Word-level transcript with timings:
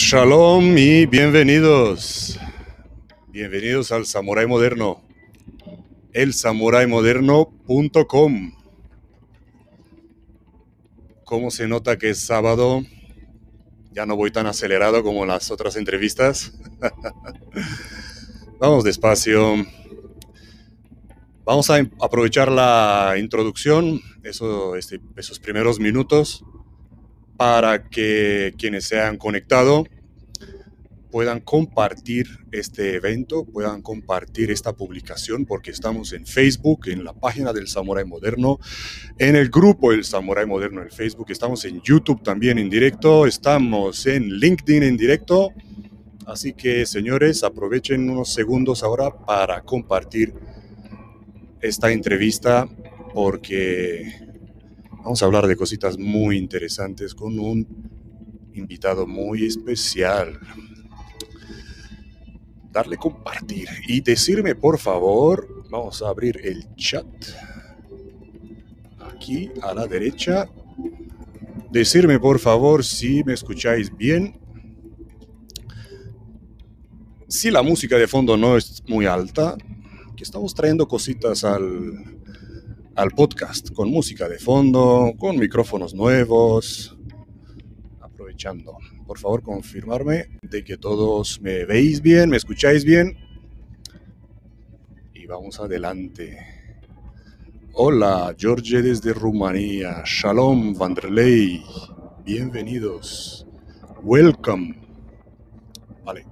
Shalom 0.00 0.78
y 0.78 1.06
bienvenidos. 1.06 2.38
Bienvenidos 3.26 3.90
al 3.90 4.06
Samurai 4.06 4.46
Moderno. 4.46 5.02
El 6.12 6.34
samuraimoderno.com. 6.34 8.52
¿Cómo 11.24 11.50
se 11.50 11.66
nota 11.66 11.98
que 11.98 12.10
es 12.10 12.20
sábado? 12.20 12.84
Ya 13.90 14.06
no 14.06 14.14
voy 14.14 14.30
tan 14.30 14.46
acelerado 14.46 15.02
como 15.02 15.26
las 15.26 15.50
otras 15.50 15.74
entrevistas. 15.74 16.52
Vamos 18.60 18.84
despacio. 18.84 19.66
Vamos 21.44 21.70
a 21.70 21.78
aprovechar 22.00 22.52
la 22.52 23.16
introducción, 23.18 24.00
este, 24.22 25.00
esos 25.16 25.40
primeros 25.40 25.80
minutos, 25.80 26.44
para 27.38 27.88
que 27.88 28.52
quienes 28.58 28.84
se 28.84 29.00
han 29.00 29.16
conectado 29.16 29.86
puedan 31.10 31.40
compartir 31.40 32.26
este 32.50 32.96
evento, 32.96 33.44
puedan 33.44 33.80
compartir 33.80 34.50
esta 34.50 34.72
publicación, 34.72 35.46
porque 35.46 35.70
estamos 35.70 36.12
en 36.12 36.26
Facebook, 36.26 36.88
en 36.88 37.04
la 37.04 37.14
página 37.14 37.52
del 37.52 37.68
Samurai 37.68 38.04
Moderno, 38.04 38.58
en 39.18 39.36
el 39.36 39.50
grupo 39.50 39.92
del 39.92 40.04
Samurai 40.04 40.46
Moderno 40.46 40.82
en 40.82 40.90
Facebook, 40.90 41.30
estamos 41.30 41.64
en 41.64 41.80
YouTube 41.80 42.22
también 42.24 42.58
en 42.58 42.68
directo, 42.68 43.24
estamos 43.24 44.04
en 44.06 44.28
LinkedIn 44.28 44.82
en 44.82 44.96
directo. 44.96 45.52
Así 46.26 46.52
que, 46.52 46.84
señores, 46.84 47.42
aprovechen 47.44 48.10
unos 48.10 48.34
segundos 48.34 48.82
ahora 48.82 49.16
para 49.16 49.62
compartir 49.62 50.34
esta 51.60 51.90
entrevista, 51.90 52.68
porque 53.14 54.27
Vamos 54.98 55.22
a 55.22 55.26
hablar 55.26 55.46
de 55.46 55.56
cositas 55.56 55.96
muy 55.96 56.36
interesantes 56.36 57.14
con 57.14 57.38
un 57.38 57.66
invitado 58.52 59.06
muy 59.06 59.46
especial. 59.46 60.38
Darle 62.72 62.96
compartir 62.96 63.68
y 63.86 64.00
decirme 64.00 64.54
por 64.54 64.78
favor, 64.78 65.64
vamos 65.70 66.02
a 66.02 66.08
abrir 66.08 66.40
el 66.44 66.74
chat. 66.74 67.06
Aquí 68.98 69.50
a 69.62 69.72
la 69.72 69.86
derecha. 69.86 70.50
Decirme 71.70 72.18
por 72.18 72.38
favor 72.38 72.84
si 72.84 73.22
me 73.24 73.34
escucháis 73.34 73.96
bien. 73.96 74.38
Si 77.28 77.50
la 77.50 77.62
música 77.62 77.96
de 77.96 78.08
fondo 78.08 78.36
no 78.36 78.56
es 78.56 78.82
muy 78.88 79.06
alta, 79.06 79.56
que 80.16 80.24
estamos 80.24 80.54
trayendo 80.54 80.88
cositas 80.88 81.44
al, 81.44 82.17
al 82.98 83.12
podcast 83.12 83.70
con 83.70 83.92
música 83.92 84.28
de 84.28 84.40
fondo, 84.40 85.12
con 85.16 85.38
micrófonos 85.38 85.94
nuevos, 85.94 86.98
aprovechando. 88.00 88.76
Por 89.06 89.20
favor, 89.20 89.40
confirmarme 89.40 90.36
de 90.42 90.64
que 90.64 90.76
todos 90.76 91.40
me 91.40 91.64
veis 91.64 92.02
bien, 92.02 92.28
me 92.28 92.36
escucháis 92.36 92.84
bien. 92.84 93.16
Y 95.14 95.26
vamos 95.26 95.60
adelante. 95.60 96.38
Hola, 97.72 98.34
George 98.36 98.82
desde 98.82 99.12
Rumanía. 99.12 100.02
Shalom, 100.04 100.74
Vanderlei. 100.74 101.62
Bienvenidos. 102.24 103.46
Welcome. 104.02 104.74
Vale. 106.04 106.26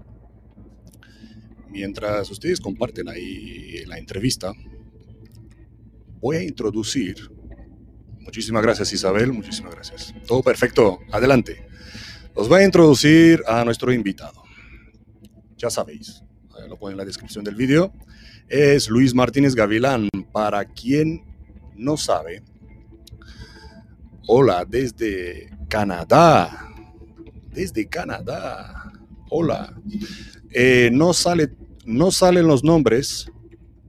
Mientras 1.69 2.29
ustedes 2.29 2.61
comparten 2.61 3.09
ahí 3.09 3.85
la 3.87 3.99
entrevista, 3.99 4.53
voy 6.21 6.37
a 6.37 6.43
introducir. 6.43 7.17
Muchísimas 8.21 8.63
gracias 8.63 8.93
Isabel, 8.93 9.33
muchísimas 9.33 9.75
gracias. 9.75 10.15
Todo 10.27 10.43
perfecto, 10.43 10.99
adelante. 11.13 11.67
Os 12.35 12.49
voy 12.49 12.61
a 12.61 12.65
introducir 12.65 13.43
a 13.47 13.65
nuestro 13.65 13.93
invitado. 13.93 14.43
Ya 15.57 15.71
sabéis, 15.71 16.23
lo 16.69 16.79
pone 16.79 16.93
en 16.93 16.99
la 16.99 17.05
descripción 17.05 17.45
del 17.45 17.55
vídeo. 17.55 17.93
Es 18.49 18.89
Luis 18.89 19.15
Martínez 19.15 19.55
Gavilán. 19.55 20.09
Para 20.33 20.65
quien 20.67 21.25
no 21.77 21.97
sabe, 21.97 22.43
hola 24.27 24.67
desde 24.69 25.51
Canadá. 25.69 26.75
Desde 27.53 27.89
Canadá. 27.89 28.93
Hola. 29.31 29.75
Eh, 30.51 30.91
no, 30.93 31.13
sale, 31.13 31.57
no 31.85 32.11
salen 32.11 32.47
los 32.47 32.63
nombres 32.63 33.31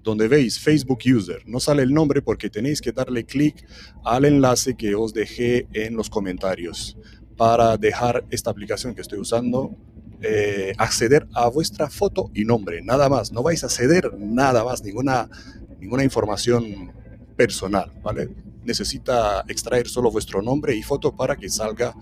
donde 0.08 0.30
veis 0.30 0.58
Facebook 0.58 1.00
User. 1.06 1.44
No 1.46 1.60
sale 1.60 1.84
el 1.84 1.94
nombre 1.94 2.22
porque 2.22 2.50
tenéis 2.50 2.80
que 2.80 2.94
darle 2.94 3.26
clic 3.26 3.68
al 4.06 4.24
enlace 4.24 4.78
que 4.78 4.96
os 4.96 5.14
dejé 5.14 5.68
en 5.74 5.98
los 5.98 6.10
comentarios 6.10 6.98
para 7.36 7.76
dejar 7.76 8.26
esta 8.30 8.50
aplicación 8.50 8.96
que 8.96 9.02
estoy 9.02 9.20
usando, 9.20 9.76
eh, 10.22 10.72
acceder 10.78 11.28
a 11.34 11.50
vuestra 11.50 11.90
foto 11.90 12.32
y 12.34 12.46
nombre, 12.46 12.82
nada 12.82 13.10
más. 13.10 13.34
No 13.34 13.44
vais 13.44 13.66
a 13.66 13.70
ceder 13.70 14.14
nada 14.18 14.64
más, 14.64 14.82
ninguna, 14.82 15.30
ninguna 15.78 16.06
información 16.06 16.94
personal, 17.36 17.92
¿vale? 18.02 18.30
Necesita 18.64 19.44
extraer 19.50 19.90
solo 19.90 20.10
vuestro 20.10 20.42
nombre 20.42 20.74
y 20.74 20.84
foto 20.84 21.18
para 21.18 21.36
que 21.36 21.50
salga 21.50 21.94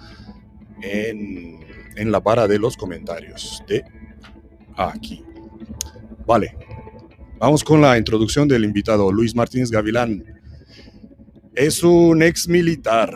en, 0.83 1.59
en 1.95 2.11
la 2.11 2.19
barra 2.19 2.47
de 2.47 2.59
los 2.59 2.77
comentarios 2.77 3.63
de 3.67 3.83
aquí. 4.77 5.25
Vale, 6.27 6.55
Vamos 7.37 7.65
con 7.65 7.81
la 7.81 7.97
introducción 7.97 8.47
del 8.47 8.63
invitado, 8.63 9.11
Luis 9.11 9.35
Martínez 9.35 9.69
Gavilán. 9.69 10.23
Es 11.53 11.83
un 11.83 12.23
ex 12.23 12.47
militar, 12.47 13.13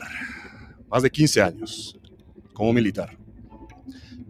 más 0.90 1.04
de 1.04 1.10
15 1.10 1.42
años 1.42 1.98
como 2.54 2.74
militar, 2.74 3.18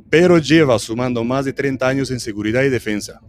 pero 0.08 0.38
lleva 0.38 0.78
sumando 0.78 1.24
más 1.24 1.46
de 1.46 1.54
30 1.54 1.88
años 1.88 2.12
en 2.12 2.20
seguridad 2.20 2.62
y 2.62 2.70
defensa. 2.70 3.20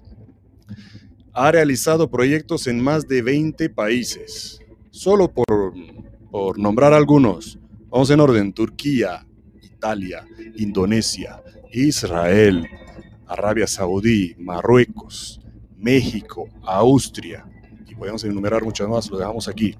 Ha 1.33 1.51
realizado 1.51 2.11
proyectos 2.11 2.67
en 2.67 2.79
más 2.79 3.09
de 3.09 3.23
20 3.23 3.71
países, 3.71 4.61
solo 4.91 5.33
por, 5.33 5.73
por 6.31 6.59
nombrar 6.59 6.93
algunos. 6.93 7.59
Vamos 7.89 8.11
en 8.11 8.21
orden, 8.21 8.53
Turquía, 8.53 9.27
Italia, 9.63 10.27
Indonesia, 10.57 11.43
Israel, 11.73 12.69
Arabia 13.27 13.67
Saudí, 13.67 14.35
Marruecos, 14.39 15.40
México, 15.81 16.49
Austria, 16.63 17.45
y 17.89 17.95
podemos 17.95 18.23
enumerar 18.25 18.63
muchas 18.63 18.89
más, 18.89 19.11
lo 19.11 19.19
dejamos 19.19 19.49
aquí. 19.49 19.75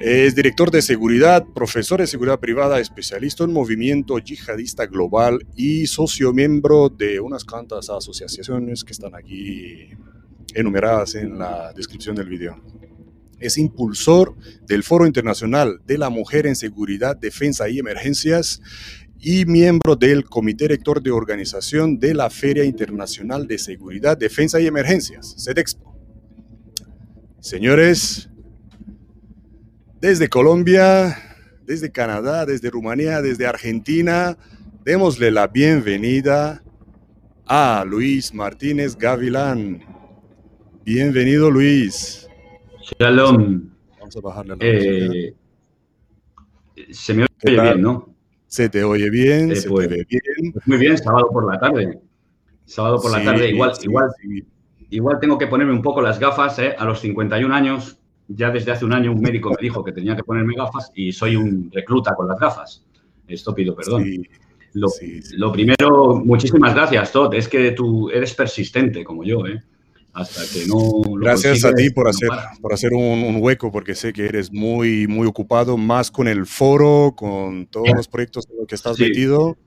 Es 0.00 0.34
director 0.34 0.70
de 0.70 0.82
seguridad, 0.82 1.46
profesor 1.54 2.00
de 2.00 2.06
seguridad 2.06 2.38
privada, 2.38 2.80
especialista 2.80 3.44
en 3.44 3.52
movimiento 3.52 4.18
yihadista 4.18 4.86
global 4.86 5.46
y 5.56 5.86
socio 5.86 6.32
miembro 6.32 6.88
de 6.88 7.20
unas 7.20 7.44
cuantas 7.44 7.88
asociaciones 7.88 8.84
que 8.84 8.92
están 8.92 9.14
aquí 9.14 9.90
enumeradas 10.52 11.14
en 11.14 11.38
la 11.38 11.72
descripción 11.72 12.16
del 12.16 12.28
video. 12.28 12.60
Es 13.40 13.56
impulsor 13.56 14.34
del 14.66 14.82
Foro 14.82 15.06
Internacional 15.06 15.80
de 15.86 15.98
la 15.98 16.10
Mujer 16.10 16.46
en 16.46 16.56
Seguridad, 16.56 17.16
Defensa 17.16 17.68
y 17.68 17.78
Emergencias 17.78 18.60
y 19.26 19.46
miembro 19.46 19.96
del 19.96 20.26
Comité 20.26 20.64
Director 20.64 21.02
de 21.02 21.10
Organización 21.10 21.98
de 21.98 22.12
la 22.12 22.28
Feria 22.28 22.62
Internacional 22.62 23.46
de 23.46 23.56
Seguridad, 23.56 24.18
Defensa 24.18 24.60
y 24.60 24.66
Emergencias, 24.66 25.34
SEDEXPO. 25.38 25.96
Señores, 27.40 28.28
desde 29.98 30.28
Colombia, 30.28 31.16
desde 31.64 31.90
Canadá, 31.90 32.44
desde 32.44 32.68
Rumanía, 32.68 33.22
desde 33.22 33.46
Argentina, 33.46 34.36
démosle 34.84 35.30
la 35.30 35.46
bienvenida 35.46 36.62
a 37.46 37.82
Luis 37.88 38.34
Martínez 38.34 38.94
Gavilán. 38.94 39.80
Bienvenido, 40.84 41.50
Luis. 41.50 42.28
Shalom. 43.00 43.70
Vamos 43.98 44.16
a 44.16 44.20
bajarle 44.20 44.56
la 44.56 44.58
eh, 44.60 45.34
Se 46.90 47.14
me 47.14 47.22
oye 47.22 47.62
bien, 47.62 47.80
¿no? 47.80 48.13
Se 48.54 48.68
te 48.68 48.84
oye 48.84 49.10
bien, 49.10 49.50
eh, 49.50 49.56
se 49.56 49.62
te 49.64 49.68
pues, 49.68 49.88
ve 49.88 50.06
bien. 50.08 50.52
Pues 50.52 50.68
muy 50.68 50.76
bien, 50.76 50.96
sábado 50.96 51.28
por 51.32 51.52
la 51.52 51.58
tarde. 51.58 51.98
Sábado 52.64 53.00
por 53.02 53.10
la 53.10 53.24
tarde, 53.24 53.50
igual, 53.50 53.72
igual, 53.82 54.10
igual 54.90 55.18
tengo 55.20 55.36
que 55.36 55.48
ponerme 55.48 55.72
un 55.72 55.82
poco 55.82 56.00
las 56.00 56.20
gafas, 56.20 56.60
¿eh? 56.60 56.72
A 56.78 56.84
los 56.84 57.00
51 57.00 57.52
años, 57.52 57.98
ya 58.28 58.52
desde 58.52 58.70
hace 58.70 58.84
un 58.84 58.92
año 58.92 59.10
un 59.10 59.20
médico 59.20 59.50
me 59.50 59.56
dijo 59.60 59.82
que 59.82 59.90
tenía 59.90 60.14
que 60.14 60.22
ponerme 60.22 60.54
gafas 60.54 60.92
y 60.94 61.10
soy 61.10 61.34
un 61.34 61.68
recluta 61.72 62.14
con 62.14 62.28
las 62.28 62.38
gafas. 62.38 62.86
Esto 63.26 63.52
pido 63.56 63.74
perdón. 63.74 64.04
Lo, 64.74 64.86
lo, 65.36 65.52
primero, 65.52 66.22
muchísimas 66.24 66.76
gracias, 66.76 67.10
Todd. 67.10 67.34
Es 67.34 67.48
que 67.48 67.72
tú 67.72 68.08
eres 68.08 68.34
persistente 68.34 69.02
como 69.02 69.24
yo, 69.24 69.44
¿eh? 69.48 69.64
Hasta 70.14 70.42
que 70.52 70.66
no... 70.66 71.02
Gracias 71.18 71.64
a 71.64 71.74
ti 71.74 71.90
por 71.90 72.08
hacer, 72.08 72.28
por 72.62 72.72
hacer 72.72 72.92
un, 72.94 73.36
hueco, 73.40 73.72
porque 73.72 73.94
sé 73.94 74.12
que 74.12 74.24
eres 74.24 74.52
muy, 74.52 75.08
muy 75.08 75.26
ocupado, 75.26 75.76
más 75.76 76.10
con 76.10 76.28
el 76.28 76.46
foro, 76.46 77.14
con 77.16 77.66
todos 77.66 77.90
los 77.94 78.08
proyectos 78.08 78.46
en 78.48 78.58
los 78.58 78.66
que 78.68 78.76
estás 78.76 78.98
metido. 78.98 79.58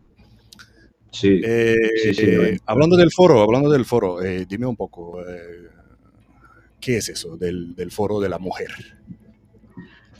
Sí, 1.12 1.42
eh, 1.44 2.60
Hablando 2.66 2.96
del 2.96 3.12
foro, 3.12 3.42
hablando 3.42 3.70
del 3.70 3.86
foro, 3.86 4.22
eh, 4.24 4.46
dime 4.48 4.66
un 4.66 4.76
poco, 4.76 5.22
eh, 5.22 5.68
¿qué 6.80 6.98
es 6.98 7.10
eso 7.10 7.36
del, 7.36 7.76
del, 7.76 7.92
foro 7.92 8.20
de 8.20 8.30
la 8.30 8.40
mujer? 8.40 8.72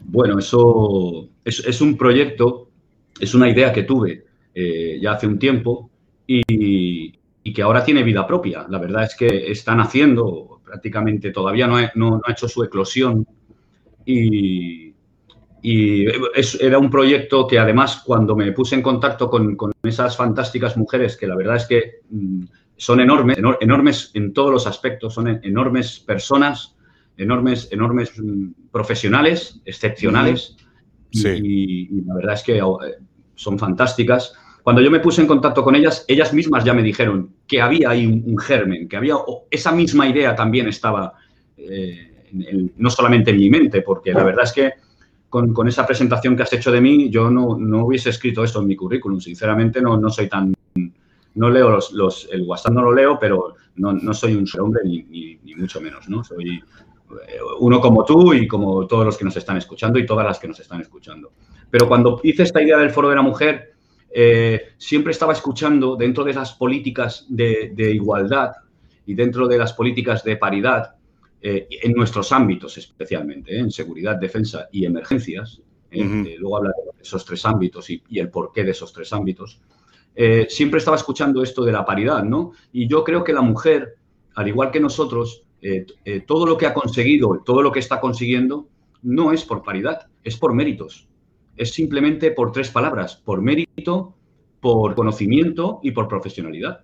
Bueno, 0.04 0.40
eso 0.40 1.30
es, 1.46 1.64
es, 1.66 1.82
un 1.82 1.98
proyecto, 1.98 2.70
es 3.20 3.34
una 3.34 3.50
idea 3.50 3.72
que 3.72 3.84
tuve 3.84 4.26
ya 5.00 5.12
hace 5.12 5.28
un 5.28 5.38
tiempo 5.38 5.92
y, 6.26 6.42
que 7.54 7.62
ahora 7.62 7.84
tiene 7.84 8.04
vida 8.04 8.26
propia. 8.26 8.66
La 8.70 8.80
verdad 8.80 9.04
es 9.04 9.16
que 9.16 9.52
están 9.52 9.80
haciendo, 9.80 10.62
prácticamente 10.64 11.32
todavía 11.32 11.68
no 11.68 11.78
ha, 11.78 12.32
hecho 12.32 12.48
su 12.48 12.64
eclosión 12.64 13.26
y, 14.06 14.94
era 15.64 16.78
un 16.78 16.90
proyecto 16.90 17.46
que 17.46 17.60
además 17.60 18.04
cuando 18.06 18.36
me 18.36 18.54
puse 18.54 18.76
en 18.76 18.82
contacto 18.82 19.30
con, 19.30 19.58
esas 19.84 20.16
fantásticas 20.16 20.78
mujeres, 20.78 21.18
que 21.18 21.28
la 21.28 21.36
verdad 21.36 21.58
es 21.58 21.66
que 21.66 22.00
mm, 22.10 22.44
son 22.78 23.02
enormes, 23.02 23.38
enormes 23.60 24.12
en 24.14 24.32
todos 24.34 24.52
los 24.52 24.68
aspectos, 24.68 25.16
son 25.16 25.28
enormes 25.44 26.00
personas, 26.00 26.78
enormes, 27.18 27.68
enormes 27.72 28.14
mm, 28.18 28.70
profesionales, 28.72 29.60
excepcionales. 29.66 30.56
Y, 31.12 32.02
la 32.02 32.16
verdad 32.16 32.36
es 32.36 32.44
que 32.44 32.58
eh, 32.60 32.64
son 33.36 33.58
fantásticas. 33.60 34.34
Cuando 34.68 34.82
yo 34.82 34.92
me 34.92 35.00
puse 35.00 35.22
en 35.22 35.28
contacto 35.28 35.64
con 35.64 35.76
ellas, 35.76 36.04
ellas 36.10 36.34
mismas 36.34 36.66
ya 36.66 36.74
me 36.74 36.84
dijeron 36.84 37.36
que 37.48 37.62
había 37.62 37.90
ahí 37.90 38.06
un, 38.06 38.38
germen, 38.38 38.90
que 38.90 38.98
había 38.98 39.16
esa 39.50 39.72
misma 39.72 40.10
idea 40.10 40.36
también 40.36 40.68
estaba 40.68 41.14
eh, 41.56 42.26
no 42.76 42.90
solamente 42.90 43.32
en 43.32 43.38
mi 43.38 43.50
mente, 43.50 43.82
porque 43.82 44.12
la 44.12 44.26
verdad 44.26 44.44
es 44.44 44.52
que 44.52 44.74
con, 45.30 45.70
esa 45.70 45.88
presentación 45.88 46.36
que 46.36 46.44
has 46.44 46.52
hecho 46.52 46.70
de 46.70 46.82
mí, 46.82 47.10
yo 47.10 47.32
no, 47.32 47.52
hubiese 47.86 48.10
escrito 48.10 48.44
esto 48.44 48.60
en 48.60 48.68
mi 48.68 48.76
currículum. 48.76 49.22
Sinceramente, 49.22 49.82
no, 49.82 49.96
no 49.96 50.10
soy 50.10 50.28
tan. 50.28 50.54
No 51.36 51.50
leo 51.50 51.80
los, 51.94 52.28
el 52.30 52.42
WhatsApp, 52.42 52.74
no 52.74 52.82
lo 52.82 52.94
leo, 52.94 53.18
pero 53.18 53.56
no, 53.78 54.14
soy 54.14 54.36
un 54.36 54.46
hombre 54.60 54.82
ni, 54.84 55.02
ni, 55.46 55.56
mucho 55.56 55.80
menos, 55.80 56.10
¿no? 56.10 56.26
Soy 56.26 56.56
eh, 56.56 57.40
uno 57.62 57.80
como 57.80 58.04
tú 58.04 58.34
y 58.34 58.46
como 58.46 58.86
todos 58.86 59.06
los 59.06 59.18
que 59.18 59.24
nos 59.24 59.38
están 59.38 59.56
escuchando 59.56 59.98
y 59.98 60.06
todas 60.06 60.26
las 60.26 60.40
que 60.40 60.50
nos 60.50 60.60
están 60.60 60.82
escuchando. 60.82 61.32
Pero 61.72 61.88
cuando 61.88 62.20
hice 62.22 62.44
esta 62.44 62.62
idea 62.62 62.78
del 62.78 62.90
Foro 62.90 63.08
de 63.08 63.16
la 63.16 63.22
Mujer, 63.22 63.77
eh, 64.10 64.74
siempre 64.78 65.12
estaba 65.12 65.34
escuchando 65.34 65.96
dentro 65.96 66.24
de 66.24 66.34
las 66.34 66.54
políticas 66.54 67.26
de, 67.30 67.74
igualdad 67.94 68.52
y 69.06 69.14
dentro 69.14 69.48
de 69.48 69.58
las 69.58 69.74
políticas 69.74 70.24
de 70.24 70.38
paridad, 70.38 70.96
eh, 71.42 71.68
en 71.70 71.94
nuestros 71.94 72.32
ámbitos 72.32 72.78
especialmente, 72.78 73.58
en 73.58 73.72
seguridad, 73.72 74.16
defensa 74.16 74.68
y 74.72 74.86
emergencias, 74.86 75.62
luego 75.92 76.58
hablaré 76.58 76.76
de 76.96 77.02
esos 77.02 77.24
tres 77.24 77.46
ámbitos 77.46 77.90
y, 77.90 78.04
y, 78.10 78.20
el 78.20 78.30
porqué 78.30 78.64
de 78.64 78.72
esos 78.72 78.92
tres 78.92 79.14
ámbitos, 79.14 79.62
siempre 80.50 80.80
estaba 80.80 80.98
escuchando 80.98 81.44
esto 81.44 81.64
de 81.64 81.72
la 81.72 81.86
paridad, 81.86 82.24
¿no? 82.24 82.52
Y 82.74 82.88
yo 82.88 83.04
creo 83.04 83.24
que 83.24 83.34
la 83.34 83.42
mujer, 83.42 83.96
al 84.34 84.48
igual 84.48 84.72
que 84.72 84.80
nosotros, 84.80 85.44
eh, 85.62 85.86
eh, 86.06 86.22
todo 86.22 86.46
lo 86.46 86.58
que 86.58 86.68
ha 86.68 86.74
conseguido, 86.74 87.42
todo 87.44 87.62
lo 87.62 87.72
que 87.72 87.80
está 87.80 88.00
consiguiendo, 88.00 88.68
no 89.02 89.32
es 89.32 89.44
por 89.44 89.64
paridad, 89.64 90.08
es 90.24 90.38
por 90.38 90.54
méritos. 90.54 91.08
Es 91.58 91.74
simplemente 91.74 92.32
por 92.32 92.52
tres 92.52 92.70
palabras, 92.70 93.16
por 93.16 93.42
mérito, 93.42 94.16
por 94.62 94.96
conocimiento 94.96 95.80
y 95.84 95.92
por 95.92 96.08
profesionalidad. 96.08 96.82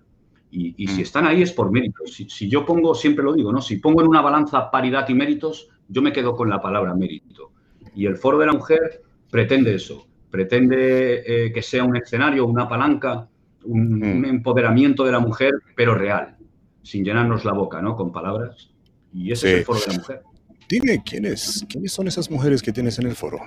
Y, 0.50 0.86
si 0.86 0.98
mm. 0.98 1.00
están 1.00 1.26
ahí 1.26 1.42
es 1.42 1.52
por 1.52 1.72
méritos. 1.72 2.12
Si, 2.12 2.48
yo 2.48 2.64
pongo, 2.64 2.94
siempre 2.94 3.24
lo 3.24 3.32
digo, 3.32 3.50
¿no? 3.50 3.60
Si 3.60 3.76
pongo 3.78 4.02
en 4.02 4.08
una 4.08 4.20
balanza 4.20 4.70
paridad 4.70 5.08
y 5.08 5.14
méritos, 5.14 5.68
yo 5.88 6.00
me 6.00 6.12
quedo 6.12 6.36
con 6.36 6.48
la 6.48 6.60
palabra 6.60 6.94
mérito. 6.94 7.50
Y 7.96 8.06
el 8.06 8.16
Foro 8.16 8.38
de 8.38 8.46
la 8.46 8.52
Mujer 8.52 9.02
pretende 9.30 9.74
eso, 9.74 10.06
pretende 10.30 11.22
eh, 11.26 11.52
que 11.52 11.60
sea 11.60 11.82
un 11.82 11.96
escenario, 11.96 12.46
una 12.46 12.68
palanca, 12.68 13.28
un, 13.64 13.98
mm. 13.98 14.18
un 14.18 14.24
empoderamiento 14.26 15.04
de 15.04 15.12
la 15.12 15.18
mujer, 15.18 15.54
pero 15.74 15.96
real 15.96 16.36
sin 16.84 17.02
llenarnos 17.02 17.44
la 17.44 17.52
boca, 17.52 17.82
¿no? 17.82 17.96
Con 17.96 18.12
palabras. 18.12 18.70
Y 19.12 19.32
ese 19.32 19.52
es 19.52 19.58
el 19.58 19.64
foro 19.64 19.80
de 19.80 19.86
la 19.88 19.94
mujer. 19.94 20.22
Dime, 20.68 21.02
¿quiénes, 21.04 21.66
¿quiénes 21.68 21.92
son 21.92 22.06
esas 22.06 22.30
mujeres 22.30 22.62
que 22.62 22.72
tienes 22.72 22.98
en 22.98 23.06
el 23.06 23.14
foro? 23.14 23.38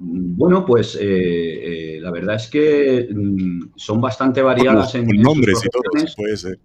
Bueno, 0.00 0.64
pues 0.64 0.96
eh, 0.96 1.96
eh, 1.96 2.00
la 2.00 2.10
verdad 2.10 2.36
es 2.36 2.48
que 2.48 3.08
mm, 3.10 3.72
son 3.76 4.00
bastante 4.00 4.42
variadas 4.42 4.94
en, 4.94 5.06
nombres 5.06 5.64
y 5.64 5.68
todo, 5.68 5.82
puede 6.16 6.36
ser. 6.36 6.58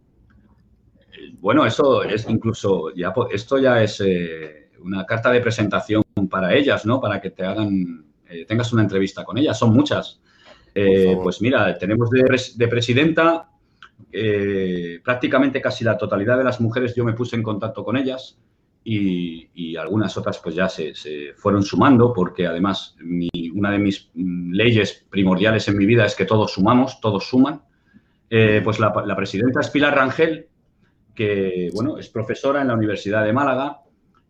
Bueno, 1.40 1.66
eso 1.66 2.04
es 2.04 2.28
incluso, 2.30 2.94
ya, 2.96 3.14
esto 3.32 3.58
ya 3.58 3.84
es 3.84 4.02
eh, 4.06 4.70
una 4.82 5.06
carta 5.06 5.32
de 5.32 5.42
presentación 5.42 6.04
para 6.30 6.54
ellas, 6.56 6.86
¿no? 6.86 7.02
Para 7.02 7.20
que 7.20 7.32
te 7.32 7.44
hagan, 7.44 8.06
tengas 8.48 8.72
una 8.72 8.84
entrevista 8.84 9.24
con 9.24 9.38
ellas. 9.38 9.58
Son 9.58 9.74
muchas. 9.74 10.22
pues 10.74 11.42
mira, 11.42 11.78
tenemos 11.78 12.10
de 12.10 12.68
presidenta 12.68 13.50
eh, 14.12 15.00
prácticamente 15.04 15.62
casi 15.62 15.84
la 15.84 15.98
totalidad 15.98 16.38
de 16.38 16.44
las 16.44 16.62
mujeres 16.62 16.94
yo 16.94 17.04
me 17.04 17.14
puse 17.14 17.36
en 17.36 17.44
contacto 17.44 17.84
con 17.84 17.98
ellas 17.98 18.38
y, 18.84 19.76
algunas 19.78 20.16
otras 20.18 20.40
pues 20.40 20.56
ya 20.56 20.70
se, 20.70 20.94
fueron 21.36 21.64
sumando 21.64 22.14
porque 22.14 22.46
además 22.46 22.96
una 23.54 23.72
de 23.72 23.80
mis 23.80 24.10
mm, 24.14 24.52
leyes 24.52 25.06
primordiales 25.10 25.68
en 25.68 25.78
mi 25.78 25.86
vida 25.86 26.06
es 26.06 26.16
que 26.16 26.26
todos 26.26 26.54
sumamos, 26.54 27.02
todos 27.02 27.28
suman. 27.28 27.62
Eh, 28.30 28.62
pues 28.64 28.80
la, 28.80 29.16
presidenta 29.16 29.62
es 29.62 29.70
Pilar 29.70 29.96
Rangel, 29.96 30.48
que 31.14 31.70
bueno, 31.74 31.98
es 31.98 32.10
profesora 32.10 32.62
en 32.62 32.68
la 32.68 32.76
Universidad 32.76 33.24
de 33.24 33.34
Málaga 33.34 33.82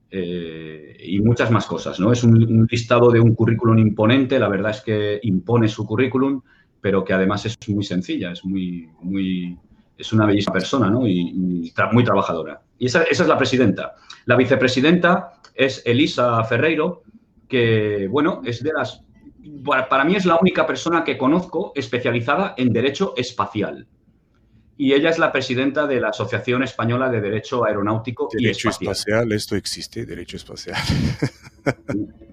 eh, 0.09 0.97
y 0.99 1.19
muchas 1.19 1.51
más 1.51 1.65
cosas. 1.65 1.99
¿no? 1.99 2.11
Es 2.11 2.23
un, 2.23 2.67
listado 2.69 3.11
de 3.11 3.19
un 3.19 3.35
currículum 3.35 3.77
imponente, 3.77 4.39
la 4.39 4.49
verdad 4.49 4.71
es 4.71 4.81
que 4.81 5.19
impone 5.23 5.67
su 5.67 5.85
currículum 5.85 6.41
pero 6.83 7.05
que 7.05 7.13
además 7.13 7.45
es 7.45 7.57
muy 7.69 7.85
sencilla, 7.85 8.33
es 8.33 8.43
muy, 8.43 8.89
muy, 8.99 9.57
es 9.97 10.11
una 10.11 10.25
bellísima 10.25 10.51
persona, 10.51 10.89
¿no? 10.89 11.07
Y, 11.07 11.71
muy 11.93 12.03
trabajadora. 12.03 12.61
Y 12.77 12.87
esa, 12.87 13.03
es 13.03 13.19
la 13.19 13.37
presidenta. 13.37 13.95
La 14.25 14.35
vicepresidenta 14.35 15.33
es 15.53 15.81
Elisa 15.85 16.43
Ferreiro, 16.43 17.03
que, 17.47 18.07
bueno, 18.09 18.41
es 18.45 18.63
de 18.63 18.71
las... 18.73 19.01
Para, 19.65 20.05
mí 20.05 20.15
es 20.15 20.25
la 20.25 20.37
única 20.37 20.65
persona 20.65 21.03
que 21.03 21.17
conozco 21.17 21.73
especializada 21.75 22.55
en 22.57 22.71
derecho 22.71 23.13
espacial. 23.17 23.87
Y 24.77 24.93
ella 24.93 25.09
es 25.09 25.19
la 25.19 25.31
presidenta 25.31 25.85
de 25.85 25.99
la 25.99 26.09
Asociación 26.09 26.63
Española 26.63 27.09
de 27.09 27.21
Derecho 27.21 27.63
Aeronáutico 27.63 28.27
derecho 28.31 28.69
y 28.69 28.71
Espacial. 28.71 29.31
esto 29.31 29.55
existe, 29.55 30.05
derecho 30.05 30.37
espacial. 30.37 30.77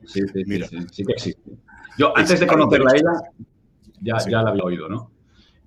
Sí, 0.07 0.23
sí, 0.33 0.43
Mira. 0.47 0.67
sí, 0.67 1.05
que 1.05 1.13
existe. 1.13 1.51
Yo, 1.97 2.17
antes 2.17 2.41
de 2.41 2.47
conocerla 2.47 2.91
a 2.91 2.97
ella, 2.97 3.13
ya, 4.01 4.19
ya 4.29 4.43
la 4.43 4.51
había 4.51 4.65
oído, 4.65 4.89
¿no? 4.89 5.13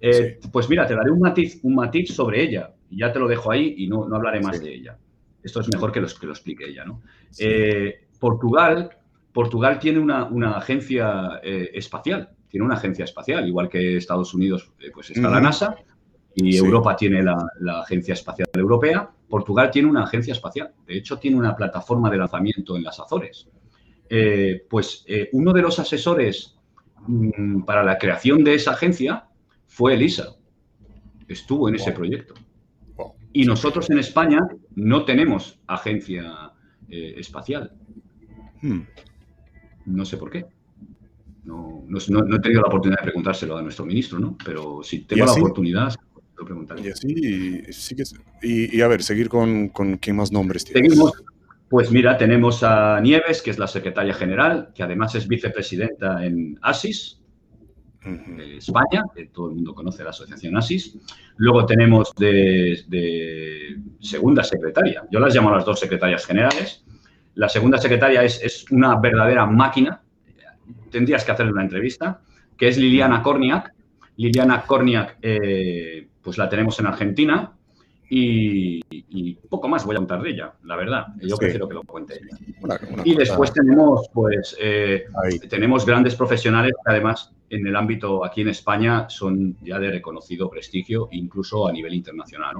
Eh, 0.05 0.37
pues 0.51 0.69
mira, 0.69 0.85
te 0.85 0.95
daré 0.95 1.11
un 1.11 1.19
matiz, 1.19 1.61
un 1.63 1.75
matiz 1.75 2.13
sobre 2.13 2.43
ella. 2.43 2.73
Ya 2.89 3.13
te 3.13 3.19
lo 3.19 3.27
dejo 3.27 3.51
ahí 3.51 3.75
y 3.77 3.87
no, 3.87 4.05
no 4.05 4.17
hablaré 4.17 4.41
más 4.41 4.61
de 4.61 4.75
ella. 4.75 4.97
Esto 5.41 5.61
es 5.61 5.69
mejor 5.71 5.93
que, 5.93 6.01
los, 6.01 6.19
que 6.19 6.25
lo 6.25 6.33
explique 6.33 6.67
ella, 6.67 6.83
¿no? 6.83 7.01
Eh, 7.39 8.07
Portugal, 8.19 8.89
Portugal 9.31 9.79
tiene 9.79 9.99
una, 9.99 10.25
una 10.25 10.57
agencia 10.57 11.39
eh, 11.41 11.71
espacial, 11.73 12.29
tiene 12.49 12.65
una 12.65 12.75
agencia 12.75 13.05
espacial, 13.05 13.47
igual 13.47 13.69
que 13.69 13.95
Estados 13.95 14.33
Unidos, 14.33 14.71
pues 14.93 15.11
está 15.11 15.29
la 15.29 15.39
NASA 15.39 15.75
y 16.35 16.57
Europa 16.57 16.95
tiene 16.95 17.23
la, 17.23 17.37
la, 17.59 17.81
Agencia 17.81 18.13
Espacial 18.13 18.49
Europea. 18.53 19.09
Portugal 19.29 19.71
tiene 19.71 19.87
una 19.87 20.03
agencia 20.03 20.33
espacial. 20.33 20.71
De 20.85 20.97
hecho, 20.97 21.17
tiene 21.17 21.37
una 21.37 21.55
plataforma 21.55 22.09
de 22.09 22.17
lanzamiento 22.17 22.75
en 22.75 22.83
las 22.83 22.99
Azores. 22.99 23.47
pues 24.69 25.05
uno 25.31 25.53
de 25.53 25.61
los 25.61 25.79
asesores 25.79 26.57
Mm, 27.07 27.63
para 27.63 27.83
la 27.83 27.97
creación 27.97 28.43
de 28.43 28.55
esa 28.55 28.71
agencia 28.71 29.25
fue 29.73 29.95
Elisa. 29.95 30.35
Estuvo 31.27 31.67
en 31.67 31.75
ese 31.75 31.91
proyecto. 31.91 32.35
Y 33.31 33.45
nosotros 33.45 33.89
en 33.89 33.97
España 33.97 34.39
no 34.75 35.03
tenemos 35.03 35.59
agencia 35.65 36.51
eh, 36.87 37.15
espacial. 37.17 37.73
Hmm. 38.61 38.81
No 39.87 40.05
sé 40.05 40.17
por 40.17 40.29
qué. 40.29 40.45
No, 41.43 41.85
he 41.89 42.39
tenido 42.39 42.61
la 42.61 42.67
oportunidad 42.67 42.99
de 42.99 43.05
preguntárselo 43.05 43.57
a 43.57 43.63
nuestro 43.63 43.85
ministro, 43.85 44.19
¿no? 44.19 44.37
Pero 44.45 44.83
si 44.83 44.99
tengo 45.05 45.25
la 45.25 45.33
oportunidad, 45.33 45.95
lo 46.37 46.45
preguntaré. 46.45 46.81
Y 46.83 46.91
así, 46.91 47.73
sí 47.73 47.95
que, 47.95 48.03
y, 48.43 48.79
a 48.79 48.87
ver, 48.87 49.01
seguir 49.01 49.27
con, 49.27 49.69
con 49.69 49.97
qué 49.97 50.13
más 50.13 50.31
nombres 50.31 50.65
tienes. 50.65 50.91
Seguimos, 50.91 51.13
pues 51.67 51.91
mira, 51.91 52.15
tenemos 52.19 52.61
a 52.61 53.01
Nieves, 53.01 53.41
que 53.41 53.49
es 53.49 53.57
la 53.57 53.67
secretaria 53.67 54.13
general, 54.13 54.69
que 54.75 54.83
además 54.83 55.15
es 55.15 55.27
vicepresidenta 55.27 56.23
en 56.23 56.59
ASIS, 56.61 57.22
España, 58.05 59.03
que 59.15 59.27
todo 59.27 59.49
el 59.49 59.55
mundo 59.55 59.73
conoce 59.73 60.03
la 60.03 60.09
asociación 60.09 60.57
ASIS. 60.57 60.97
Luego 61.37 61.65
tenemos 61.65 62.13
de, 62.15 63.77
segunda 63.99 64.43
secretaria, 64.43 65.03
yo 65.11 65.19
las 65.19 65.33
llamo 65.33 65.51
las 65.51 65.65
dos 65.65 65.79
secretarias 65.79 66.25
generales. 66.25 66.83
La 67.35 67.49
segunda 67.49 67.77
secretaria 67.77 68.23
es, 68.23 68.65
una 68.71 68.99
verdadera 68.99 69.45
máquina, 69.45 70.01
tendrías 70.91 71.23
que 71.23 71.31
hacerle 71.31 71.53
una 71.53 71.63
entrevista, 71.63 72.21
que 72.57 72.67
es 72.67 72.77
Liliana 72.77 73.23
Korniak. 73.23 73.73
Liliana 74.17 74.61
Korniak, 74.61 75.17
eh, 75.21 76.07
pues 76.21 76.37
la 76.37 76.47
tenemos 76.47 76.79
en 76.79 76.87
Argentina, 76.87 77.53
y, 78.09 79.35
poco 79.49 79.67
más 79.67 79.85
voy 79.85 79.95
a 79.95 79.99
contar 79.99 80.21
de 80.21 80.31
ella, 80.31 80.53
la 80.63 80.75
verdad. 80.75 81.07
Yo 81.21 81.37
prefiero 81.37 81.67
que 81.67 81.73
lo 81.75 81.83
cuente 81.83 82.15
ella. 82.15 82.79
y 83.03 83.15
después 83.15 83.51
tenemos, 83.53 84.07
pues, 84.13 84.55
eh, 84.59 85.05
tenemos 85.49 85.85
grandes 85.85 86.15
profesionales 86.15 86.73
que 86.73 86.91
además 86.91 87.33
en 87.49 87.67
el 87.67 87.75
ámbito 87.75 88.25
aquí 88.25 88.41
en 88.41 88.49
España 88.49 89.07
son 89.09 89.57
ya 89.61 89.79
de 89.79 89.91
reconocido 89.91 90.49
prestigio, 90.49 91.09
incluso 91.11 91.67
a 91.67 91.71
nivel 91.71 91.93
internacional. 91.93 92.55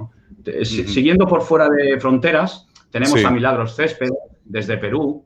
Siguiendo 0.62 1.26
por 1.26 1.42
fuera 1.42 1.68
de 1.68 1.98
fronteras, 1.98 2.68
tenemos 2.90 3.24
a 3.24 3.30
Milagros 3.30 3.74
Césped 3.74 4.10
desde 4.44 4.78
Perú, 4.78 5.24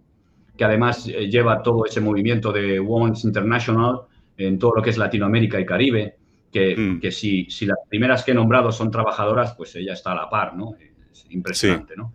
que 0.56 0.64
además 0.64 1.06
eh, 1.08 1.28
lleva 1.28 1.62
todo 1.62 1.84
ese 1.84 2.00
movimiento 2.00 2.52
de 2.52 2.80
Women's 2.80 3.24
International 3.24 4.00
en 4.36 4.58
todo 4.58 4.76
lo 4.76 4.82
que 4.82 4.90
es 4.90 4.98
Latinoamérica 4.98 5.60
y 5.60 5.66
Caribe, 5.66 6.16
que, 6.52 6.76
mm. 6.76 7.00
que 7.00 7.12
si, 7.12 7.46
si, 7.50 7.66
las 7.66 7.78
primeras 7.88 8.24
que 8.24 8.32
he 8.32 8.34
nombrado 8.34 8.72
son 8.72 8.90
trabajadoras, 8.90 9.54
pues 9.54 9.74
ella 9.76 9.92
está 9.92 10.12
a 10.12 10.16
la 10.16 10.30
par, 10.30 10.56
¿no? 10.56 10.74
Es 11.12 11.26
impresionante, 11.30 11.94
¿no? 11.96 12.12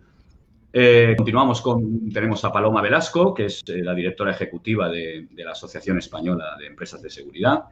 Eh, 0.76 1.14
continuamos 1.16 1.60
con, 1.60 2.10
tenemos 2.10 2.44
a 2.44 2.52
Paloma 2.52 2.82
Velasco, 2.82 3.32
que 3.32 3.44
es 3.44 3.62
eh, 3.68 3.80
la 3.80 3.94
directora 3.94 4.32
ejecutiva 4.32 4.88
de, 4.88 5.28
la 5.36 5.52
Asociación 5.52 5.98
Española 5.98 6.56
de 6.58 6.66
Empresas 6.66 7.00
de 7.00 7.10
Seguridad. 7.10 7.62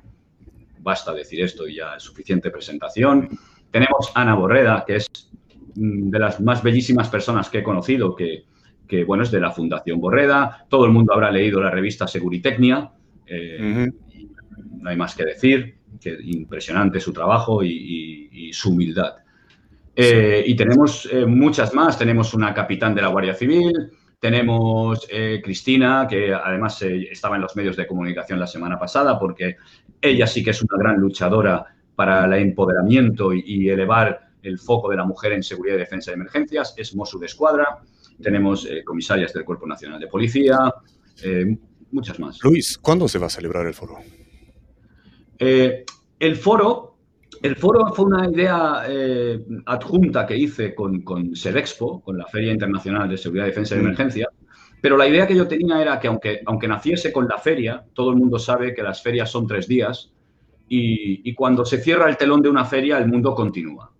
Basta 0.78 1.12
decir 1.12 1.42
esto 1.42 1.66
y 1.66 1.74
ya 1.74 1.96
es 1.96 2.04
suficiente 2.04 2.52
presentación. 2.52 3.28
Tenemos 3.72 4.12
a 4.14 4.22
Ana 4.22 4.36
Borreda, 4.36 4.84
que 4.86 4.96
es 4.96 5.08
mm, 5.74 6.10
de 6.10 6.18
las 6.20 6.40
más 6.40 6.62
bellísimas 6.62 7.08
personas 7.08 7.50
que 7.50 7.58
he 7.58 7.62
conocido, 7.64 8.14
que, 8.14 8.44
bueno, 9.04 9.24
es 9.24 9.32
de 9.32 9.40
la 9.40 9.50
Fundación 9.50 9.98
Borreda. 9.98 10.64
Todo 10.68 10.84
el 10.84 10.92
mundo 10.92 11.12
habrá 11.12 11.32
leído 11.32 11.60
la 11.60 11.70
revista 11.70 12.06
Seguritecnia. 12.06 12.92
Eh, 13.26 13.90
no 14.80 14.90
hay 14.90 14.96
más 14.96 15.16
que 15.16 15.24
decir, 15.24 15.74
que 16.02 16.16
impresionante 16.22 17.00
su 17.00 17.12
trabajo 17.12 17.62
y 17.62 18.50
su 18.52 18.70
humildad. 18.70 19.22
Eh, 19.94 20.42
y 20.46 20.56
tenemos 20.56 21.08
eh, 21.10 21.26
muchas 21.26 21.74
más. 21.74 21.98
Tenemos 21.98 22.34
una 22.34 22.54
capitán 22.54 22.94
de 22.94 23.02
la 23.02 23.08
Guardia 23.08 23.34
Civil, 23.34 23.90
tenemos 24.18 25.06
eh, 25.10 25.40
Cristina, 25.42 26.06
que 26.08 26.32
además 26.32 26.80
estaba 26.82 27.36
en 27.36 27.42
los 27.42 27.56
medios 27.56 27.76
de 27.76 27.86
comunicación 27.86 28.38
la 28.38 28.46
semana 28.46 28.78
pasada, 28.78 29.18
porque 29.18 29.56
ella 30.00 30.26
sí 30.26 30.42
que 30.42 30.50
es 30.50 30.62
una 30.62 30.78
gran 30.78 31.00
luchadora 31.00 31.66
para 31.94 32.24
el 32.24 32.32
empoderamiento 32.34 33.32
y, 33.34 33.68
elevar 33.68 34.30
el 34.42 34.58
foco 34.58 34.90
de 34.90 34.96
la 34.96 35.04
mujer 35.04 35.32
en 35.32 35.42
seguridad 35.42 35.76
y 35.76 35.80
defensa 35.80 36.10
de 36.10 36.16
emergencias. 36.16 36.74
Es 36.76 36.94
Mosu 36.94 37.18
de 37.18 37.26
Escuadra. 37.26 37.78
Tenemos 38.20 38.66
comisarias 38.84 39.32
del 39.32 39.44
Cuerpo 39.44 39.66
Nacional 39.66 40.00
de 40.00 40.06
Policía, 40.06 40.58
muchas 41.90 42.18
más. 42.18 42.38
Luis, 42.42 42.78
¿cuándo 42.78 43.08
se 43.08 43.18
va 43.18 43.26
a 43.26 43.30
celebrar 43.30 43.66
el 43.66 43.74
foro? 43.74 43.98
El 46.22 46.36
foro 46.36 46.90
el 47.42 47.56
foro 47.56 47.92
fue 47.92 48.04
una 48.04 48.30
idea 48.30 48.84
eh, 48.86 49.44
adjunta 49.66 50.24
que 50.24 50.36
hice 50.36 50.74
con, 50.74 51.02
con 51.02 51.34
SEDEXPO, 51.34 52.02
con 52.02 52.16
la 52.16 52.26
Feria 52.26 52.52
Internacional 52.52 53.08
de 53.08 53.16
Seguridad, 53.16 53.46
Defensa 53.46 53.74
y 53.74 53.78
mm. 53.78 53.80
Emergencia, 53.80 54.28
pero 54.80 54.96
la 54.96 55.08
idea 55.08 55.26
que 55.26 55.34
yo 55.34 55.48
tenía 55.48 55.82
era 55.82 55.98
que 55.98 56.06
aunque, 56.06 56.40
aunque 56.46 56.68
naciese 56.68 57.12
con 57.12 57.26
la 57.26 57.38
feria, 57.38 57.84
todo 57.94 58.10
el 58.10 58.16
mundo 58.16 58.38
sabe 58.38 58.74
que 58.74 58.82
las 58.82 59.02
ferias 59.02 59.30
son 59.30 59.48
tres 59.48 59.66
días 59.66 60.12
y, 60.68 61.34
cuando 61.34 61.64
se 61.64 61.78
cierra 61.78 62.08
el 62.08 62.16
telón 62.16 62.40
de 62.40 62.48
una 62.48 62.64
feria, 62.64 62.96
el 62.98 63.08
mundo 63.08 63.34
continúa. 63.34 63.92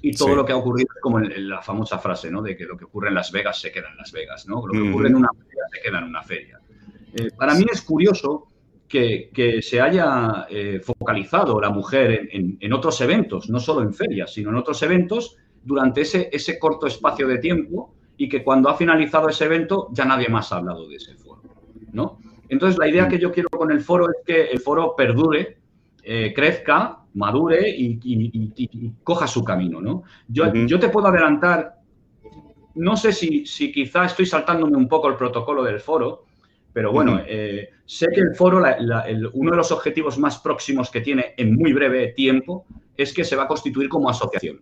Y 0.00 0.14
todo 0.14 0.34
lo 0.34 0.44
que 0.44 0.52
ha 0.52 0.56
ocurrido 0.56 0.88
es 0.94 1.00
como 1.02 1.18
la 1.18 1.60
famosa 1.60 1.98
frase, 1.98 2.30
¿no? 2.30 2.40
De 2.40 2.56
que 2.56 2.64
lo 2.64 2.76
que 2.76 2.84
ocurre 2.84 3.08
en 3.08 3.14
Las 3.14 3.30
Vegas 3.32 3.60
se 3.60 3.72
queda 3.72 3.90
en 3.90 3.96
Las 3.96 4.12
Vegas, 4.12 4.46
¿no? 4.46 4.66
Lo 4.66 4.72
que 4.72 4.90
ocurre 4.90 5.08
en 5.08 5.16
una 5.16 5.28
feria 5.32 5.62
se 5.72 5.80
queda 5.82 5.98
en 5.98 6.04
una 6.04 6.22
feria. 6.22 6.60
Eh, 7.14 7.30
para 7.36 7.54
mí 7.54 7.66
es 7.70 7.82
curioso 7.82 8.48
que, 8.88 9.60
se 9.62 9.80
haya 9.80 10.46
eh, 10.48 10.80
focalizado 10.82 11.60
la 11.60 11.70
mujer 11.70 12.28
en, 12.30 12.72
otros 12.72 13.00
eventos, 13.00 13.50
no 13.50 13.58
solo 13.58 13.82
en 13.82 13.92
ferias, 13.92 14.32
sino 14.32 14.50
en 14.50 14.56
otros 14.56 14.82
eventos 14.82 15.36
durante 15.62 16.02
ese, 16.02 16.28
ese 16.32 16.58
corto 16.58 16.86
espacio 16.86 17.26
de 17.26 17.38
tiempo 17.38 17.94
y 18.16 18.28
que 18.28 18.44
cuando 18.44 18.68
ha 18.68 18.76
finalizado 18.76 19.28
ese 19.28 19.46
evento 19.46 19.88
ya 19.92 20.04
nadie 20.04 20.28
más 20.28 20.52
ha 20.52 20.56
hablado 20.56 20.86
de 20.88 20.96
ese 20.96 21.14
foro. 21.14 21.42
¿no? 21.92 22.18
Entonces, 22.48 22.78
la 22.78 22.88
idea 22.88 23.08
que 23.08 23.18
yo 23.18 23.32
quiero 23.32 23.48
con 23.48 23.72
el 23.72 23.80
foro 23.80 24.08
es 24.10 24.16
que 24.24 24.44
el 24.44 24.60
foro 24.60 24.94
perdure, 24.96 25.58
eh, 26.02 26.32
crezca, 26.34 27.00
madure 27.14 27.68
y, 27.68 28.92
coja 29.02 29.26
su 29.26 29.42
camino. 29.42 29.80
¿no? 29.80 30.02
Yo, 30.28 30.52
yo 30.52 30.78
te 30.78 30.88
puedo 30.88 31.08
adelantar, 31.08 31.76
no 32.74 32.96
sé 32.96 33.12
si, 33.12 33.46
si 33.46 33.72
quizá 33.72 34.04
estoy 34.04 34.26
saltándome 34.26 34.76
un 34.76 34.88
poco 34.88 35.08
el 35.08 35.16
protocolo 35.16 35.62
del 35.64 35.80
foro, 35.80 36.24
pero 36.74 36.90
bueno, 36.90 37.22
eh, 37.24 37.70
sé 37.86 38.08
que 38.12 38.20
el 38.20 38.34
foro, 38.34 38.60
uno 39.32 39.50
de 39.52 39.56
los 39.56 39.70
objetivos 39.70 40.18
más 40.18 40.40
próximos 40.40 40.90
que 40.90 41.00
tiene 41.00 41.32
en 41.36 41.54
muy 41.54 41.72
breve 41.72 42.08
tiempo 42.08 42.66
es 42.96 43.14
que 43.14 43.22
se 43.22 43.36
va 43.36 43.44
a 43.44 43.46
constituir 43.46 43.88
como 43.88 44.10
asociación. 44.10 44.60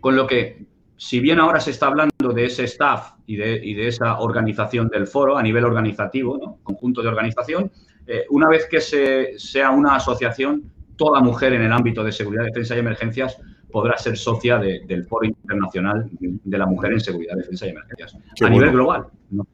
Con 0.00 0.16
lo 0.16 0.26
que, 0.26 0.66
si 0.96 1.20
bien 1.20 1.38
ahora 1.38 1.60
se 1.60 1.70
está 1.70 1.86
hablando 1.86 2.32
de 2.34 2.46
ese 2.46 2.64
staff 2.64 3.12
y 3.26 3.36
de, 3.36 3.86
esa 3.86 4.18
organización 4.18 4.88
del 4.88 5.06
foro 5.06 5.38
a 5.38 5.42
nivel 5.44 5.64
organizativo, 5.64 6.36
¿no? 6.36 6.58
conjunto 6.64 7.02
de 7.02 7.08
organización, 7.08 7.70
eh, 8.08 8.24
una 8.30 8.48
vez 8.48 8.66
que 8.68 8.80
se, 8.80 9.38
sea 9.38 9.70
una 9.70 9.94
asociación, 9.94 10.72
toda 10.96 11.20
mujer 11.20 11.52
en 11.52 11.62
el 11.62 11.72
ámbito 11.72 12.02
de 12.02 12.10
seguridad, 12.10 12.44
defensa 12.44 12.74
y 12.74 12.80
emergencias 12.80 13.38
podrá 13.70 13.96
ser 13.96 14.16
socia 14.16 14.58
del 14.58 15.04
Foro 15.04 15.26
Internacional 15.26 16.08
de 16.20 16.58
la 16.58 16.66
Mujer 16.66 16.92
en 16.92 17.00
Seguridad, 17.00 17.36
Defensa 17.36 17.66
y 17.66 17.70
Emergencias. 17.70 18.16
a 18.40 18.48
nivel 18.48 18.72
global. 18.72 19.06
¿no? 19.30 19.46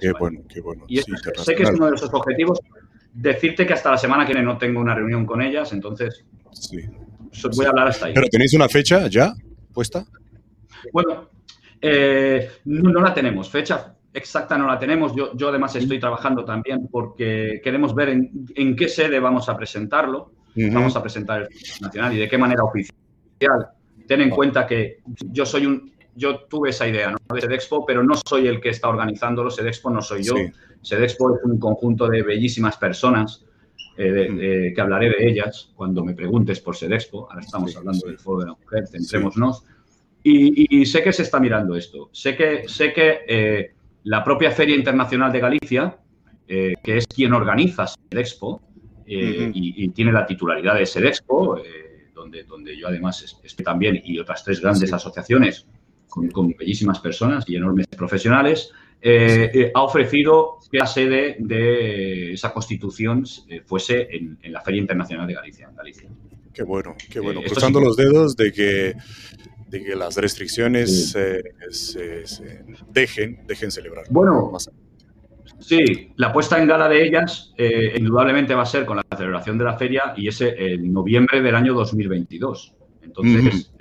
Qué 0.00 0.12
bueno, 0.18 0.40
qué 0.48 0.60
bueno. 0.60 0.84
Y 0.88 0.98
sé 0.98 1.54
que 1.54 1.62
es 1.62 1.70
uno 1.70 1.90
de 1.90 1.96
esos 1.96 2.12
objetivos. 2.12 2.60
Decirte 3.12 3.66
que 3.66 3.72
hasta 3.72 3.90
la 3.90 3.98
semana 3.98 4.24
que 4.24 4.32
viene 4.32 4.46
no 4.46 4.58
tengo 4.58 4.80
una 4.80 4.94
reunión 4.94 5.26
con 5.26 5.42
ellas, 5.42 5.72
entonces 5.72 6.24
voy 7.56 7.66
a 7.66 7.68
hablar 7.70 7.88
hasta 7.88 8.06
ahí. 8.06 8.14
¿Pero 8.14 8.28
tenéis 8.28 8.54
una 8.54 8.68
fecha 8.68 9.08
ya 9.08 9.34
puesta? 9.72 10.04
Bueno, 10.92 11.28
eh, 11.80 12.50
no, 12.64 13.00
la 13.00 13.14
tenemos. 13.14 13.50
Fecha 13.50 13.94
exacta 14.12 14.56
no 14.58 14.66
la 14.66 14.78
tenemos. 14.78 15.14
Yo, 15.14 15.36
yo 15.36 15.48
además 15.48 15.74
estoy 15.76 15.98
trabajando 15.98 16.44
también 16.44 16.88
porque 16.90 17.60
queremos 17.62 17.94
ver 17.94 18.08
en, 18.10 18.76
qué 18.76 18.88
sede 18.88 19.20
vamos 19.20 19.48
a 19.48 19.56
presentarlo. 19.56 20.32
Vamos 20.72 20.96
a 20.96 21.02
presentar 21.02 21.42
el 21.42 21.48
Nacional 21.80 22.14
y 22.14 22.18
de 22.18 22.28
qué 22.28 22.36
manera 22.36 22.64
oficial. 22.64 23.68
Ten 24.08 24.22
en 24.22 24.30
cuenta 24.30 24.66
que 24.66 24.98
yo 25.30 25.46
soy 25.46 25.66
un 25.66 25.92
yo 26.18 26.40
tuve 26.40 26.70
esa 26.70 26.86
idea 26.86 27.12
¿no? 27.12 27.34
de 27.34 27.40
Sedexpo, 27.40 27.86
pero 27.86 28.02
no 28.02 28.14
soy 28.26 28.48
el 28.48 28.60
que 28.60 28.70
está 28.70 28.88
organizándolo. 28.88 29.50
Sedexpo 29.50 29.88
no 29.88 30.02
soy 30.02 30.24
yo. 30.24 30.34
Sedexpo 30.82 31.36
es 31.36 31.44
un 31.44 31.58
conjunto 31.58 32.08
de 32.08 32.22
bellísimas 32.22 32.76
personas 32.76 33.44
eh, 33.96 34.70
mm. 34.70 34.74
que 34.74 34.80
hablaré 34.80 35.10
de 35.10 35.28
ellas 35.28 35.72
cuando 35.76 36.04
me 36.04 36.14
preguntes 36.14 36.60
por 36.60 36.76
Sedexpo. 36.76 37.28
Ahora 37.30 37.40
estamos 37.40 37.74
hablando 37.76 38.06
del 38.06 38.18
Foro 38.18 38.40
de 38.40 38.46
la 38.46 38.54
Mujer, 38.54 38.88
centrémonos. 38.88 39.64
Y, 40.24 40.84
sé 40.84 41.02
que 41.02 41.12
se 41.12 41.22
está 41.22 41.40
mirando 41.40 41.74
esto. 41.74 42.10
Sé 42.12 42.36
que, 42.36 42.68
sé 42.68 42.92
que 42.92 43.20
eh, 43.26 43.72
la 44.04 44.22
propia 44.22 44.50
Feria 44.50 44.74
Internacional 44.74 45.32
de 45.32 45.40
Galicia, 45.40 45.96
eh, 46.46 46.74
que 46.82 46.98
es 46.98 47.06
quien 47.06 47.32
organiza 47.32 47.86
Sedexpo 47.86 48.60
y, 49.06 49.88
tiene 49.90 50.12
la 50.12 50.26
titularidad 50.26 50.74
de 50.74 50.84
Sedexpo, 50.84 51.62
donde, 52.12 52.42
donde 52.42 52.76
yo 52.76 52.88
además 52.88 53.38
estoy 53.42 53.64
también, 53.64 54.02
y 54.04 54.18
otras 54.18 54.44
tres 54.44 54.60
grandes 54.60 54.92
asociaciones 54.92 55.66
con, 56.32 56.54
bellísimas 56.58 57.00
personas 57.00 57.44
y 57.48 57.56
enormes 57.56 57.86
profesionales, 57.86 58.72
eh, 59.00 59.50
eh, 59.54 59.70
ha 59.74 59.82
ofrecido 59.82 60.58
que 60.70 60.78
la 60.78 60.86
sede 60.86 61.36
de 61.38 62.32
esa 62.32 62.52
constitución 62.52 63.24
eh, 63.48 63.62
fuese 63.64 64.08
en, 64.10 64.38
la 64.52 64.60
Feria 64.60 64.80
Internacional 64.80 65.26
de 65.26 65.34
Galicia, 65.34 65.68
en 65.68 65.76
Galicia. 65.76 66.08
Qué 66.52 66.64
bueno, 66.64 66.96
qué 67.08 67.20
bueno. 67.20 67.40
Cruzando 67.42 67.80
los 67.80 67.96
dedos 67.96 68.34
de 68.36 68.52
que, 68.52 68.94
de 69.68 69.84
que 69.84 69.94
las 69.94 70.16
restricciones 70.16 71.12
se, 71.12 71.42
dejen, 72.90 73.46
dejen 73.46 73.70
celebrar. 73.70 74.06
Bueno, 74.10 74.50
sí, 75.60 76.12
la 76.16 76.32
puesta 76.32 76.60
en 76.60 76.66
gala 76.66 76.88
de 76.88 77.06
ellas 77.06 77.54
indudablemente 77.96 78.54
va 78.54 78.62
a 78.62 78.66
ser 78.66 78.84
con 78.84 78.96
la 78.96 79.04
celebración 79.16 79.58
de 79.58 79.64
la 79.64 79.78
feria 79.78 80.14
y 80.16 80.26
ese 80.26 80.54
en 80.58 80.92
noviembre 80.92 81.40
del 81.40 81.54
año 81.54 81.72
2022. 81.74 82.74
Entonces, 83.02 83.72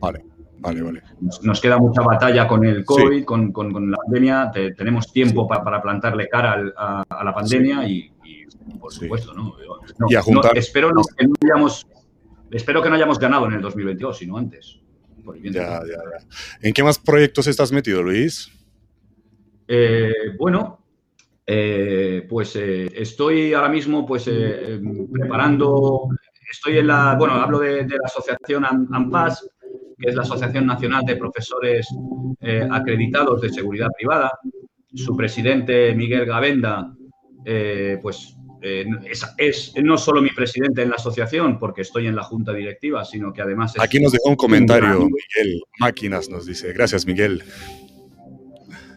vale. 0.00 0.29
Vale, 0.60 0.82
vale. 0.82 1.02
Nos, 1.42 1.60
queda 1.60 1.78
mucha 1.78 2.02
batalla 2.02 2.46
con 2.46 2.64
el 2.64 2.84
COVID, 2.84 3.24
con, 3.24 3.90
la 3.90 3.96
pandemia. 3.96 4.50
tenemos 4.76 5.10
tiempo 5.10 5.48
para 5.48 5.80
plantarle 5.80 6.28
cara 6.28 6.72
a, 6.76 7.24
la 7.24 7.34
pandemia 7.34 7.88
y, 7.88 8.12
por 8.78 8.92
supuesto, 8.92 9.32
¿no? 9.32 9.54
y 10.08 10.14
a 10.14 10.22
juntar... 10.22 10.56
espero, 10.58 10.90
que 11.16 11.26
no 11.26 11.34
hayamos, 11.42 11.86
espero 12.50 12.82
que 12.82 12.90
no 12.90 12.96
hayamos 12.96 13.18
ganado 13.18 13.46
en 13.46 13.54
el 13.54 13.62
2022, 13.62 14.18
sino 14.18 14.36
antes. 14.36 14.78
ya, 15.44 15.50
ya, 15.50 15.80
ya. 15.80 16.26
¿En 16.60 16.74
qué 16.74 16.82
más 16.82 16.98
proyectos 16.98 17.46
estás 17.46 17.72
metido, 17.72 18.02
Luis? 18.02 18.52
Eh, 19.66 20.34
bueno, 20.36 20.84
eh, 21.46 22.26
pues 22.28 22.54
eh, 22.56 22.90
estoy 22.94 23.54
ahora 23.54 23.70
mismo 23.70 24.04
pues 24.04 24.28
preparando, 25.10 26.08
estoy 26.50 26.78
en 26.78 26.88
la, 26.88 27.14
bueno, 27.18 27.34
hablo 27.34 27.60
de, 27.60 27.86
la 27.86 28.04
asociación 28.04 28.66
AMPAS, 28.66 29.48
que 30.00 30.08
es 30.08 30.14
la 30.14 30.22
Asociación 30.22 30.66
Nacional 30.66 31.04
de 31.04 31.16
Profesores 31.16 31.86
eh, 32.40 32.66
Acreditados 32.70 33.40
de 33.42 33.50
Seguridad 33.50 33.88
Privada. 33.96 34.32
Su 34.94 35.14
presidente, 35.16 35.94
Miguel 35.94 36.24
Gavenda, 36.24 36.92
eh, 37.44 37.98
pues 38.02 38.34
eh, 38.62 38.86
es, 39.36 39.72
no 39.82 39.98
solo 39.98 40.22
mi 40.22 40.30
presidente 40.30 40.82
en 40.82 40.90
la 40.90 40.96
asociación, 40.96 41.58
porque 41.58 41.82
estoy 41.82 42.06
en 42.06 42.16
la 42.16 42.24
junta 42.24 42.52
directiva, 42.52 43.04
sino 43.04 43.32
que 43.32 43.42
además... 43.42 43.76
Es 43.76 43.82
Aquí 43.82 44.00
nos 44.00 44.12
dejó 44.12 44.30
un 44.30 44.36
comentario, 44.36 45.00
Miguel 45.00 45.60
Máquinas 45.78 46.28
nos 46.30 46.46
dice. 46.46 46.72
Gracias, 46.72 47.06
Miguel. 47.06 47.44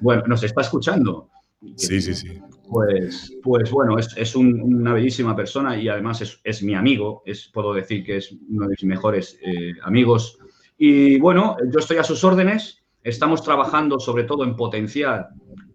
Bueno, 0.01 0.23
nos 0.27 0.43
está 0.43 0.61
escuchando. 0.61 1.29
Sí, 1.75 2.01
sí, 2.01 2.13
sí. 2.13 2.39
Pues, 2.69 3.37
pues 3.43 3.69
bueno, 3.69 3.97
es, 3.99 4.35
una 4.35 4.93
bellísima 4.93 5.35
persona 5.35 5.77
y 5.77 5.89
además 5.89 6.39
es, 6.43 6.63
mi 6.63 6.75
amigo, 6.75 7.21
es, 7.25 7.49
puedo 7.53 7.73
decir 7.73 8.03
que 8.03 8.17
es 8.17 8.35
uno 8.49 8.67
de 8.67 8.69
mis 8.69 8.83
mejores 8.83 9.37
amigos. 9.83 10.39
Y 10.85 11.17
bueno, 11.17 11.55
yo 11.71 11.79
estoy 11.79 11.95
a 11.95 12.03
sus 12.03 12.25
órdenes. 12.25 12.83
Estamos 13.01 13.41
trabajando 13.41 14.01
sobre 14.01 14.25
todo 14.25 14.43
en 14.43 14.57
potenciar 14.57 15.29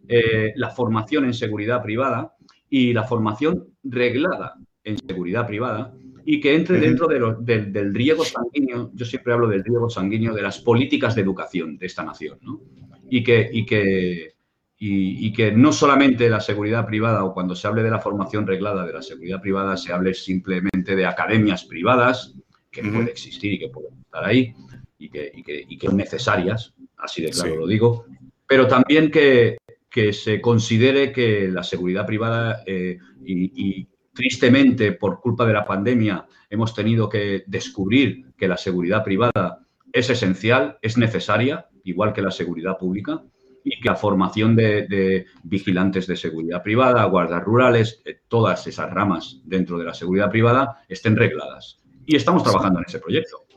eh, 0.06 0.52
la 0.54 0.68
formación 0.68 1.24
en 1.24 1.32
seguridad 1.32 1.82
privada 1.82 2.34
y 2.68 2.92
la 2.92 3.04
formación 3.04 3.68
reglada 3.84 4.56
en 4.84 4.98
seguridad 4.98 5.46
privada 5.46 5.94
y 6.26 6.40
que 6.40 6.54
entre 6.54 6.78
dentro 6.78 7.06
del 7.08 7.94
riego 7.94 8.22
sanguíneo, 8.22 8.90
yo 8.92 9.06
siempre 9.06 9.32
hablo 9.32 9.48
del 9.48 9.64
riego 9.64 9.88
sanguíneo 9.88 10.34
de 10.34 10.42
las 10.42 10.60
políticas 10.60 11.14
de 11.14 11.22
educación 11.22 11.78
de 11.78 11.86
esta 11.86 12.04
nación, 12.04 12.38
¿no? 12.42 12.60
Y 13.08 13.24
que, 13.24 13.48
y 13.50 13.64
que, 13.64 14.34
y, 14.78 15.32
que 15.32 15.52
no 15.52 15.72
solamente 15.72 16.28
la 16.28 16.40
seguridad 16.40 16.84
privada 16.84 17.24
o 17.24 17.32
cuando 17.32 17.56
se 17.56 17.66
hable 17.66 17.82
de 17.82 17.90
la 17.90 18.00
formación 18.00 18.46
reglada 18.46 18.84
de 18.84 18.92
la 18.92 19.00
seguridad 19.00 19.40
privada 19.40 19.78
se 19.78 19.90
hable 19.90 20.12
simplemente 20.12 20.94
de 20.94 21.06
academias 21.06 21.64
privadas, 21.64 22.34
que 22.70 22.82
puede 22.82 23.10
existir 23.10 23.54
y 23.54 23.58
que 23.58 23.68
pueden 23.68 23.94
estar 24.00 24.26
ahí 24.26 24.54
y 24.98 25.08
que, 25.10 25.30
y 25.34 25.42
que, 25.42 25.64
y 25.68 25.78
que 25.78 25.86
son 25.86 25.96
necesarias, 25.96 26.74
así 26.96 27.22
de 27.22 27.30
claro 27.30 27.56
lo 27.56 27.66
digo, 27.66 28.06
pero 28.46 28.66
también 28.66 29.10
que, 29.10 29.58
que 29.90 30.12
se 30.12 30.40
considere 30.40 31.12
que 31.12 31.48
la 31.48 31.62
seguridad 31.62 32.06
privada 32.06 32.62
eh, 32.66 32.98
y, 33.24 33.86
tristemente 34.12 34.92
por 34.92 35.20
culpa 35.20 35.46
de 35.46 35.52
la 35.52 35.64
pandemia 35.64 36.26
hemos 36.50 36.74
tenido 36.74 37.08
que 37.08 37.44
descubrir 37.46 38.24
que 38.36 38.48
la 38.48 38.56
seguridad 38.56 39.04
privada 39.04 39.60
es 39.92 40.10
esencial, 40.10 40.76
es 40.82 40.98
necesaria, 40.98 41.68
igual 41.84 42.12
que 42.12 42.22
la 42.22 42.32
seguridad 42.32 42.76
pública, 42.78 43.22
y 43.62 43.80
que 43.80 43.88
la 43.88 43.94
formación 43.94 44.56
de, 44.56 45.26
vigilantes 45.44 46.08
de 46.08 46.16
seguridad 46.16 46.64
privada, 46.64 47.04
guardas 47.04 47.44
rurales, 47.44 48.02
eh, 48.04 48.20
todas 48.26 48.66
esas 48.66 48.90
ramas 48.90 49.40
dentro 49.44 49.78
de 49.78 49.84
la 49.84 49.94
seguridad 49.94 50.30
privada 50.30 50.82
estén 50.88 51.14
regladas. 51.14 51.78
Y 52.04 52.16
estamos 52.16 52.42
trabajando 52.42 52.80
en 52.80 52.86
ese 52.88 52.98
proyecto. 52.98 53.47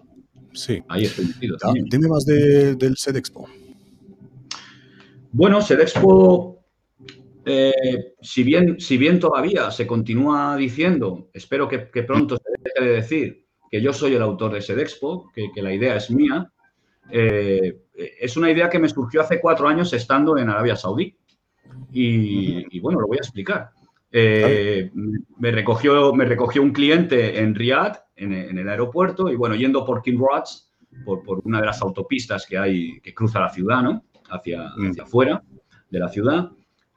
Sí. 0.53 0.81
Ahí 0.87 1.05
estoy 1.05 1.25
metido. 1.25 1.57
Dime 1.89 2.07
más 2.07 2.25
del 2.25 2.97
SEDEXPO. 2.97 3.47
Bueno, 5.33 5.61
Sedexpo, 5.61 6.65
eh, 7.45 8.13
si, 8.21 8.43
bien, 8.43 8.79
si 8.81 8.97
bien 8.97 9.19
todavía 9.19 9.71
se 9.71 9.87
continúa 9.87 10.57
diciendo, 10.57 11.29
espero 11.33 11.69
que, 11.69 11.79
pronto 12.03 12.35
se 12.35 12.51
deje 12.63 12.85
de 12.85 12.95
decir 12.95 13.45
que 13.69 13.81
yo 13.81 13.93
soy 13.93 14.15
el 14.15 14.21
autor 14.21 14.53
de 14.53 14.61
Sedexpo, 14.61 15.31
que, 15.33 15.49
que 15.55 15.61
la 15.61 15.73
idea 15.73 15.95
es 15.95 16.11
mía, 16.11 16.51
eh, 17.09 17.81
es 17.93 18.37
una 18.37 18.51
idea 18.51 18.69
que 18.69 18.79
me 18.79 18.89
surgió 18.89 19.21
hace 19.21 19.39
cuatro 19.39 19.67
años 19.67 19.93
estando 19.93 20.37
en 20.37 20.49
Arabia 20.49 20.75
Saudí. 20.75 21.15
Y, 21.91 22.79
bueno, 22.79 22.99
lo 22.99 23.07
voy 23.07 23.17
a 23.17 23.23
explicar. 23.23 23.71
Eh, 24.11 24.91
me, 24.93 25.51
recogió, 25.51 26.13
me 26.13 26.25
recogió 26.25 26.61
un 26.61 26.71
cliente 26.71 27.39
en 27.39 27.55
Riyadh, 27.55 27.97
en, 28.15 28.57
el 28.57 28.69
aeropuerto, 28.69 29.29
y 29.29 29.35
bueno, 29.35 29.55
yendo 29.55 29.85
por 29.85 30.01
King 30.01 30.19
Roads, 30.19 30.71
por, 31.05 31.23
por, 31.23 31.41
una 31.43 31.59
de 31.59 31.65
las 31.65 31.81
autopistas 31.81 32.45
que 32.45 32.57
hay 32.57 32.99
que 33.01 33.13
cruza 33.13 33.39
la 33.39 33.49
ciudad, 33.49 33.81
¿no? 33.81 34.03
hacia, 34.31 34.71
mm. 34.75 34.91
hacia 34.91 35.03
afuera 35.03 35.43
de 35.89 35.99
la 35.99 36.09
ciudad. 36.09 36.51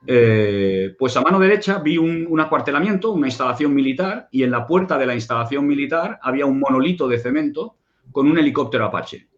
Eh, 0.06 0.94
pues 0.98 1.16
a 1.16 1.22
mano 1.22 1.38
derecha 1.38 1.78
vi 1.78 1.96
un, 1.96 2.38
acuartelamiento, 2.38 3.10
una 3.12 3.26
instalación 3.26 3.74
militar, 3.74 4.28
y 4.30 4.42
en 4.42 4.50
la 4.50 4.66
puerta 4.66 4.98
de 4.98 5.06
la 5.06 5.14
instalación 5.14 5.66
militar 5.66 6.18
había 6.22 6.46
un 6.46 6.60
monolito 6.60 7.08
de 7.08 7.18
cemento 7.18 7.76
con 8.12 8.28
un 8.28 8.38
helicóptero 8.38 8.84
Apache. 8.86 9.28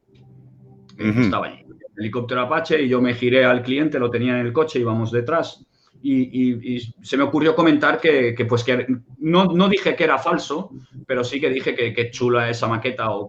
Estaba 0.98 1.46
allí. 1.46 1.64
helicóptero 1.96 2.42
Apache 2.42 2.82
y 2.82 2.88
yo 2.88 3.00
me 3.00 3.14
giré 3.14 3.44
al 3.44 3.62
cliente, 3.62 3.98
lo 3.98 4.10
tenía 4.10 4.38
en 4.38 4.46
el 4.46 4.52
coche, 4.52 4.80
íbamos 4.80 5.12
detrás. 5.12 5.65
Y, 6.02 6.80
se 7.02 7.16
me 7.16 7.24
ocurrió 7.24 7.54
comentar 7.54 8.00
que, 8.00 8.46
pues 8.48 8.62
que 8.62 8.86
no, 9.18 9.46
no, 9.46 9.68
dije 9.68 9.96
que 9.96 10.04
era 10.04 10.18
falso, 10.18 10.70
pero 11.06 11.24
sí 11.24 11.40
que 11.40 11.50
dije 11.50 11.74
que, 11.74 12.10
chula 12.10 12.48
esa 12.48 12.68
maqueta 12.68 13.10
o, 13.10 13.28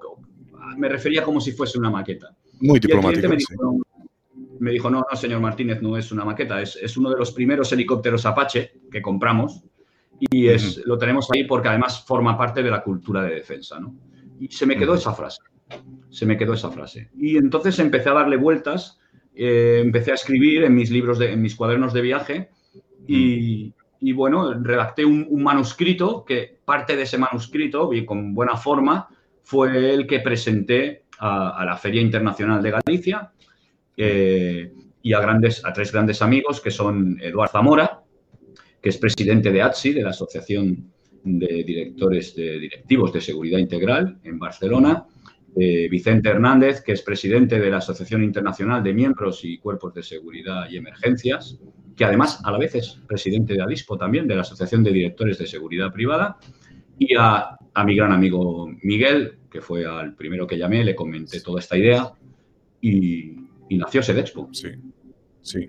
me 0.78 0.90
refería 0.90 1.24
como 1.24 1.42
si 1.42 1.54
fuese 1.54 1.80
una 1.80 1.90
maqueta. 1.90 2.36
Muy 2.60 2.80
diplomático 2.80 3.30
me 4.60 4.72
dijo, 4.72 4.90
no, 4.90 5.06
no, 5.10 5.18
señor 5.18 5.42
Martínez, 5.42 5.82
no 5.82 5.98
es 5.98 6.12
una 6.12 6.26
maqueta, 6.26 6.62
es, 6.62 6.98
uno 6.98 7.10
de 7.10 7.18
los 7.18 7.32
primeros 7.32 7.72
helicópteros 7.72 8.26
Apache 8.26 8.74
que 8.92 9.02
compramos 9.02 9.64
y 10.20 10.48
es, 10.48 10.82
lo 10.86 10.98
tenemos 10.98 11.30
ahí 11.32 11.44
porque 11.44 11.68
además 11.68 12.04
forma 12.06 12.38
parte 12.38 12.64
de 12.64 12.72
la 12.72 12.82
cultura 12.82 13.22
de 13.22 13.36
defensa, 13.36 13.80
¿no? 13.80 13.96
Y 14.40 14.48
se 14.48 14.66
me 14.66 14.78
quedó 14.78 14.96
esa 14.96 15.14
frase, 15.14 15.42
se 16.10 16.26
me 16.26 16.38
quedó 16.38 16.54
esa 16.54 16.72
frase. 16.72 17.10
Y 17.18 17.38
entonces 17.38 17.78
empecé 17.80 18.10
a 18.10 18.14
darle 18.14 18.38
vueltas, 18.38 19.00
eh, 19.36 19.82
empecé 19.84 20.12
a 20.12 20.16
escribir 20.16 20.64
en 20.64 20.76
mis 20.76 20.90
libros, 20.90 21.20
de, 21.20 21.34
en 21.34 21.42
mis 21.42 21.56
cuadernos 21.56 21.94
de 21.94 22.02
viaje 22.02 22.50
y, 23.08 24.12
bueno, 24.14 24.54
redacté 24.54 25.06
un, 25.06 25.42
manuscrito 25.42 26.24
que 26.26 26.58
parte 26.64 26.96
de 26.96 27.04
ese 27.04 27.18
manuscrito, 27.18 27.94
y 27.94 28.06
con 28.06 28.34
buena 28.34 28.58
forma, 28.58 29.08
fue 29.44 29.94
el 29.94 30.06
que 30.06 30.20
presenté 30.20 31.04
a 31.20 31.64
la 31.66 31.78
Feria 31.78 32.02
Internacional 32.02 32.62
de 32.62 32.72
Galicia 32.72 33.32
eh, 33.96 34.72
y 35.02 35.14
a, 35.14 35.20
grandes, 35.20 35.66
a 35.66 35.74
tres 35.74 35.92
grandes 35.92 36.22
amigos 36.22 36.62
que 36.62 36.70
son 36.70 37.18
Eduardo 37.20 37.54
Zamora, 37.54 38.04
que 38.82 38.90
es 38.90 38.98
presidente 38.98 39.52
de 39.52 39.62
ATSI, 39.64 39.94
de 39.94 40.04
la 40.04 40.12
Asociación 40.12 40.92
de 41.24 41.64
Directores 41.64 42.36
de 42.36 42.60
Directivos 42.60 43.12
de 43.12 43.22
Seguridad 43.22 43.58
Integral 43.58 44.20
en 44.24 44.38
Barcelona, 44.38 45.06
eh, 45.56 45.88
Vicente 45.90 46.30
Hernández, 46.30 46.82
que 46.82 46.92
es 46.92 47.02
presidente 47.02 47.60
de 47.60 47.72
la 47.72 47.78
Asociación 47.78 48.24
Internacional 48.24 48.84
de 48.84 48.94
Miembros 48.94 49.44
y 49.44 49.58
Cuerpos 49.58 49.96
de 49.96 50.04
Seguridad 50.04 50.70
y 50.70 50.78
Emergencias, 50.78 51.58
que 51.98 52.06
además 52.06 52.40
a 52.44 52.52
la 52.52 52.60
vez 52.60 52.76
es 52.76 53.00
presidente 53.08 53.56
de 53.56 53.64
ADISPO 53.64 53.98
también, 53.98 54.28
de 54.28 54.36
la 54.36 54.42
Asociación 54.42 54.84
de 54.84 54.94
Directores 54.94 55.40
de 55.40 55.48
Seguridad 55.48 55.92
Privada, 55.92 56.38
y 57.00 57.16
a, 57.16 57.58
a 57.74 57.84
mi 57.84 57.96
gran 57.96 58.12
amigo 58.12 58.70
Miguel, 58.84 59.40
que 59.50 59.62
fue 59.62 59.86
al 59.86 60.16
primero 60.16 60.46
que 60.46 60.58
llamé, 60.58 60.84
le 60.84 60.96
comenté 60.96 61.42
toda 61.42 61.60
esta 61.60 61.76
idea 61.76 62.12
y, 62.80 63.36
y 63.68 63.78
nació 63.78 64.04
Sedexpo. 64.04 64.50
Sí, 64.52 64.70
sí. 65.42 65.68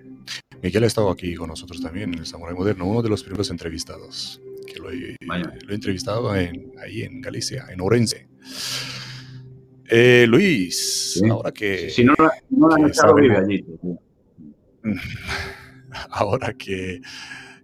Miguel 0.61 0.83
ha 0.83 0.87
estado 0.87 1.09
aquí 1.09 1.33
con 1.33 1.49
nosotros 1.49 1.81
también 1.81 2.13
en 2.13 2.19
el 2.19 2.25
Samurai 2.27 2.53
Moderno, 2.53 2.85
uno 2.85 3.01
de 3.01 3.09
los 3.09 3.23
primeros 3.23 3.49
entrevistados, 3.49 4.39
que 4.67 4.79
lo 4.79 4.91
he, 4.91 5.15
entrevistado 5.69 6.29
ahí 6.31 7.01
en 7.01 7.21
Galicia, 7.21 7.65
en 7.71 7.81
Orense. 7.81 8.27
Eh, 9.89 10.27
Luis, 10.27 11.19
ahora 11.27 11.51
que... 11.51 11.89
Si 11.89 12.03
no, 12.03 12.13
no 12.51 12.69
la 12.69 12.75
han 12.75 13.15
vive 13.15 13.37
allí. 13.37 13.65
Ahora 16.11 16.53
que, 16.53 17.01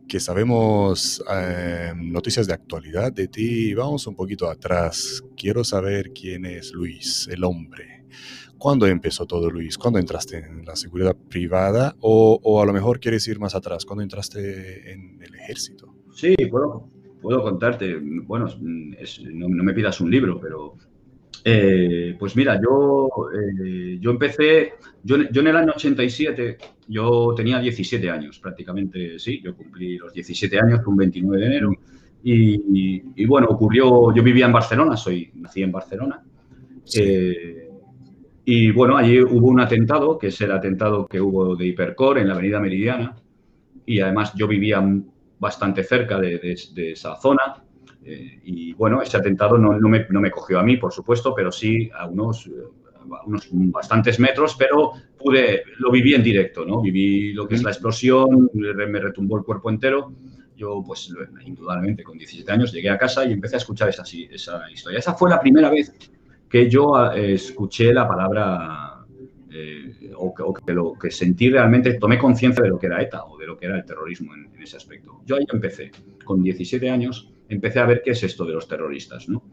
que 0.08 0.19
sabemos 0.19 1.24
eh, 1.32 1.93
noticias 1.95 2.48
de 2.48 2.54
actualidad 2.54 3.12
de 3.12 3.28
ti, 3.28 3.74
vamos 3.74 4.06
un 4.08 4.15
poquito 4.15 4.50
atrás. 4.50 5.24
Quiero 5.36 5.63
saber 5.63 6.12
quién 6.13 6.45
es 6.45 6.71
Luis, 6.74 7.28
el 7.32 7.43
hombre. 7.43 8.06
¿Cuándo 8.58 8.88
empezó 8.88 9.26
todo, 9.26 9.50
Luis? 9.50 9.78
¿Cuándo 9.78 10.00
entraste 10.00 10.38
en 10.38 10.65
la 10.65 10.76
seguridad 10.76 11.15
privada? 11.15 11.95
O, 12.00 12.62
a 12.62 12.65
lo 12.65 12.74
mejor 12.74 13.00
quieres 13.00 13.28
ir 13.28 13.39
más 13.39 13.54
atrás, 13.54 13.86
¿cuándo 13.86 14.02
entraste 14.04 14.91
en 14.91 15.21
el 15.21 15.36
ejército? 15.36 15.93
Sí, 16.13 16.36
puedo, 16.50 16.89
puedo 17.21 17.43
contarte. 17.43 17.98
Bueno, 17.98 18.48
no, 19.34 19.50
me 19.50 19.74
pidas 19.74 20.00
un 20.00 20.10
libro, 20.10 20.39
pero 20.39 20.78
eh, 21.47 22.15
pues 22.17 22.36
mira, 22.36 22.60
yo, 22.60 23.08
eh, 23.31 23.99
yo 24.01 24.10
empecé, 24.10 24.73
yo, 25.03 25.15
en 25.17 25.47
el 25.47 25.55
año 25.55 25.73
87, 25.75 26.58
yo 26.88 27.36
tenía 27.36 27.60
17 27.60 28.10
años 28.10 28.39
prácticamente, 28.39 29.19
sí, 29.19 29.41
yo 29.43 29.55
cumplí 29.55 29.95
los 29.97 30.12
17 30.12 30.60
años 30.60 30.79
un 30.88 30.97
29 30.97 31.39
de 31.39 31.45
enero. 31.45 31.71
Y, 32.23 33.25
bueno, 33.27 33.47
ocurrió, 33.51 34.12
yo 34.12 34.23
vivía 34.23 34.47
en 34.47 34.53
Barcelona, 34.53 34.97
soy, 34.97 35.29
nací 35.36 35.62
en 35.62 35.71
Barcelona. 35.71 36.23
Eh, 36.97 37.69
y 38.43 38.71
bueno, 38.71 38.97
allí 38.97 39.21
hubo 39.21 39.47
un 39.47 39.60
atentado, 39.60 40.17
que 40.17 40.27
es 40.27 40.41
el 40.41 40.51
atentado 40.51 41.05
que 41.05 41.21
hubo 41.21 41.55
de 41.55 41.67
Hipercore 41.67 42.21
en 42.21 42.27
la 42.29 42.34
Avenida 42.34 42.60
Meridiana. 42.60 43.15
Y 43.86 43.99
además 43.99 44.34
yo 44.36 44.47
vivía 44.47 44.84
bastante 45.38 45.84
cerca 45.84 46.19
de, 46.19 46.39
esa 46.75 47.15
zona. 47.17 47.63
Eh, 48.06 48.39
y 48.44 48.74
bueno, 48.74 49.02
ese 49.02 49.18
atentado 49.18 49.58
no, 49.58 49.78
no, 49.80 49.89
me, 49.89 50.06
no, 50.10 50.22
me, 50.22 50.32
cogió 50.32 50.60
a 50.60 50.63
mí, 50.63 50.78
por 50.78 50.94
supuesto, 50.94 51.34
pero 51.34 51.52
sí 51.52 51.89
a 51.98 52.08
unos, 52.08 52.48
unos 53.26 53.48
bastantes 53.52 54.20
metros, 54.20 54.56
pero 54.58 54.91
pude, 55.18 55.63
lo 55.80 55.91
viví 55.91 56.13
en 56.13 56.24
directo, 56.24 56.65
¿no? 56.65 56.82
Viví 56.82 57.34
lo 57.34 57.48
que 57.48 57.56
es 57.56 57.63
la 57.63 57.72
explosión, 57.72 58.50
me 58.54 59.00
retumbó 59.00 59.38
el 59.38 59.44
cuerpo 59.44 59.70
entero. 59.70 60.13
Yo, 60.56 60.84
pues, 60.86 61.13
indudablemente, 61.46 62.04
con 62.04 62.18
17 62.18 62.50
años 62.52 62.72
llegué 62.72 62.89
a 62.89 62.98
casa 62.98 63.26
y 63.26 63.34
empecé 63.34 63.56
a 63.56 63.58
escuchar 63.58 63.89
esa, 63.89 64.04
esa 64.04 64.72
historia. 64.72 65.00
Esa 65.00 65.13
fue 65.15 65.30
la 65.30 65.39
primera 65.39 65.70
vez 65.70 65.94
que 66.48 66.70
yo 66.70 67.12
eh, 67.12 67.34
escuché 67.34 67.94
la 67.94 68.08
palabra 68.08 69.06
eh, 69.52 70.12
o, 70.15 70.34
que, 70.54 70.74
lo 70.74 70.94
que 70.94 71.12
sentí 71.12 71.50
realmente, 71.50 71.94
tomé 71.96 72.18
conciencia 72.18 72.63
de 72.63 72.70
lo 72.70 72.78
que 72.78 72.88
era 72.88 73.02
ETA 73.02 73.26
o 73.26 73.38
de 73.38 73.48
lo 73.48 73.58
que 73.58 73.65
era 73.65 73.78
el 73.78 73.86
terrorismo 73.86 74.34
en, 74.34 74.52
ese 74.62 74.78
aspecto. 74.78 75.22
Yo 75.26 75.36
ahí 75.36 75.46
empecé, 75.52 75.91
con 76.24 76.41
17 76.41 76.89
años, 76.89 77.32
empecé 77.49 77.79
a 77.79 77.86
ver 77.86 78.01
qué 78.03 78.12
es 78.12 78.23
esto 78.23 78.45
de 78.45 78.53
los 78.53 78.67
terroristas, 78.67 79.29
¿no? 79.29 79.43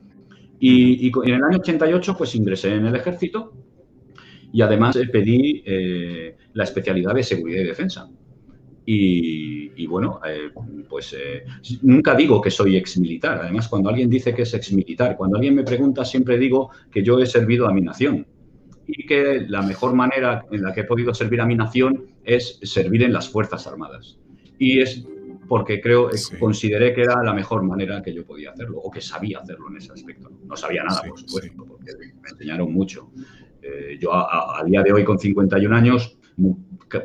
Y, 0.61 1.09
en 1.09 1.35
el 1.35 1.42
año 1.42 1.59
88, 1.59 2.14
pues 2.16 2.35
ingresé 2.35 2.74
en 2.74 2.87
el 2.87 2.94
ejército 2.94 3.52
y 4.52 4.62
además 4.62 4.94
eh, 4.94 5.09
pedí 5.09 5.64
la 6.52 6.64
especialidad 6.64 7.14
de 7.14 7.22
seguridad 7.24 7.62
y 7.62 7.66
defensa. 7.66 8.09
Y, 8.85 9.87
bueno, 9.87 10.20
eh, 10.26 10.50
pues 10.88 11.14
eh, 11.18 11.44
nunca 11.83 12.14
digo 12.14 12.40
que 12.40 12.50
soy 12.50 12.76
exmilitar. 12.76 13.40
Además, 13.40 13.68
cuando 13.68 13.88
alguien 13.88 14.11
dice 14.11 14.35
que 14.35 14.42
es 14.42 14.55
exmilitar, 14.55 15.16
cuando 15.16 15.37
alguien 15.37 15.55
me 15.55 15.62
pregunta, 15.62 16.05
siempre 16.05 16.38
digo 16.38 16.70
que 16.90 17.02
yo 17.02 17.20
he 17.20 17.26
servido 17.26 17.68
a 17.68 17.72
mi 17.72 17.81
nación 17.81 18.26
y 18.87 19.07
que 19.07 19.46
la 19.48 19.62
mejor 19.62 19.94
manera 19.94 20.44
en 20.50 20.62
la 20.62 20.72
que 20.72 20.81
he 20.81 20.85
podido 20.85 21.14
servir 21.14 21.40
a 21.40 21.46
mi 21.46 21.55
nación 21.55 22.07
es 22.24 22.59
servir 22.62 23.05
en 23.05 23.12
las 23.12 23.28
Fuerzas 23.28 23.66
Armadas. 23.66 24.18
Y 24.59 24.81
es 24.81 25.07
porque 25.48 25.81
creo, 25.81 26.11
consideré 26.38 26.94
que 26.94 27.02
era 27.02 27.22
la 27.22 27.35
mejor 27.35 27.62
manera 27.62 28.02
que 28.02 28.14
yo 28.14 28.24
podía 28.24 28.50
hacerlo, 28.50 28.78
o 28.78 28.90
que 28.90 29.00
sabía 29.00 29.40
hacerlo 29.40 29.68
en 29.70 29.76
ese 29.76 29.92
aspecto. 29.92 30.31
No 30.44 30.57
sabía 30.57 30.85
nada, 30.85 31.02
por 31.02 31.18
supuesto, 31.18 31.64
porque 31.66 31.92
me 31.98 32.28
enseñaron 32.28 32.72
mucho. 32.72 33.11
Eh, 33.62 33.98
yo 34.00 34.12
a, 34.12 34.62
día 34.66 34.83
de 34.83 34.92
hoy, 34.92 35.05
con 35.05 35.18
51 35.18 35.74
años, 35.74 36.18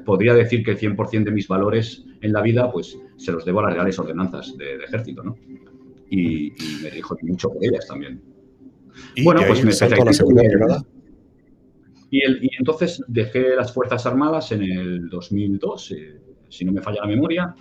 podría 0.05 0.33
decir 0.33 0.63
que 0.63 0.71
el 0.71 0.79
100% 0.79 1.23
de 1.25 1.31
mis 1.31 1.47
valores 1.47 2.05
en 2.21 2.33
la 2.33 2.41
vida, 2.41 2.71
pues 2.71 2.97
se 3.17 3.31
los 3.31 3.45
debo 3.45 3.59
a 3.59 3.63
las 3.63 3.73
reales 3.73 3.97
ordenanzas 3.99 4.55
del 4.57 4.83
ejército, 4.83 5.23
¿no? 5.23 5.35
Y, 6.09 6.53
me 6.81 6.91
dijo 6.91 7.17
mucho 7.23 7.49
por 7.49 7.63
ellas 7.63 7.85
también. 7.87 8.21
bueno, 9.23 9.41
pues 9.45 9.63
me 9.63 9.71
empecé 9.71 9.89
la 9.89 10.13
seguridad 10.13 10.83
y, 12.09 12.19
y, 12.19 12.49
entonces 12.57 13.03
dejé 13.07 13.55
las 13.55 13.73
Fuerzas 13.73 14.05
Armadas 14.05 14.51
en 14.51 14.63
el 14.63 15.09
2002, 15.09 15.91
eh, 15.91 16.21
si 16.47 16.63
no 16.63 16.71
me 16.71 16.81
falla 16.81 17.01
la 17.01 17.07
memoria, 17.07 17.53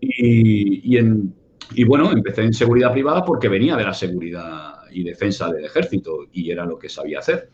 y, 0.00 0.94
y, 0.94 0.98
en, 0.98 1.34
y, 1.74 1.84
bueno, 1.84 2.12
empecé 2.12 2.42
en 2.42 2.52
seguridad 2.52 2.92
privada 2.92 3.24
porque 3.24 3.48
venía 3.48 3.76
de 3.76 3.84
la 3.84 3.94
seguridad 3.94 4.74
y 4.90 5.02
defensa 5.02 5.50
del 5.50 5.64
ejército 5.64 6.28
y 6.32 6.50
era 6.50 6.64
lo 6.64 6.78
que 6.78 6.88
sabía 6.88 7.18
hacer. 7.18 7.50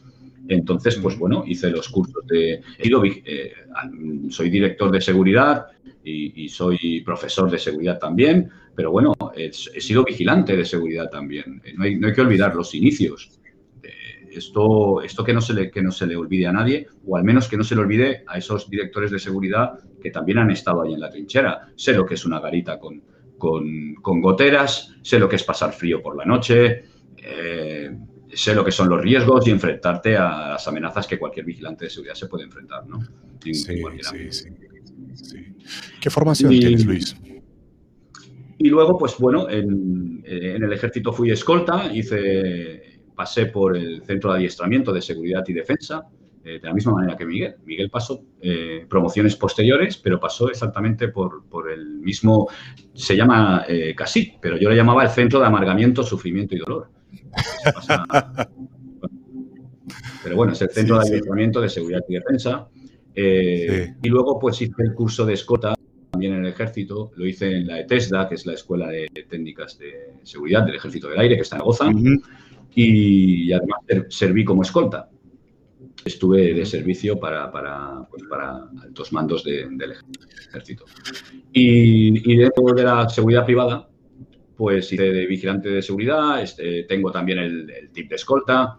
Entonces, 0.48 0.96
pues 0.96 1.16
bueno, 1.18 1.44
hice 1.46 1.70
los 1.70 1.88
cursos 1.88 2.26
de... 2.26 2.60
Eh, 2.78 3.52
soy 4.28 4.50
director 4.50 4.90
de 4.90 5.00
seguridad 5.00 5.66
y, 6.04 6.48
soy 6.48 7.00
profesor 7.02 7.50
de 7.50 7.58
seguridad 7.58 7.98
también, 7.98 8.50
pero 8.74 8.90
bueno, 8.90 9.14
he, 9.36 9.52
sido 9.52 10.04
vigilante 10.04 10.56
de 10.56 10.64
seguridad 10.64 11.08
también. 11.10 11.62
No 11.76 11.84
hay, 11.84 11.96
no 11.96 12.08
hay 12.08 12.12
que 12.12 12.20
olvidar 12.20 12.54
los 12.56 12.74
inicios 12.74 13.41
esto, 14.34 15.02
esto 15.02 15.24
que, 15.24 15.32
no 15.32 15.40
se 15.40 15.54
le, 15.54 15.70
que 15.70 15.82
no 15.82 15.92
se 15.92 16.06
le 16.06 16.16
olvide 16.16 16.46
a 16.46 16.52
nadie, 16.52 16.86
o 17.06 17.16
al 17.16 17.24
menos 17.24 17.48
que 17.48 17.56
no 17.56 17.64
se 17.64 17.74
le 17.74 17.82
olvide 17.82 18.24
a 18.26 18.38
esos 18.38 18.68
directores 18.68 19.10
de 19.10 19.18
seguridad 19.18 19.78
que 20.00 20.10
también 20.10 20.38
han 20.38 20.50
estado 20.50 20.82
ahí 20.82 20.94
en 20.94 21.00
la 21.00 21.10
trinchera. 21.10 21.68
Sé 21.76 21.92
lo 21.92 22.04
que 22.04 22.14
es 22.14 22.24
una 22.24 22.40
garita 22.40 22.78
con, 22.78 23.02
con, 23.38 24.20
goteras, 24.20 24.94
sé 25.02 25.18
lo 25.18 25.28
que 25.28 25.36
es 25.36 25.44
pasar 25.44 25.72
frío 25.72 26.02
por 26.02 26.16
la 26.16 26.24
noche, 26.24 26.84
eh, 27.16 27.96
sé 28.32 28.54
lo 28.54 28.64
que 28.64 28.72
son 28.72 28.88
los 28.88 29.00
riesgos 29.00 29.46
y 29.46 29.50
enfrentarte 29.50 30.16
a 30.16 30.50
las 30.50 30.68
amenazas 30.68 31.06
que 31.06 31.18
cualquier 31.18 31.46
vigilante 31.46 31.86
de 31.86 31.90
seguridad 31.90 32.14
se 32.14 32.26
puede 32.26 32.44
enfrentar. 32.44 32.86
¿no? 32.86 33.00
sí, 33.40 33.54
sí, 33.54 33.82
sí, 34.30 34.48
¿Qué 36.00 36.10
formación 36.10 36.50
tienes, 36.50 36.84
Luis? 36.86 37.16
Y 38.58 38.68
luego, 38.68 38.96
pues 38.96 39.16
bueno, 39.18 39.50
en, 39.50 40.22
en, 40.24 40.62
el 40.62 40.72
ejército 40.72 41.12
fui 41.12 41.32
escolta, 41.32 41.92
hice 41.92 42.91
pasé 43.14 43.46
por 43.46 43.76
el 43.76 44.02
Centro 44.04 44.32
de 44.32 44.38
Adiestramiento 44.38 44.92
de 44.92 45.02
Seguridad 45.02 45.44
y 45.46 45.52
Defensa, 45.52 46.06
eh, 46.44 46.58
de 46.60 46.66
la 46.66 46.74
misma 46.74 46.94
manera 46.94 47.16
que 47.16 47.24
Miguel. 47.24 47.54
Miguel 47.64 47.88
pasó 47.88 48.24
eh, 48.40 48.84
promociones 48.88 49.36
posteriores, 49.36 49.96
pero 49.96 50.18
pasó 50.18 50.50
exactamente 50.50 51.06
por, 51.08 51.44
el 51.70 52.00
mismo, 52.00 52.48
se 52.94 53.16
llama 53.16 53.64
eh, 53.68 53.94
casi, 53.94 54.34
pero 54.40 54.56
yo 54.56 54.68
le 54.68 54.74
llamaba 54.74 55.04
el 55.04 55.10
Centro 55.10 55.38
de 55.38 55.46
Amargamiento, 55.46 56.02
Sufrimiento 56.02 56.56
y 56.56 56.58
Dolor. 56.58 56.90
pero 60.24 60.34
bueno, 60.34 60.52
es 60.52 60.62
el 60.62 60.70
Centro 60.70 60.98
de 60.98 61.06
Adiestramiento 61.06 61.60
de 61.60 61.68
Seguridad 61.68 62.00
y 62.08 62.14
Defensa. 62.14 62.66
Y 63.14 64.08
luego 64.08 64.40
pues 64.40 64.60
hice 64.62 64.82
el 64.82 64.94
curso 64.94 65.24
de 65.24 65.34
escota 65.34 65.76
también 66.10 66.32
en 66.34 66.44
el 66.44 66.52
ejército, 66.52 67.12
lo 67.14 67.24
hice 67.24 67.56
en 67.56 67.68
la 67.68 67.78
ETESDA, 67.80 68.28
que 68.28 68.34
es 68.34 68.46
la 68.46 68.54
Escuela 68.54 68.88
de 68.88 69.08
Técnicas 69.28 69.78
de 69.78 70.14
Seguridad 70.24 70.64
del 70.64 70.74
Ejército 70.74 71.08
del 71.08 71.20
Aire, 71.20 71.36
que 71.36 71.42
está 71.42 71.56
en 71.56 71.62
Goza 71.62 71.86
y 72.74 73.52
además 73.52 73.80
serví 74.08 74.44
como 74.44 74.62
escolta. 74.62 75.08
Estuve 76.04 76.54
de 76.54 76.66
servicio 76.66 77.18
para, 77.18 77.50
para, 77.52 78.06
pues 78.10 78.24
para 78.28 78.68
altos 78.82 79.12
mandos 79.12 79.44
del 79.44 79.94
ejército. 80.48 80.84
Y, 81.52 82.36
dentro 82.36 82.64
de 82.74 82.82
la 82.82 83.08
seguridad 83.08 83.44
privada, 83.44 83.88
pues 84.56 84.92
hice 84.92 85.10
de 85.10 85.26
vigilante 85.26 85.68
de 85.68 85.82
seguridad, 85.82 86.42
este, 86.42 86.84
tengo 86.84 87.10
también 87.10 87.38
el, 87.38 87.90
tip 87.92 88.08
de 88.08 88.16
escolta 88.16 88.78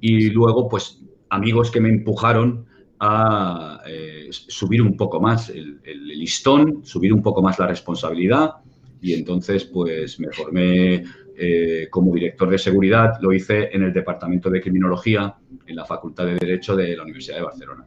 y 0.00 0.30
luego 0.30 0.68
pues 0.68 1.00
amigos 1.28 1.70
que 1.70 1.80
me 1.80 1.88
empujaron 1.88 2.66
a 2.98 3.80
eh, 3.86 4.28
subir 4.30 4.82
un 4.82 4.96
poco 4.96 5.20
más 5.20 5.50
el, 5.50 5.80
el, 5.84 6.06
listón, 6.06 6.84
subir 6.84 7.12
un 7.12 7.22
poco 7.22 7.42
más 7.42 7.58
la 7.58 7.66
responsabilidad 7.66 8.56
y 9.00 9.14
entonces 9.14 9.64
pues 9.64 10.20
me 10.20 10.30
formé 10.32 11.04
eh, 11.42 11.88
como 11.88 12.12
director 12.12 12.50
de 12.50 12.58
seguridad, 12.58 13.14
lo 13.22 13.32
hice 13.32 13.70
en 13.72 13.82
el 13.84 13.94
Departamento 13.94 14.50
de 14.50 14.60
Criminología 14.60 15.34
en 15.66 15.74
la 15.74 15.86
Facultad 15.86 16.26
de 16.26 16.34
Derecho 16.34 16.76
de 16.76 16.94
la 16.94 17.02
Universidad 17.02 17.38
de 17.38 17.42
Barcelona. 17.44 17.86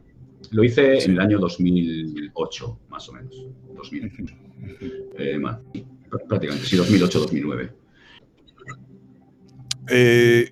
Lo 0.50 0.64
hice 0.64 1.04
en 1.04 1.12
el 1.12 1.20
año 1.20 1.38
2008, 1.38 2.80
más 2.88 3.08
o 3.08 3.12
menos. 3.12 3.46
2008. 3.76 4.34
Eh, 5.18 5.40
prácticamente, 6.26 6.66
sí, 6.66 6.76
2008-2009. 6.76 7.70
Eh, 9.88 10.50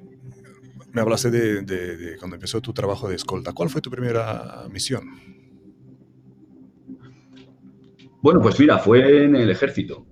me 0.92 1.00
hablaste 1.00 1.32
de, 1.32 2.16
cuando 2.20 2.36
empezó 2.36 2.60
tu 2.60 2.72
trabajo 2.72 3.08
de 3.08 3.16
escolta. 3.16 3.52
¿Cuál 3.52 3.68
fue 3.68 3.80
tu 3.80 3.90
primera 3.90 4.64
misión? 4.70 5.08
Bueno, 8.22 8.40
pues 8.40 8.60
mira, 8.60 8.78
fue 8.78 9.24
en 9.24 9.34
el 9.34 9.50
ejército. 9.50 10.06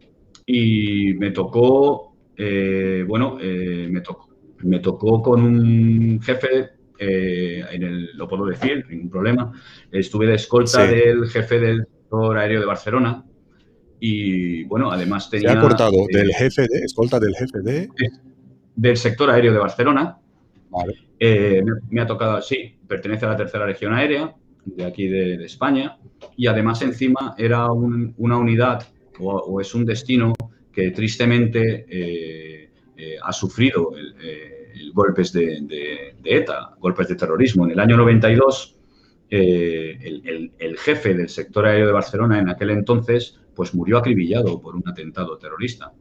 Y 0.44 1.14
me 1.14 1.31
tocó 1.31 2.10
eh, 2.42 3.05
bueno, 3.07 3.37
eh, 3.38 3.87
me, 3.90 4.00
tocó, 4.00 4.31
me 4.61 4.79
tocó 4.79 5.20
con 5.20 5.44
un 5.44 6.22
jefe, 6.22 6.70
eh, 6.98 7.62
en 7.70 7.83
el, 7.83 8.16
lo 8.16 8.26
puedo 8.26 8.46
decir, 8.46 8.87
ningún 8.88 9.11
problema. 9.11 9.53
Estuve 9.92 10.26
de 10.26 10.37
escolta 10.37 10.87
del 10.87 11.29
jefe 11.29 11.59
del 11.61 11.85
sector 11.87 12.38
aéreo 12.38 12.61
de 12.61 12.66
Barcelona 12.66 13.26
y, 14.00 14.64
bueno, 14.64 14.90
además 14.90 15.29
tenía... 15.29 15.53
Se 15.53 15.59
ha 15.59 15.61
cortado 15.61 16.07
del 16.11 16.33
jefe 16.33 16.62
de, 16.62 16.79
escolta 16.79 17.20
del 17.20 17.37
jefe 17.37 17.61
de... 17.61 17.88
Del 18.74 18.96
sector 18.96 19.29
aéreo 19.29 19.53
de 19.53 19.59
Barcelona. 19.59 20.16
Vale. 20.70 20.94
me, 21.90 22.00
ha 22.00 22.07
tocado, 22.07 22.40
sí, 22.40 22.74
pertenece 22.88 23.26
a 23.26 23.31
la 23.31 23.37
tercera 23.37 23.66
región 23.66 23.92
aérea 23.92 24.35
de 24.64 24.85
aquí 24.87 25.09
de, 25.09 25.44
España 25.44 25.98
y 26.38 26.46
además 26.46 26.81
encima 26.81 27.35
era 27.37 27.70
una 27.70 28.38
unidad 28.38 28.87
o 29.18 29.61
es 29.61 29.74
un 29.74 29.85
destino 29.85 30.33
que 30.81 30.90
tristemente 30.93 31.87
eh, 31.88 32.71
eh, 32.97 33.16
ha 33.23 33.33
sufrido 33.33 33.93
el, 33.97 34.14
eh, 34.23 34.90
golpes 34.95 35.33
de, 35.33 36.14
ETA, 36.25 36.75
golpes 36.79 37.09
de 37.09 37.16
terrorismo. 37.16 37.64
En 37.64 37.73
el 37.73 37.81
año 37.81 37.97
92, 37.97 38.77
el, 39.29 40.53
el, 40.59 40.79
jefe 40.79 41.14
del 41.14 41.29
sector 41.29 41.66
aéreo 41.66 41.87
de 41.87 41.93
Barcelona 41.93 42.40
en 42.40 42.49
aquel 42.49 42.71
entonces 42.71 43.38
pues 43.55 43.75
murió 43.75 43.99
acribillado 43.99 44.61
por 44.61 44.75
un 44.75 44.83
atentado 44.88 45.38
terrorista. 45.38 45.93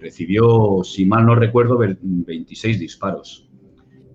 recibió, 0.00 0.82
si 0.84 1.04
mal 1.04 1.26
no 1.26 1.34
recuerdo, 1.34 1.76
26 1.78 2.78
disparos 2.78 3.48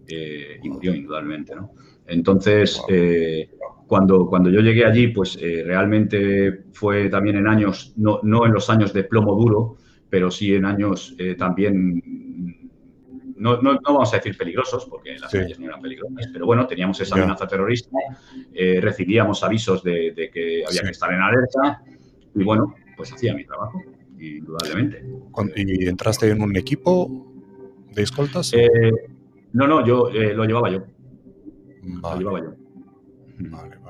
y 0.07 0.69
murió 0.69 0.95
indudablemente. 0.95 1.55
¿no? 1.55 1.73
Entonces, 2.07 2.81
cuando, 3.91 4.25
cuando 4.25 4.49
yo 4.49 4.61
llegué 4.61 4.85
allí, 4.85 5.09
pues 5.09 5.37
eh, 5.41 5.63
realmente 5.65 6.63
fue 6.71 7.09
también 7.09 7.35
en 7.35 7.47
años, 7.49 7.91
no, 7.97 8.21
no, 8.23 8.45
en 8.45 8.53
los 8.53 8.69
años 8.69 8.93
de 8.93 9.03
plomo 9.03 9.35
duro, 9.35 9.75
pero 10.11 10.29
sí 10.29 10.53
en 10.53 10.65
años 10.65 11.15
eh, 11.17 11.35
también, 11.35 12.03
no, 13.37 13.61
no, 13.61 13.79
vamos 13.81 14.13
a 14.13 14.17
decir 14.17 14.37
peligrosos, 14.37 14.85
porque 14.85 15.17
las 15.17 15.31
calles 15.31 15.57
no 15.57 15.67
eran 15.67 15.81
peligrosas, 15.81 16.27
pero 16.33 16.45
bueno, 16.45 16.67
teníamos 16.67 16.99
esa 16.99 17.15
amenaza 17.15 17.47
terrorista, 17.47 17.97
eh, 18.53 18.79
recibíamos 18.81 19.41
avisos 19.41 19.81
de, 19.83 20.29
que 20.31 20.63
había 20.67 20.81
que 20.81 20.89
estar 20.89 21.11
en 21.13 21.21
alerta 21.21 21.81
y 22.35 22.43
bueno, 22.43 22.75
pues 22.97 23.13
hacía 23.13 23.33
mi 23.33 23.45
trabajo, 23.45 23.81
indudablemente. 24.19 25.03
¿Y 25.55 25.87
entraste 25.87 26.29
en 26.29 26.41
un 26.41 26.57
equipo 26.57 27.33
de 27.93 28.03
escoltas? 28.03 28.51
no, 29.53 29.65
no, 29.65 29.85
yo 29.85 30.09
lo 30.11 30.43
llevaba 30.43 30.69
yo. 30.69 30.83
Lo 31.83 32.17
llevaba 32.17 32.41
yo. 32.41 32.53
Vale, 33.39 33.80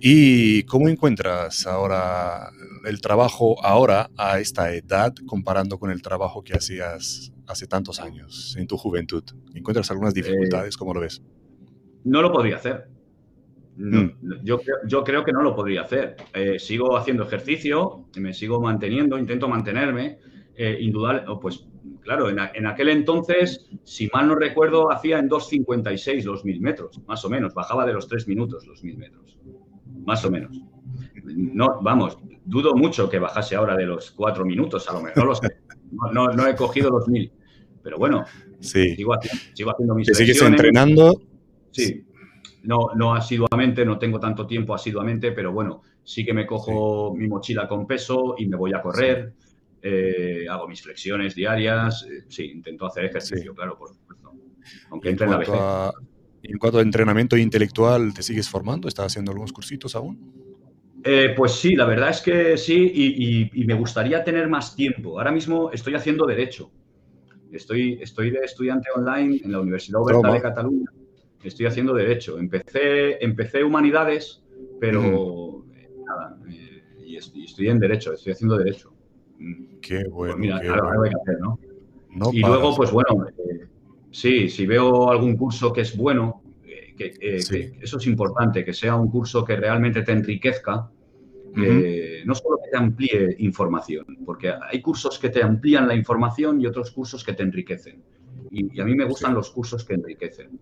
¿Y 0.00 0.62
cómo 0.64 0.88
encuentras 0.88 1.66
ahora 1.66 2.50
el 2.84 3.00
trabajo 3.00 3.64
ahora 3.64 4.10
a 4.16 4.38
esta 4.38 4.74
edad 4.74 5.14
comparando 5.26 5.78
con 5.78 5.90
el 5.90 6.02
trabajo 6.02 6.42
que 6.42 6.54
hacías 6.54 7.32
hace 7.46 7.66
tantos 7.66 8.00
años 8.00 8.56
en 8.58 8.66
tu 8.66 8.76
juventud? 8.76 9.24
¿Encuentras 9.54 9.90
algunas 9.90 10.14
eh, 10.14 10.22
dificultades? 10.22 10.76
¿Cómo 10.76 10.94
lo 10.94 11.00
ves? 11.00 11.22
No 12.04 12.22
lo 12.22 12.32
podría 12.32 12.56
hacer. 12.56 12.88
Mm. 13.78 14.42
yo, 14.42 14.58
yo, 14.86 15.04
creo 15.04 15.22
que 15.22 15.32
no 15.32 15.42
lo 15.42 15.54
podría 15.54 15.82
hacer. 15.82 16.16
Eh, 16.32 16.58
sigo 16.58 16.96
haciendo 16.96 17.24
ejercicio, 17.24 18.06
me 18.16 18.32
sigo 18.32 18.60
manteniendo, 18.60 19.18
intento 19.18 19.48
mantenerme. 19.48 20.18
Eh, 20.58 20.78
indudable, 20.80 21.22
pues 21.42 21.66
claro, 22.00 22.30
en, 22.30 22.66
aquel 22.66 22.88
entonces, 22.88 23.68
si 23.84 24.08
mal 24.08 24.26
no 24.28 24.36
recuerdo, 24.36 24.90
hacía 24.90 25.18
en 25.18 25.28
2.56 25.28 26.24
los 26.24 26.46
mil 26.46 26.62
metros, 26.62 26.98
más 27.06 27.22
o 27.26 27.28
menos. 27.28 27.52
Bajaba 27.52 27.84
de 27.84 27.92
los 27.92 28.08
3 28.08 28.26
minutos 28.26 28.66
los 28.66 28.82
mil 28.82 28.96
metros 28.96 29.36
más 30.06 30.24
o 30.24 30.30
menos. 30.30 30.56
No, 31.24 31.80
vamos, 31.82 32.18
dudo 32.44 32.74
mucho 32.74 33.10
que 33.10 33.18
bajase 33.18 33.56
ahora 33.56 33.76
de 33.76 33.84
los 33.84 34.12
cuatro 34.12 34.44
minutos, 34.44 34.88
a 34.88 34.94
lo 34.94 35.02
mejor. 35.02 35.36
No, 36.12 36.28
no, 36.28 36.46
he 36.46 36.54
cogido 36.54 36.90
los 36.90 37.08
mil. 37.08 37.30
Pero 37.82 37.98
bueno, 37.98 38.24
sí. 38.60 38.96
sigo, 38.96 39.14
haciendo, 39.14 39.94
mis 39.94 40.08
¿Te 40.08 40.14
sigues 40.14 40.40
entrenando? 40.42 41.20
Sí. 41.70 42.04
No, 42.62 42.88
no 42.96 43.14
asiduamente, 43.14 43.84
no 43.84 43.98
tengo 43.98 44.18
tanto 44.18 44.46
tiempo 44.46 44.74
asiduamente, 44.74 45.30
pero 45.32 45.52
bueno, 45.52 45.82
sí 46.02 46.24
que 46.24 46.32
me 46.32 46.46
cojo 46.46 47.14
mi 47.14 47.28
mochila 47.28 47.68
con 47.68 47.86
peso 47.86 48.34
y 48.38 48.46
me 48.46 48.56
voy 48.56 48.74
a 48.74 48.82
correr, 48.82 49.34
eh, 49.82 50.46
hago 50.50 50.66
mis 50.66 50.82
flexiones 50.82 51.36
diarias, 51.36 52.06
eh, 52.10 52.24
sí, 52.28 52.50
intento 52.50 52.86
hacer 52.86 53.04
ejercicio, 53.04 53.54
claro, 53.54 53.78
por 53.78 53.90
supuesto. 53.90 54.32
Aunque 54.90 55.10
entre 55.10 55.26
en 55.26 55.30
la 55.30 55.38
vejez. 55.38 55.60
En 56.48 56.58
cuanto 56.58 56.78
a 56.78 56.82
entrenamiento 56.82 57.36
intelectual, 57.36 58.14
¿te 58.14 58.22
sigues 58.22 58.48
formando? 58.48 58.88
¿Estás 58.88 59.06
haciendo 59.06 59.32
algunos 59.32 59.52
cursitos 59.52 59.94
aún? 59.96 60.46
Eh, 61.04 61.34
pues 61.36 61.52
sí, 61.52 61.76
la 61.76 61.84
verdad 61.84 62.10
es 62.10 62.20
que 62.20 62.56
sí, 62.56 63.50
y, 63.52 63.64
me 63.64 63.74
gustaría 63.74 64.24
tener 64.24 64.48
más 64.48 64.74
tiempo. 64.74 65.18
Ahora 65.18 65.30
mismo 65.30 65.70
estoy 65.72 65.94
haciendo 65.94 66.26
Derecho. 66.26 66.70
Estoy, 67.52 67.98
estoy 68.02 68.30
de 68.30 68.40
estudiante 68.40 68.88
online 68.94 69.40
en 69.44 69.52
la 69.52 69.60
Universidad 69.60 70.02
Oberta 70.02 70.32
de 70.32 70.42
Cataluña. 70.42 70.90
Estoy 71.44 71.66
haciendo 71.66 71.94
Derecho. 71.94 72.38
Empecé, 72.38 73.22
empecé 73.24 73.62
Humanidades, 73.62 74.42
pero 74.80 75.64
nada, 76.04 76.36
eh, 76.50 76.82
y, 77.06 77.16
estoy, 77.16 77.68
en 77.68 77.78
Derecho, 77.78 78.12
estoy 78.12 78.32
haciendo 78.32 78.58
Derecho. 78.58 78.92
Qué 79.80 80.00
pues 80.00 80.10
bueno. 80.10 80.36
mira, 80.38 80.60
qué 80.60 80.70
bueno. 80.70 81.02
hay 81.02 81.10
que 81.10 81.16
hacer, 81.22 81.40
¿no? 81.40 81.58
y 82.32 82.40
luego, 82.40 82.74
pues 82.74 82.90
bueno, 82.90 83.26
eh, 83.28 83.66
sí, 84.10 84.48
si 84.48 84.66
veo 84.66 85.10
algún 85.10 85.36
curso 85.36 85.72
que 85.72 85.82
es 85.82 85.96
bueno, 85.96 86.42
que, 86.96 87.14
eso 87.80 87.98
es 87.98 88.06
importante, 88.06 88.64
que 88.64 88.72
sea 88.72 88.96
un 88.96 89.10
curso 89.10 89.44
que 89.44 89.56
realmente 89.56 90.02
te 90.02 90.12
enriquezca, 90.12 90.90
no 91.54 92.34
solo 92.34 92.58
que 92.62 92.70
te 92.70 92.76
amplíe 92.76 93.36
información, 93.38 94.04
porque 94.24 94.52
hay 94.70 94.80
cursos 94.80 95.18
que 95.18 95.30
te 95.30 95.42
amplían 95.42 95.86
la 95.88 95.94
información 95.94 96.60
y 96.60 96.66
otros 96.66 96.90
cursos 96.90 97.24
que 97.24 97.32
te 97.32 97.42
enriquecen. 97.42 98.02
Y, 98.50 98.80
a 98.80 98.84
mí 98.84 98.94
me 98.94 99.04
gustan 99.04 99.34
los 99.34 99.50
cursos 99.50 99.84
que 99.84 99.94
enriquecen. 99.94 100.58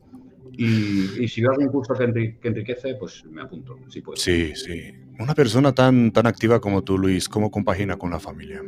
Y, 0.53 1.27
si 1.29 1.41
veo 1.41 1.53
algún 1.53 1.69
curso 1.69 1.95
que, 1.95 2.05
enriquece, 2.43 2.95
pues 2.95 3.25
me 3.25 3.43
apunto, 3.43 3.79
si 3.89 4.01
puedo. 4.01 4.17
Sí, 4.17 4.55
sí. 4.55 4.93
Una 5.19 5.35
persona 5.35 5.73
tan, 5.73 6.13
tan 6.13 6.27
activa 6.27 6.61
como 6.61 6.83
tú, 6.83 6.99
Luis, 6.99 7.29
¿cómo 7.29 7.51
compagina 7.51 7.97
con 7.97 8.11
la 8.11 8.21
familia? 8.21 8.63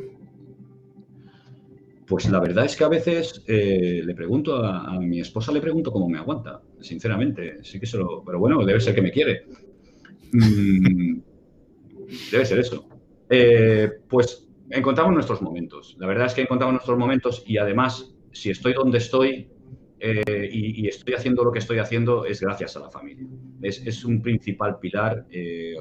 Pues 2.07 2.31
la 2.31 2.39
verdad 2.39 2.65
es 2.65 2.77
que 2.77 2.85
a 2.85 2.89
veces 2.89 3.43
eh, 3.49 4.01
le 4.05 4.15
pregunto 4.15 4.57
a, 4.57 4.99
mi 5.01 5.21
esposa, 5.21 5.51
le 5.51 5.61
pregunto 5.61 5.91
cómo 5.91 6.09
me 6.09 6.19
aguanta, 6.19 6.63
sinceramente. 6.81 7.65
Sí 7.65 7.81
que 7.81 7.87
se 7.87 7.99
lo, 7.99 8.23
pero 8.25 8.39
bueno, 8.39 8.65
debe 8.65 8.81
ser 8.81 8.95
que 8.95 9.03
me 9.03 9.11
quiere. 9.11 9.47
Mm, 10.33 11.19
Debe 12.31 12.45
ser 12.45 12.61
eso. 12.61 12.89
Eh, 13.29 13.91
pues 14.09 14.47
encontramos 14.71 15.13
nuestros 15.15 15.43
momentos. 15.43 15.97
La 15.99 16.07
verdad 16.07 16.27
es 16.27 16.35
que 16.35 16.43
encontramos 16.43 16.75
nuestros 16.75 16.97
momentos 16.97 17.43
y 17.45 17.59
además, 17.59 18.15
si 18.31 18.51
estoy 18.51 18.75
donde 18.75 18.99
estoy 18.99 19.49
eh, 19.99 20.49
y, 20.53 20.87
estoy 20.87 21.15
haciendo 21.15 21.43
lo 21.43 21.51
que 21.51 21.59
estoy 21.59 21.79
haciendo, 21.79 22.25
es 22.25 22.41
gracias 22.41 22.77
a 22.77 22.81
la 22.81 22.91
familia. 22.91 23.27
Es, 23.63 24.05
un 24.05 24.23
principal 24.23 24.79
pilar. 24.79 25.27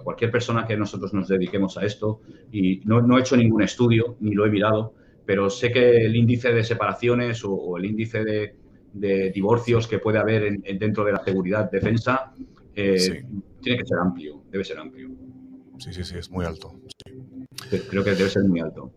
Cualquier 0.04 0.32
persona 0.32 0.66
que 0.66 0.76
nosotros 0.76 1.14
nos 1.14 1.28
dediquemos 1.28 1.78
a 1.78 1.86
esto, 1.86 2.22
y 2.52 2.82
no, 2.86 3.18
he 3.18 3.22
hecho 3.22 3.38
ningún 3.38 3.62
estudio, 3.62 4.16
ni 4.22 4.32
lo 4.34 4.46
he 4.48 4.50
mirado, 4.50 4.96
pero 5.26 5.50
sé 5.50 5.72
que 5.72 6.06
el 6.06 6.16
índice 6.16 6.54
de 6.54 6.64
separaciones 6.64 7.44
o, 7.44 7.78
el 7.78 7.86
índice 7.86 8.24
de, 8.24 8.56
divorcios 9.34 9.88
que 9.88 10.00
puede 10.00 10.20
haber 10.20 10.58
dentro 10.80 11.04
de 11.04 11.12
la 11.12 11.24
seguridad 11.24 11.70
defensa 11.70 12.34
tiene 12.74 13.78
que 13.80 13.86
ser 13.86 13.98
amplio, 14.00 14.44
debe 14.50 14.64
ser 14.64 14.80
amplio 14.80 15.10
sí, 15.80 15.94
sí, 15.94 16.04
sí, 16.04 16.18
es 16.18 16.30
muy 16.30 16.46
alto. 16.46 16.80
Creo 17.90 18.04
que 18.04 18.12
debe 18.12 18.30
ser 18.30 18.44
muy 18.44 18.60
alto. 18.60 18.92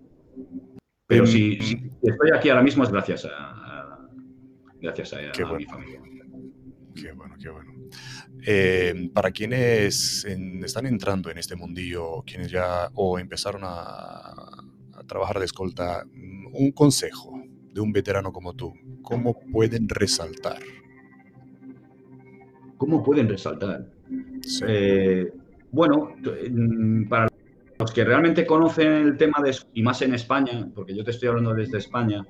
Pero 1.07 1.25
em, 1.25 1.31
si, 1.31 1.59
estoy 2.03 2.31
aquí 2.35 2.51
ahora 2.51 2.63
mismo 2.63 2.85
es 2.85 2.91
gracias 2.91 3.27
a, 3.27 4.09
gracias 4.81 5.13
a, 5.15 5.19
mi 5.57 5.65
familia. 5.65 6.01
Qué 6.95 7.13
bueno, 7.13 7.37
qué 7.41 7.49
bueno. 7.49 7.73
Em, 8.45 9.11
para 9.11 9.31
quienes 9.31 10.25
están 10.25 10.87
entrando 10.87 11.31
en 11.31 11.39
este 11.39 11.57
mundillo, 11.57 12.23
quienes 12.23 12.51
ya 12.51 12.91
o 12.95 13.19
empezaron 13.19 13.63
a, 13.65 14.65
trabajar 15.09 15.41
de 15.41 15.47
escolta, 15.47 16.05
un 16.53 16.71
consejo 16.73 17.43
de 17.73 17.81
un 17.81 17.93
veterano 17.93 18.33
como 18.33 18.55
tú, 18.55 18.73
¿cómo 19.03 19.35
pueden 19.53 19.89
resaltar? 19.89 20.61
¿Cómo 22.77 23.03
pueden 23.03 23.29
resaltar? 23.29 23.87
Eh, 24.67 25.33
bueno, 25.73 26.15
para 27.09 27.29
los 27.79 27.93
que 27.93 28.05
realmente 28.05 28.47
conocen 28.47 28.93
el 28.93 29.17
tema 29.17 29.43
de, 29.43 29.57
y 29.75 29.83
más 29.83 30.01
en 30.03 30.15
España, 30.15 30.69
porque 30.75 30.95
yo 30.95 31.05
te 31.05 31.11
estoy 31.11 31.29
hablando 31.29 31.55
desde 31.55 31.79
España, 31.79 32.25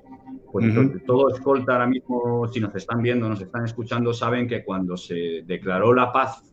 pues 0.51 0.65
todo 1.05 1.33
escolta 1.33 1.73
ahora 1.73 1.87
mismo, 1.87 2.47
si 2.47 2.59
nos 2.59 2.73
están 2.75 3.01
viendo, 3.01 3.29
nos 3.29 3.41
están 3.41 3.65
escuchando, 3.65 4.13
saben 4.13 4.47
que 4.47 4.63
cuando 4.63 4.97
se 4.97 5.43
declaró 5.45 5.93
la 5.93 6.11
paz, 6.11 6.43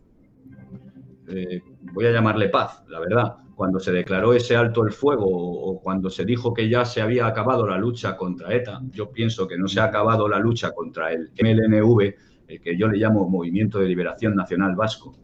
eh, 1.29 1.63
voy 1.93 2.07
a 2.07 2.13
llamarle 2.13 2.49
paz, 2.49 2.85
la 2.89 3.01
verdad, 3.01 3.37
cuando 3.55 3.81
se 3.81 3.91
declaró 3.91 4.35
ese 4.35 4.55
alto 4.55 4.85
el 4.85 4.93
fuego 4.93 5.27
o 5.27 5.81
cuando 5.81 6.11
se 6.11 6.25
dijo 6.25 6.53
que 6.53 6.69
ya 6.69 6.85
se 6.85 7.01
había 7.01 7.27
acabado 7.27 7.67
la 7.67 7.79
lucha 7.79 8.17
contra 8.17 8.55
ETA, 8.55 8.81
yo 8.91 9.11
pienso 9.11 9.49
que 9.49 9.57
no 9.57 9.67
se 9.67 9.81
ha 9.81 9.85
acabado 9.85 10.29
la 10.29 10.39
lucha 10.39 10.73
contra 10.73 11.13
el 11.13 11.31
MLNV, 11.41 12.15
el 12.49 12.61
que 12.61 12.77
yo 12.77 12.87
le 12.89 12.99
llamo 12.99 13.29
Movimiento 13.29 13.79
de 13.79 13.89
Liberación 13.89 14.35
Nacional 14.35 14.77
Vasco, 14.77 15.17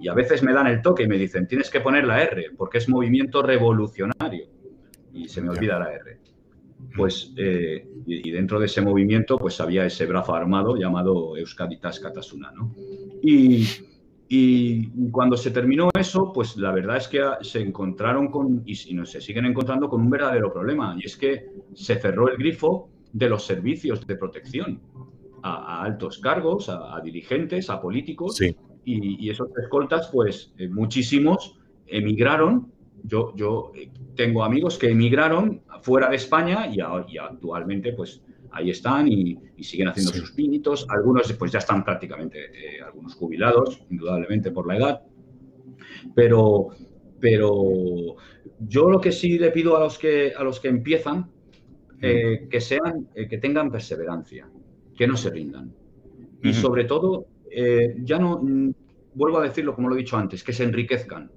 y 0.00 0.08
a 0.08 0.14
veces 0.14 0.42
me 0.42 0.52
dan 0.52 0.66
el 0.66 0.80
toque 0.80 1.02
y 1.02 1.08
me 1.08 1.18
dicen, 1.18 1.46
tienes 1.46 1.68
que 1.68 1.80
poner 1.80 2.06
la 2.06 2.22
R, 2.22 2.52
porque 2.56 2.78
es 2.78 2.88
movimiento 2.88 3.42
revolucionario. 3.42 4.46
Y 5.12 5.28
se 5.28 5.42
me 5.42 5.50
olvida 5.50 5.78
la 5.78 5.92
R. 5.92 6.20
Pues, 6.96 7.34
eh, 7.36 7.86
y, 8.06 8.30
dentro 8.30 8.58
de 8.58 8.66
ese 8.66 8.80
movimiento, 8.80 9.36
pues 9.36 9.60
había 9.60 9.84
ese 9.84 10.06
brazo 10.06 10.34
armado 10.34 10.76
llamado 10.76 11.36
Euskaditas 11.36 12.00
Katasuna, 12.00 12.50
¿no? 12.52 12.72
Y, 13.22 13.66
y, 14.32 15.10
cuando 15.10 15.36
se 15.36 15.50
terminó 15.50 15.90
eso, 15.98 16.32
pues 16.32 16.56
la 16.56 16.72
verdad 16.72 16.96
es 16.96 17.08
que 17.08 17.20
se 17.42 17.60
encontraron 17.60 18.28
con, 18.28 18.62
y, 18.64 18.74
se 18.74 19.20
siguen 19.20 19.44
encontrando 19.44 19.88
con 19.88 20.00
un 20.00 20.08
verdadero 20.08 20.52
problema, 20.52 20.96
y 20.98 21.04
es 21.04 21.16
que 21.16 21.50
se 21.74 21.96
cerró 21.96 22.30
el 22.30 22.38
grifo 22.38 22.88
de 23.12 23.28
los 23.28 23.44
servicios 23.44 24.06
de 24.06 24.16
protección 24.16 24.80
a, 25.42 25.82
altos 25.82 26.18
cargos, 26.18 26.68
a, 26.68 26.96
a, 26.96 27.00
dirigentes, 27.00 27.68
a 27.68 27.80
políticos, 27.80 28.36
sí 28.36 28.56
y, 28.84 29.30
esos 29.30 29.48
escoltas, 29.62 30.08
pues 30.12 30.52
eh, 30.58 30.68
muchísimos 30.68 31.58
emigraron. 31.86 32.72
Yo, 33.04 33.34
yo 33.36 33.72
eh, 33.74 33.90
tengo 34.16 34.44
amigos 34.44 34.78
que 34.78 34.90
emigraron 34.90 35.62
fuera 35.82 36.08
de 36.10 36.16
España 36.16 36.68
y, 36.72 36.80
actualmente 36.80 37.92
pues 37.92 38.22
ahí 38.52 38.70
están 38.70 39.08
y, 39.08 39.38
siguen 39.60 39.88
haciendo 39.88 40.12
sus 40.12 40.32
pinitos. 40.32 40.86
Algunos 40.88 41.32
pues 41.34 41.52
ya 41.52 41.58
están 41.58 41.84
prácticamente, 41.84 42.38
eh, 42.38 42.82
algunos 42.82 43.14
jubilados, 43.14 43.82
indudablemente 43.90 44.50
por 44.50 44.66
la 44.66 44.76
edad. 44.76 45.02
Pero, 46.14 46.68
pero 47.20 48.16
yo 48.58 48.90
lo 48.90 49.00
que 49.00 49.12
sí 49.12 49.38
le 49.38 49.50
pido 49.50 49.76
a 49.76 49.80
los 49.80 49.98
que, 49.98 50.32
a 50.36 50.42
los 50.42 50.60
que 50.60 50.68
empiezan, 50.68 51.30
que 52.00 52.60
sean, 52.60 53.08
que 53.14 53.36
tengan 53.36 53.70
perseverancia, 53.70 54.48
que 54.96 55.06
no 55.06 55.16
se 55.18 55.28
rindan. 55.28 55.74
Y 56.42 56.54
sobre 56.54 56.84
todo, 56.84 57.26
eh, 57.50 57.96
ya 58.02 58.18
no, 58.18 58.40
mm, 58.42 58.72
vuelvo 59.14 59.38
a 59.38 59.42
decirlo 59.42 59.74
como 59.74 59.88
lo 59.88 59.96
he 59.96 59.98
dicho 59.98 60.16
antes, 60.16 60.44
que 60.44 60.52
se 60.52 60.64
enriquezcan, 60.64 61.30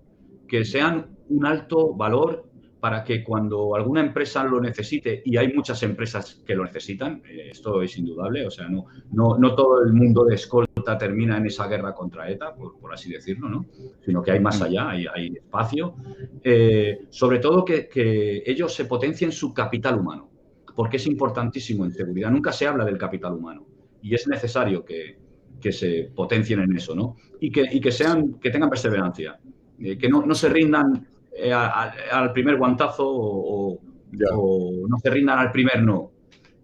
que 0.48 0.64
sean 0.64 1.18
un 1.30 1.46
alto 1.46 1.94
valor 1.94 2.50
para 2.84 3.02
que 3.02 3.24
cuando 3.24 3.78
alguna 3.78 4.02
empresa 4.02 4.44
lo 4.44 4.60
necesite, 4.60 5.22
y 5.24 5.38
hay 5.38 5.54
muchas 5.54 5.82
empresas 5.84 6.44
que 6.46 6.54
lo 6.54 6.66
necesitan, 6.66 7.22
eh, 7.26 7.52
esto 7.52 7.82
es 7.82 7.98
indudable, 7.98 8.46
o 8.46 8.52
sea, 8.52 8.68
no, 8.68 8.88
no, 9.14 9.38
no, 9.38 9.56
todo 9.56 9.82
el 9.86 9.94
mundo 9.94 10.26
de 10.26 10.36
escolta 10.36 10.98
termina 10.98 11.38
en 11.38 11.46
esa 11.46 11.66
guerra 11.70 11.96
contra 11.96 12.30
ETA, 12.30 12.54
por, 12.54 12.94
así 12.94 13.10
decirlo, 13.10 13.48
¿no? 13.48 13.66
sino 14.04 14.22
que 14.22 14.32
hay 14.32 14.42
más 14.42 14.62
allá, 14.62 14.90
hay, 14.90 15.06
hay 15.16 15.28
espacio, 15.28 15.96
eh, 16.44 17.06
sobre 17.10 17.40
todo 17.40 17.64
que, 17.64 17.88
que 17.88 18.44
ellos 18.46 18.76
se 18.76 18.84
potencien 18.84 19.32
su 19.32 19.54
capital 19.54 19.98
humano, 19.98 20.30
porque 20.76 20.98
es 20.98 21.08
importantísimo 21.08 21.86
en 21.86 21.94
seguridad, 21.94 22.32
nunca 22.32 22.52
se 22.52 22.68
habla 22.68 22.84
del 22.84 22.98
capital 22.98 23.32
humano, 23.32 23.66
y 24.02 24.14
es 24.14 24.28
necesario 24.28 24.84
que, 24.84 25.16
que 25.62 25.72
se 25.72 26.12
potencien 26.14 26.60
en 26.60 26.76
eso, 26.76 26.94
¿no? 26.94 27.16
Y 27.40 27.50
que, 27.50 27.64
y 27.72 27.80
que 27.80 27.94
sean, 27.94 28.34
que 28.42 28.50
tengan 28.50 28.70
perseverancia, 28.70 29.40
eh, 29.80 29.98
que 29.98 30.10
no, 30.10 30.26
no, 30.26 30.36
se 30.36 30.50
rindan 30.50 31.08
eh, 31.36 31.54
al 31.54 32.32
primer 32.34 32.58
guantazo 32.58 33.04
o, 33.06 33.80
no 34.12 34.98
se 35.02 35.10
rindan 35.10 35.40
al 35.40 35.52
primer 35.52 35.82
no. 35.82 36.12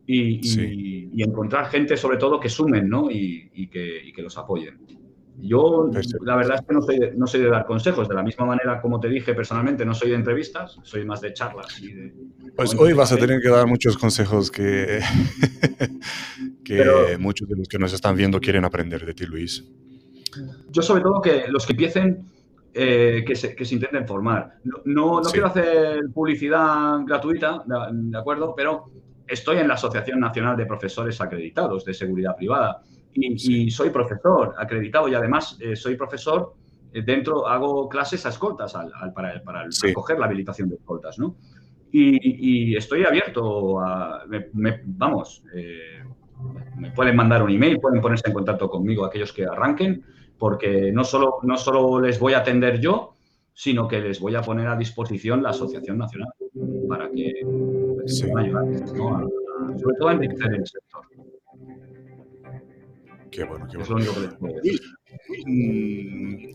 Y, 0.06 1.10
y, 1.14 1.24
encontrar 1.24 1.68
gente, 1.68 1.98
sobre 1.98 2.18
todo, 2.18 2.40
que 2.40 2.50
sumen, 2.50 2.90
¿no? 2.90 3.12
Y, 3.12 3.68
que, 3.72 4.02
y 4.06 4.12
que 4.12 4.22
los 4.22 4.38
apoyen. 4.38 4.80
Yo, 5.42 5.90
la 6.22 6.36
verdad 6.36 6.58
es 6.60 6.66
que 6.66 6.74
no 6.74 6.82
soy, 6.82 7.00
de, 7.00 7.14
no 7.16 7.28
soy 7.28 7.42
de 7.42 7.50
dar 7.50 7.66
consejos. 7.66 8.10
De 8.10 8.16
la 8.16 8.24
misma 8.24 8.46
manera, 8.46 8.82
como 8.82 9.00
te 9.00 9.08
dije 9.08 9.34
personalmente, 9.34 9.86
no 9.86 9.94
soy 9.94 10.10
de 10.10 10.16
entrevistas, 10.16 10.78
soy 10.84 11.06
más 11.06 11.22
de 11.22 11.34
charlas. 11.34 11.80
Y 11.82 11.94
de, 11.94 12.14
pues 12.56 12.76
hoy 12.78 12.94
vas 12.94 13.12
a 13.12 13.18
tener 13.18 13.40
que 13.42 13.50
dar 13.50 13.68
muchos 13.68 13.98
consejos 13.98 14.52
que, 14.52 15.00
que 16.64 17.18
muchos 17.20 17.48
de 17.48 17.56
los 17.56 17.68
que 17.68 17.80
nos 17.80 17.94
están 17.94 18.16
viendo 18.16 18.40
quieren 18.40 18.66
aprender 18.66 19.06
de 19.06 19.14
ti, 19.14 19.26
Luis. 19.26 19.64
Yo, 20.72 20.82
sobre 20.82 21.02
todo, 21.02 21.22
que 21.22 21.48
los 21.48 21.66
que 21.66 21.74
empiecen, 21.74 22.26
eh, 22.74 23.24
que, 23.26 23.36
se, 23.36 23.56
que, 23.56 23.66
se, 23.66 23.76
intenten 23.76 24.08
formar. 24.08 24.60
No, 24.64 25.22
no, 25.22 25.30
quiero 25.32 25.48
hacer 25.48 26.02
publicidad 26.14 27.00
gratuita, 27.06 27.64
¿de 27.66 28.18
acuerdo? 28.18 28.54
Pero 28.56 28.86
estoy 29.28 29.58
en 29.58 29.68
la 29.68 29.76
Asociación 29.76 30.20
Nacional 30.20 30.56
de 30.58 30.66
Profesores 30.66 31.20
Acreditados 31.22 31.86
de 31.86 31.94
Seguridad 31.94 32.36
Privada 32.36 32.84
y, 33.14 33.70
soy 33.72 33.90
profesor 33.90 34.56
acreditado 34.58 35.08
y 35.08 35.16
además 35.16 35.58
eh, 35.60 35.76
soy 35.76 35.96
profesor 35.96 36.54
dentro 36.92 37.48
hago 37.48 37.88
clases 37.88 38.26
a 38.26 38.30
escoltas 38.30 38.74
para, 39.14 39.44
para 39.44 39.68
coger 39.94 40.18
la 40.18 40.26
habilitación 40.26 40.70
de 40.70 40.76
escoltas, 40.76 41.20
¿no? 41.20 41.36
Y, 41.92 42.76
estoy 42.76 43.04
abierto 43.04 43.80
a, 43.80 44.24
vamos, 44.86 45.44
eh, 45.54 46.04
me 46.78 46.92
pueden 46.92 47.16
mandar 47.16 47.42
un 47.44 47.50
email, 47.50 47.80
pueden 47.80 48.02
ponerse 48.02 48.28
en 48.28 48.34
contacto 48.34 48.70
conmigo 48.70 49.06
aquellos 49.06 49.34
que 49.34 49.46
arranquen, 49.46 50.04
porque 50.40 50.92
no 50.92 51.04
solo, 51.04 51.40
no 51.44 51.58
solo 51.58 52.02
les 52.02 52.18
voy 52.18 52.34
a 52.34 52.40
atender 52.40 52.80
yo, 52.80 53.16
sino 53.54 53.88
que 53.88 54.00
les 54.00 54.20
voy 54.22 54.36
a 54.36 54.42
poner 54.42 54.68
a 54.68 54.76
disposición 54.78 55.44
la 55.44 55.50
Asociación 55.50 55.98
Nacional 55.98 56.30
para 56.88 57.12
que 57.12 57.34
se 58.06 58.28
puedan 58.30 58.46
ayudar, 58.46 58.66
sobre 59.78 59.96
todo 60.00 60.08
a 60.08 60.14
enriquecer 60.14 60.54
el 60.56 60.66
sector. 60.66 61.06
Qué 63.30 63.44
bueno, 63.44 63.68
qué 63.70 63.78
bueno. 63.78 64.12
Mm, 65.46 66.46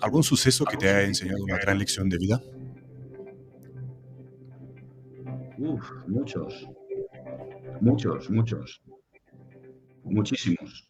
¿Algún 0.00 0.22
suceso 0.22 0.64
que 0.64 0.76
te 0.76 0.88
haya 0.88 1.02
enseñado 1.02 1.42
una 1.42 1.58
gran 1.58 1.78
lección 1.78 2.08
de 2.08 2.18
vida? 2.18 2.40
Uf, 5.58 5.90
muchos. 6.06 6.68
Muchos, 7.80 8.30
muchos. 8.30 8.82
Muchísimos. 10.04 10.88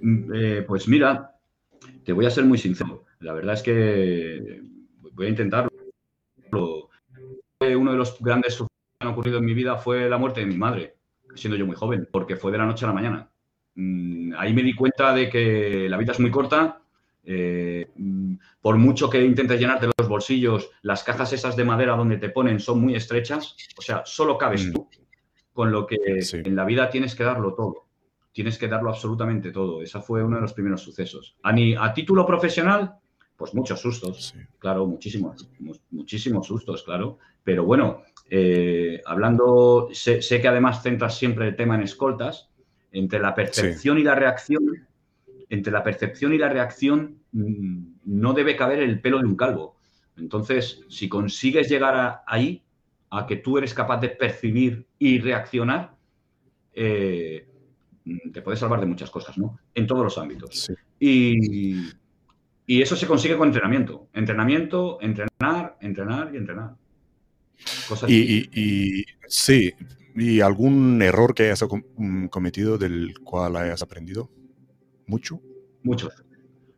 Mm, 0.00 0.34
eh, 0.34 0.64
pues 0.66 0.88
mira, 0.88 1.36
te 2.04 2.12
voy 2.12 2.26
a 2.26 2.30
ser 2.30 2.44
muy 2.44 2.58
sincero. 2.58 3.04
La 3.20 3.32
verdad 3.32 3.54
es 3.54 3.62
que 3.62 4.62
voy 5.12 5.26
a 5.26 5.30
intentarlo. 5.30 5.70
Uno 7.60 7.92
de 7.92 7.96
los 7.96 8.18
grandes 8.20 8.54
sucesos 8.54 8.68
que 8.98 9.06
han 9.06 9.12
ocurrido 9.12 9.38
en 9.38 9.44
mi 9.44 9.54
vida 9.54 9.76
fue 9.76 10.08
la 10.08 10.18
muerte 10.18 10.40
de 10.40 10.46
mi 10.46 10.56
madre, 10.56 10.96
siendo 11.34 11.56
yo 11.56 11.64
muy 11.64 11.76
joven, 11.76 12.08
porque 12.10 12.36
fue 12.36 12.50
de 12.50 12.58
la 12.58 12.66
noche 12.66 12.84
a 12.84 12.88
la 12.88 12.94
mañana. 12.94 13.30
Mm, 13.74 14.34
ahí 14.36 14.52
me 14.52 14.62
di 14.62 14.74
cuenta 14.74 15.14
de 15.14 15.30
que 15.30 15.86
la 15.88 15.96
vida 15.96 16.12
es 16.12 16.20
muy 16.20 16.30
corta. 16.30 16.80
Eh, 17.24 17.88
mm, 17.94 18.34
por 18.60 18.76
mucho 18.78 19.08
que 19.08 19.24
intentes 19.24 19.60
llenarte 19.60 19.88
los 19.96 20.08
bolsillos, 20.08 20.70
las 20.82 21.04
cajas 21.04 21.32
esas 21.32 21.54
de 21.54 21.64
madera 21.64 21.96
donde 21.96 22.16
te 22.16 22.30
ponen 22.30 22.58
son 22.58 22.80
muy 22.80 22.96
estrechas. 22.96 23.56
O 23.78 23.82
sea, 23.82 24.02
solo 24.04 24.36
cabes 24.36 24.72
tú. 24.72 24.88
Con 25.52 25.70
lo 25.70 25.86
que 25.86 25.98
en 26.32 26.56
la 26.56 26.64
vida 26.64 26.90
tienes 26.90 27.14
que 27.14 27.24
darlo 27.24 27.54
todo. 27.54 27.86
Tienes 28.32 28.58
que 28.58 28.68
darlo 28.68 28.90
absolutamente 28.90 29.52
todo. 29.52 29.82
Ese 29.82 30.00
fue 30.00 30.24
uno 30.24 30.36
de 30.36 30.42
los 30.42 30.54
primeros 30.54 30.82
sucesos. 30.82 31.36
A, 31.42 31.50
a 31.50 31.94
título 31.94 32.26
profesional, 32.26 32.96
pues 33.36 33.54
muchos 33.54 33.80
sustos. 33.80 34.34
Claro, 34.58 34.86
muchísimos, 34.86 35.48
muchísimos 35.90 36.46
sustos, 36.46 36.82
claro. 36.82 37.18
Pero 37.44 37.64
bueno, 37.64 38.02
eh, 38.30 39.02
hablando, 39.04 39.88
sé, 39.92 40.20
que 40.20 40.48
además 40.48 40.82
centras 40.82 41.18
siempre 41.18 41.48
el 41.48 41.56
tema 41.56 41.74
en 41.74 41.82
escoltas. 41.82 42.48
Entre 42.92 43.18
la 43.18 43.34
percepción 43.34 43.98
y 43.98 44.02
la 44.02 44.14
reacción, 44.14 44.86
entre 45.48 45.72
la 45.72 45.82
percepción 45.82 46.32
y 46.34 46.38
la 46.38 46.50
reacción 46.50 47.18
mm, 47.32 47.82
no 48.04 48.32
debe 48.32 48.54
caber 48.54 48.80
el 48.80 49.00
pelo 49.00 49.18
de 49.18 49.26
un 49.26 49.36
calvo. 49.36 49.76
Entonces, 50.16 50.84
si 50.88 51.08
consigues 51.08 51.68
llegar 51.68 52.22
ahí, 52.26 52.62
a 53.10 53.26
que 53.26 53.36
tú 53.36 53.58
eres 53.58 53.74
capaz 53.74 53.98
de 53.98 54.08
percibir 54.08 54.86
y 54.98 55.18
reaccionar, 55.18 55.94
eh, 56.72 57.46
te 58.32 58.42
puede 58.42 58.56
salvar 58.56 58.80
de 58.80 58.86
muchas 58.86 59.10
cosas, 59.10 59.38
¿no? 59.38 59.58
En 59.74 59.86
todos 59.86 60.04
los 60.04 60.18
ámbitos. 60.18 60.72
Y, 60.98 61.90
eso 62.66 62.96
se 62.96 63.06
consigue 63.06 63.36
con 63.36 63.48
entrenamiento. 63.48 64.08
Entrenamiento, 64.14 64.98
entrenar, 65.00 65.76
entrenar 65.80 66.30
y 66.32 66.36
entrenar. 66.38 66.74
y, 68.08 68.48
y, 68.60 69.04
sí, 69.28 69.72
¿y 70.14 70.40
algún 70.40 71.02
error 71.02 71.34
que 71.34 71.44
hayas 71.44 71.64
mm, 71.96 72.26
cometido 72.26 72.78
del 72.78 73.18
cual 73.22 73.56
hayas 73.56 73.82
aprendido? 73.82 74.30
¿Mucho? 75.06 75.40
Muchos, 75.82 76.24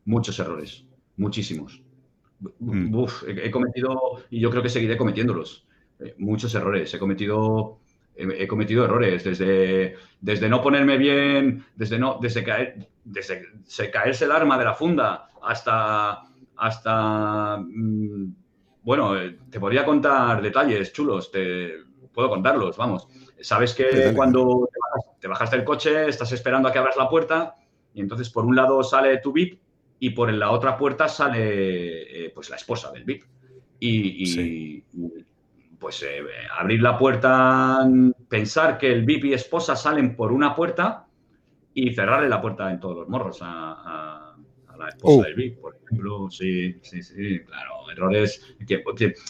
muchos 0.03 0.37
errores, 0.39 0.85
muchísimos. 1.17 1.81
Mm. 2.59 3.05
he, 3.27 3.51
cometido 3.51 4.23
y 4.29 4.39
yo 4.39 4.49
creo 4.49 4.61
que 4.61 4.69
seguiré 4.69 4.97
cometiéndolos. 4.97 5.67
Eh, 5.99 6.15
muchos 6.17 6.53
errores. 6.55 6.93
He 6.93 6.99
cometido, 6.99 7.79
he, 8.15 8.47
cometido 8.47 8.85
errores 8.85 9.23
desde, 9.23 9.95
desde 10.21 10.49
no 10.49 10.61
ponerme 10.61 10.97
bien, 10.97 11.65
desde, 11.75 11.99
no, 11.99 12.17
desde, 12.21 12.43
caer, 12.43 12.87
desde 13.03 13.91
caerse 13.91 14.25
el 14.25 14.31
arma 14.31 14.57
de 14.57 14.65
la 14.65 14.73
funda 14.73 15.29
hasta, 15.41 16.23
hasta 16.55 17.57
mm, 17.57 18.33
bueno, 18.83 19.17
eh, 19.17 19.37
te 19.49 19.59
podría 19.59 19.83
contar 19.83 20.41
detalles 20.41 20.93
chulos, 20.93 21.31
te 21.31 21.73
puedo 22.13 22.29
contarlos, 22.29 22.77
vamos. 22.77 23.07
Sabes 23.41 23.73
que 23.73 24.13
cuando 24.15 24.69
te 25.19 25.27
bajas, 25.27 25.51
del 25.51 25.63
coche, 25.63 26.07
estás 26.07 26.31
esperando 26.31 26.69
a 26.69 26.71
que 26.71 26.79
abras 26.79 26.95
la 26.95 27.09
puerta 27.09 27.55
y 27.93 28.01
entonces 28.01 28.29
por 28.29 28.45
un 28.45 28.55
lado 28.55 28.81
sale 28.83 29.17
tu 29.17 29.31
VIP 29.33 29.59
y 29.99 30.11
por 30.11 30.31
la 30.31 30.51
otra 30.51 30.77
puerta 30.77 31.07
sale 31.07 32.25
eh, 32.25 32.31
pues 32.33 32.49
la 32.49 32.55
esposa 32.55 32.91
del 32.91 33.03
VIP. 33.03 33.23
Y, 33.79 34.83
pues 35.79 36.03
eh, 36.03 36.21
abrir 36.57 36.81
la 36.81 36.97
puerta, 36.97 37.87
pensar 38.29 38.77
que 38.77 38.91
el 38.91 39.05
VIP 39.05 39.25
y 39.25 39.33
esposa 39.33 39.75
salen 39.75 40.15
por 40.15 40.31
una 40.31 40.55
puerta 40.55 41.07
y 41.73 41.93
cerrarle 41.93 42.29
la 42.29 42.41
puerta 42.41 42.71
en 42.71 42.79
todos 42.79 42.95
los 42.97 43.09
morros 43.09 43.39
a, 43.41 44.35
la 44.77 44.89
esposa 44.89 45.19
oh. 45.19 45.23
del 45.23 45.35
VIP, 45.35 45.59
por 45.59 45.75
ejemplo. 45.75 46.29
Sí, 46.29 46.75
sí, 46.81 47.01
sí, 47.01 47.39
claro. 47.45 47.89
Errores. 47.89 48.55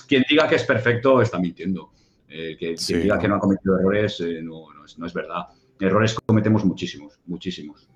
Quien, 0.08 0.24
diga 0.28 0.48
que 0.48 0.56
es 0.56 0.64
perfecto 0.64 1.22
está 1.22 1.40
mintiendo. 1.40 1.92
Eh, 2.28 2.58
que, 2.60 2.76
quien 2.76 3.04
diga 3.04 3.20
que 3.20 3.28
no 3.28 3.36
ha 3.36 3.40
cometido 3.40 3.80
errores 3.80 4.20
eh, 4.22 4.42
no, 4.42 4.68
es, 4.86 5.14
verdad. 5.14 5.46
Errores 5.80 6.18
cometemos 6.26 6.66
muchísimos, 6.66 7.20
muchísimos. 7.28 7.88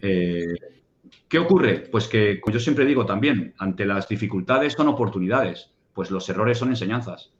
¿Qué 0.00 1.38
ocurre? 1.38 1.88
Pues 1.90 2.06
que, 2.06 2.40
como 2.40 2.54
yo 2.54 2.60
siempre 2.60 2.84
digo 2.84 3.04
también, 3.04 3.54
ante 3.58 3.84
las 3.84 4.08
dificultades 4.08 4.74
son 4.74 4.88
oportunidades, 4.88 5.72
pues 5.92 6.10
los 6.10 6.28
errores 6.28 6.58
son 6.58 6.68
enseñanzas 6.68 7.32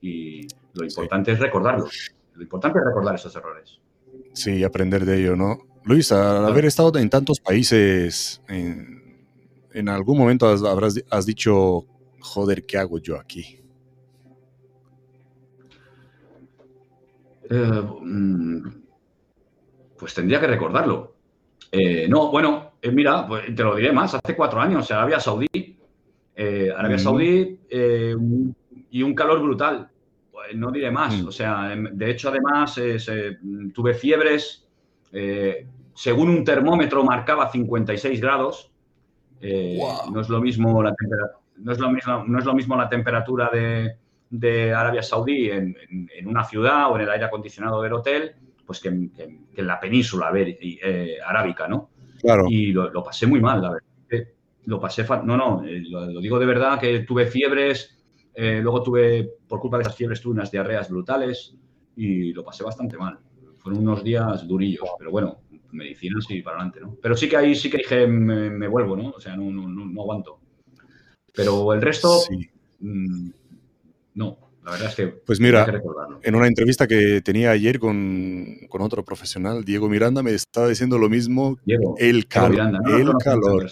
y 0.00 0.46
lo 0.74 0.84
importante 0.84 1.32
es 1.32 1.38
recordarlos. 1.38 2.12
Lo 2.34 2.42
importante 2.42 2.78
es 2.78 2.84
recordar 2.84 3.14
esos 3.14 3.34
errores. 3.36 3.78
Sí, 4.32 4.64
aprender 4.64 5.04
de 5.04 5.20
ello, 5.20 5.36
¿no? 5.36 5.58
Luis, 5.84 6.12
al 6.12 6.44
haber 6.44 6.66
estado 6.66 6.96
en 6.98 7.10
tantos 7.10 7.40
países, 7.40 8.42
en, 8.48 9.88
algún 9.88 10.18
momento 10.18 10.48
has, 10.48 10.62
habrás, 10.62 11.02
has 11.10 11.26
dicho, 11.26 11.84
joder, 12.20 12.64
¿qué 12.64 12.78
hago 12.78 12.98
yo 12.98 13.18
aquí? 13.18 13.60
Eh, 17.50 17.82
mm, 18.00 18.62
pues 19.98 20.14
tendría 20.14 20.40
que 20.40 20.46
recordarlo. 20.46 21.16
Eh, 21.72 22.06
no, 22.08 22.30
bueno, 22.30 22.74
eh, 22.80 22.92
mira, 22.92 23.26
pues 23.26 23.54
te 23.54 23.62
lo 23.62 23.74
diré 23.74 23.92
más, 23.92 24.14
hace 24.14 24.36
cuatro 24.36 24.60
años, 24.60 24.90
Arabia 24.90 25.18
Saudí, 25.18 25.76
Arabia 26.76 26.98
Saudí, 26.98 27.58
y 28.90 29.02
un 29.02 29.14
calor 29.14 29.42
brutal. 29.42 29.89
Pues 30.40 30.56
no 30.56 30.70
diré 30.70 30.90
más. 30.90 31.22
Mm. 31.22 31.28
O 31.28 31.32
sea, 31.32 31.72
em, 31.72 31.84
de 31.92 32.10
hecho, 32.10 32.30
además, 32.30 32.78
eh, 32.78 33.38
tuve 33.74 33.94
fiebres. 33.94 34.66
Eh, 35.12 35.66
según 35.94 36.30
un 36.30 36.44
termómetro 36.44 37.04
marcaba 37.04 37.50
56 37.50 38.20
grados. 38.20 38.70
Eh, 39.40 39.78
no 40.12 40.20
es 40.20 40.28
lo 40.28 40.40
mismo 40.40 40.82
la 40.82 40.94
temperatura. 40.94 41.38
No 41.58 41.72
es 41.72 41.78
lo 41.78 41.90
mismo, 41.90 42.24
no 42.26 42.38
es 42.38 42.44
lo 42.44 42.54
mismo 42.54 42.76
la 42.76 42.88
temperatura 42.88 43.50
de, 43.52 44.72
Arabia 44.72 45.02
Saudí 45.02 45.50
en, 45.50 45.76
una 46.24 46.44
ciudad 46.44 46.90
o 46.90 46.96
en 46.96 47.02
el 47.02 47.10
aire 47.10 47.26
acondicionado 47.26 47.82
del 47.82 47.92
hotel, 47.92 48.32
pues 48.64 48.80
que, 48.80 48.88
en 48.88 49.66
la 49.66 49.78
península 49.78 50.32
arábica, 51.26 51.68
¿no? 51.68 51.90
Claro. 52.22 52.46
Y 52.48 52.72
lo, 52.72 53.04
pasé 53.04 53.26
muy 53.26 53.40
mal, 53.40 53.60
la 53.60 53.72
verdad. 53.72 54.28
Lo 54.64 54.80
pasé, 54.80 55.04
no, 55.24 55.36
no, 55.36 55.62
lo, 55.62 56.20
digo 56.20 56.38
de 56.38 56.46
verdad 56.46 56.80
que 56.80 57.00
tuve 57.00 57.26
fiebres, 57.26 57.99
eh, 58.34 58.60
luego 58.62 58.82
tuve, 58.82 59.34
por 59.46 59.60
culpa 59.60 59.78
de 59.78 59.82
esas 59.82 59.96
fiebres, 59.96 60.20
tuve 60.20 60.34
unas 60.34 60.50
diarreas 60.50 60.88
brutales 60.88 61.54
y 61.96 62.32
lo 62.32 62.44
pasé 62.44 62.64
bastante 62.64 62.96
mal. 62.96 63.18
Fueron 63.58 63.82
unos 63.82 64.02
días 64.02 64.46
durillos, 64.46 64.88
pero 64.98 65.10
bueno, 65.10 65.40
medicinas 65.72 66.24
y 66.30 66.42
para 66.42 66.56
adelante, 66.56 66.80
¿no? 66.80 66.96
Pero 67.00 67.16
sí 67.16 67.28
que 67.28 67.36
ahí 67.36 67.54
sí 67.54 67.70
que 67.70 67.78
dije, 67.78 68.06
me, 68.06 68.68
vuelvo, 68.68 68.96
¿no? 68.96 69.10
O 69.10 69.20
sea, 69.20 69.36
no, 69.36 69.50
no, 69.50 69.68
no, 69.68 70.00
aguanto. 70.00 70.40
Pero 71.34 71.72
el 71.72 71.82
resto, 71.82 72.20
mm, 72.80 73.30
no, 74.14 74.38
la 74.64 74.72
verdad 74.72 74.88
es 74.88 74.94
que. 74.94 75.06
Pues 75.08 75.40
mira, 75.40 75.80
en 76.22 76.34
una 76.34 76.46
entrevista 76.46 76.86
que 76.86 77.20
tenía 77.22 77.50
ayer 77.50 77.78
con, 77.78 78.56
con, 78.68 78.82
otro 78.82 79.04
profesional, 79.04 79.64
Diego 79.64 79.88
Miranda, 79.88 80.22
me 80.22 80.32
estaba 80.32 80.68
diciendo 80.68 80.98
lo 80.98 81.08
mismo. 81.08 81.58
Diego, 81.64 81.94
el, 81.98 82.26
calor. 82.26 82.72
el 82.88 83.12
calor. 83.22 83.70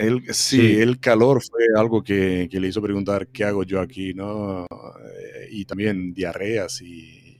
El, 0.00 0.34
sí, 0.34 0.80
el 0.80 0.98
calor 0.98 1.42
fue 1.42 1.60
algo 1.76 2.02
que, 2.02 2.48
le 2.50 2.68
hizo 2.68 2.80
preguntar 2.80 3.28
qué 3.28 3.44
hago 3.44 3.64
yo 3.64 3.80
aquí, 3.80 4.14
¿no? 4.14 4.64
Eh, 4.64 5.48
y 5.50 5.64
también 5.66 6.14
diarreas 6.14 6.80
y, 6.80 7.36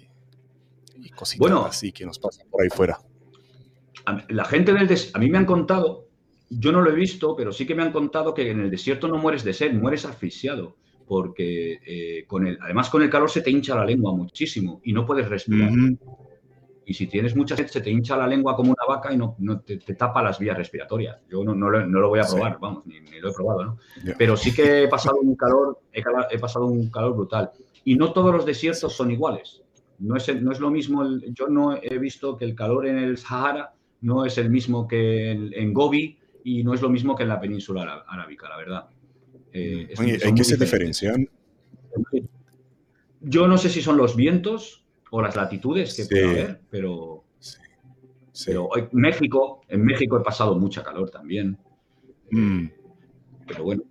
cositas 1.15 1.53
así 1.67 1.93
que 1.93 2.07
nos 2.07 2.19
pasan 2.19 2.47
por 2.51 2.63
ahí 2.63 2.69
fuera. 2.69 2.99
La 4.29 4.45
gente 4.45 4.73
del 4.73 4.89
a 5.13 5.19
mí 5.19 5.31
me 5.31 5.39
han 5.39 5.47
contado, 5.47 6.09
yo 6.49 6.73
no 6.73 6.81
lo 6.81 6.91
he 6.91 6.95
visto, 6.95 7.35
pero 7.35 7.53
sí 7.53 7.67
que 7.67 7.75
me 7.75 7.83
han 7.83 7.93
contado 7.93 8.35
que 8.35 8.51
en 8.51 8.61
el 8.61 8.71
desierto 8.71 9.09
no 9.09 9.17
mueres 9.17 9.45
de 9.45 9.53
sed, 9.53 9.73
mueres 9.73 10.05
asfixiado, 10.05 10.77
porque 11.07 11.81
eh, 11.87 12.25
con 12.27 12.47
el, 12.47 12.59
además 12.61 12.91
con 12.91 13.03
el 13.03 13.11
calor 13.11 13.31
se 13.31 13.41
te 13.41 13.51
hincha 13.51 13.75
la 13.75 13.85
lengua 13.85 14.15
muchísimo 14.15 14.81
y 14.85 14.93
no 14.93 15.07
puedes 15.07 15.29
respirar. 15.29 15.71
Y 16.91 16.95
si 16.95 17.07
tienes 17.07 17.36
mucha 17.36 17.57
sed 17.57 17.68
se 17.68 17.80
te 17.80 17.88
hincha 17.88 18.16
la 18.16 18.26
lengua 18.26 18.57
como 18.57 18.72
una 18.72 18.84
vaca 18.84 19.12
y 19.12 19.16
no, 19.16 19.36
te, 19.64 19.76
tapa 19.95 20.24
las 20.24 20.41
vías 20.41 20.57
respiratorias. 20.57 21.18
Yo 21.30 21.45
no, 21.45 21.55
lo, 21.55 22.09
voy 22.09 22.18
a 22.18 22.24
probar, 22.24 22.59
vamos, 22.61 22.84
ni, 22.84 22.99
lo 23.20 23.30
he 23.30 23.32
probado, 23.32 23.64
¿no? 23.64 23.78
Pero 24.18 24.36
sí 24.36 24.53
que 24.53 24.82
he 24.82 24.88
pasado 24.88 25.18
un 25.22 25.36
calor, 25.36 25.78
he, 25.93 26.38
pasado 26.41 26.66
un 26.66 26.91
calor 26.91 27.14
brutal. 27.14 27.53
Y 27.84 27.95
no 27.95 28.12
todos 28.12 28.34
los 28.34 28.45
desiertos 28.45 28.93
son 28.93 29.12
iguales. 29.12 29.62
No 30.01 30.16
es, 30.16 30.43
no 30.43 30.51
es 30.51 30.59
lo 30.59 30.68
mismo, 30.72 31.07
yo 31.28 31.47
no 31.47 31.78
he 31.80 31.97
visto 31.99 32.36
que 32.36 32.45
el 32.45 32.57
calor 32.57 32.88
en 32.88 32.99
el 32.99 33.18
Sahara 33.18 33.72
no 34.01 34.24
es 34.24 34.36
el 34.38 34.51
mismo 34.51 34.88
que 34.88 35.30
en, 35.30 35.72
Gobi 35.72 36.18
y 36.43 36.64
no 36.64 36.74
es 36.74 36.82
lo 36.82 36.88
mismo 36.88 37.14
que 37.14 37.22
en 37.22 37.28
la 37.28 37.38
península 37.38 38.05
arábica, 38.09 38.49
la 38.49 38.57
verdad. 38.57 38.88
Eh, 39.53 39.95
¿En 39.97 40.34
qué 40.34 40.43
se 40.43 40.57
diferencian? 40.57 41.30
Yo 43.20 43.47
no 43.47 43.59
sé 43.59 43.68
si 43.68 43.80
son 43.80 43.97
los 43.97 44.16
vientos 44.16 44.80
o 45.11 45.23
las 45.23 45.37
latitudes 45.37 45.95
que 45.95 46.05
puede 46.05 46.31
haber, 46.31 46.61
pero, 46.71 47.25
pero 48.47 48.67
hoy, 48.67 48.89
México, 48.93 49.63
en 49.69 49.85
México 49.85 50.19
he 50.19 50.23
pasado 50.23 50.59
mucha 50.59 50.83
calor 50.83 51.11
también. 51.11 51.59
Mm. 52.31 52.67
Pero 53.47 53.65
bueno, 53.65 53.83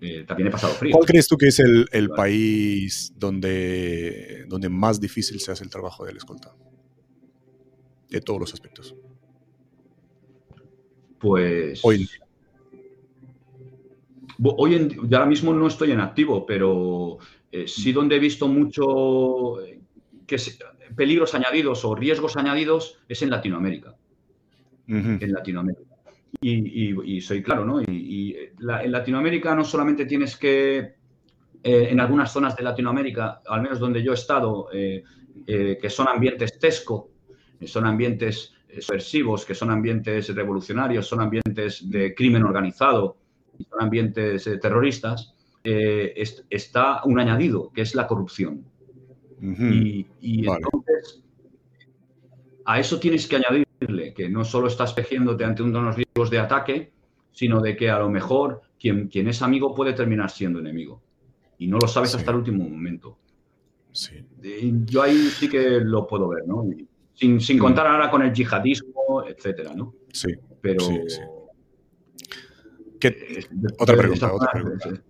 eh, 0.00 0.24
también 0.26 0.48
he 0.48 0.50
pasado 0.50 0.74
frío. 0.74 0.92
¿Cuál 0.92 1.06
crees 1.06 1.26
tú 1.26 1.36
que 1.36 1.48
es 1.48 1.58
el, 1.58 2.10
país 2.10 3.12
donde, 3.16 4.44
donde 4.48 4.68
más 4.68 5.00
difícil 5.00 5.40
se 5.40 5.52
hace 5.52 5.64
el 5.64 5.70
trabajo 5.70 6.04
del 6.04 6.18
escolta? 6.18 6.54
De 8.10 8.20
todos 8.20 8.38
los 8.38 8.52
aspectos. 8.52 8.94
Pues. 11.18 11.80
Hoy. 11.82 12.08
Hoy 14.42 14.74
en, 14.74 14.98
ahora 15.14 15.24
mismo 15.24 15.54
no 15.54 15.66
estoy 15.66 15.92
en 15.92 16.00
activo, 16.00 16.44
pero 16.44 17.16
eh, 17.50 17.66
sí 17.66 17.90
donde 17.92 18.16
he 18.16 18.18
visto 18.18 18.46
mucho 18.46 19.56
eh, 20.26 20.58
que 20.86 20.94
peligros 20.94 21.34
añadidos 21.34 21.84
o 21.84 21.94
riesgos 21.94 22.36
añadidos 22.36 22.98
es 23.08 23.22
en 23.22 23.30
Latinoamérica. 23.30 23.94
En 24.88 25.32
Latinoamérica. 25.32 25.82
Y, 26.40 27.20
soy 27.20 27.42
claro, 27.42 27.64
¿no? 27.64 27.80
Y, 27.82 28.36
en 28.36 28.92
Latinoamérica 28.92 29.54
no 29.54 29.64
solamente 29.64 30.06
tienes 30.06 30.36
que, 30.36 30.78
eh, 30.78 30.94
en 31.62 32.00
algunas 32.00 32.32
zonas 32.32 32.56
de 32.56 32.62
Latinoamérica, 32.62 33.40
al 33.46 33.62
menos 33.62 33.78
donde 33.78 34.02
yo 34.02 34.12
he 34.12 34.14
estado, 34.14 34.68
que 34.70 35.90
son 35.90 36.08
ambientes 36.08 36.58
tesco, 36.58 37.10
son 37.64 37.86
ambientes 37.86 38.52
subversivos, 38.80 39.44
que 39.44 39.54
son 39.54 39.70
ambientes 39.70 40.34
revolucionarios, 40.34 41.06
son 41.06 41.20
ambientes 41.20 41.88
de 41.90 42.14
crimen 42.14 42.44
organizado, 42.44 43.16
son 43.70 43.82
ambientes 43.82 44.48
terroristas, 44.60 45.36
eh, 45.68 46.22
está 46.48 47.02
un 47.02 47.18
añadido, 47.18 47.72
que 47.72 47.80
es 47.80 47.96
la 47.96 48.06
corrupción. 48.06 48.64
Y, 49.40 50.06
entonces, 50.48 51.22
a 52.64 52.80
eso 52.80 52.98
tienes 52.98 53.26
que 53.26 53.36
añadirle 53.36 54.14
que 54.14 54.28
no 54.28 54.44
solo 54.44 54.68
estás 54.68 54.94
tejiéndote 54.94 55.44
ante 55.44 55.62
unos 55.62 55.96
riesgos 55.96 56.30
de 56.30 56.38
ataque, 56.38 56.92
sino 57.32 57.60
de 57.60 57.76
que 57.76 57.90
a 57.90 57.98
lo 57.98 58.08
mejor 58.08 58.62
quien, 58.78 59.08
quien 59.08 59.28
es 59.28 59.42
amigo 59.42 59.74
puede 59.74 59.92
terminar 59.92 60.30
siendo 60.30 60.58
enemigo. 60.58 61.02
Y 61.58 61.66
no 61.68 61.78
lo 61.78 61.88
sabes 61.88 62.14
hasta 62.14 62.30
el 62.30 62.38
último 62.38 62.68
momento. 62.68 63.18
Yo 64.86 65.02
ahí 65.02 65.16
sí 65.28 65.48
que 65.48 65.80
lo 65.80 66.06
puedo 66.06 66.28
ver, 66.28 66.46
¿no? 66.46 66.64
Sin, 67.14 67.40
sin 67.40 67.58
contar 67.58 67.86
ahora 67.86 68.10
con 68.10 68.22
el 68.22 68.32
yihadismo, 68.32 69.24
etcétera, 69.26 69.72
¿no? 69.74 69.94
Sí. 70.12 70.34
Pero. 70.60 70.84
otra 73.78 73.96
pregunta, 73.96 74.32
otra 74.32 74.50
pregunta. 74.52 75.02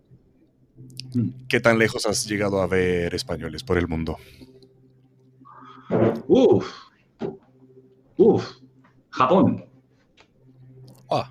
¿Qué 1.48 1.60
tan 1.60 1.78
lejos 1.78 2.06
has 2.06 2.26
llegado 2.26 2.60
a 2.60 2.66
ver 2.66 3.14
españoles 3.14 3.62
por 3.62 3.78
el 3.78 3.88
mundo? 3.88 4.16
Uf. 6.26 6.72
Uf. 8.16 8.56
Japón. 9.10 9.64
Ah. 11.10 11.30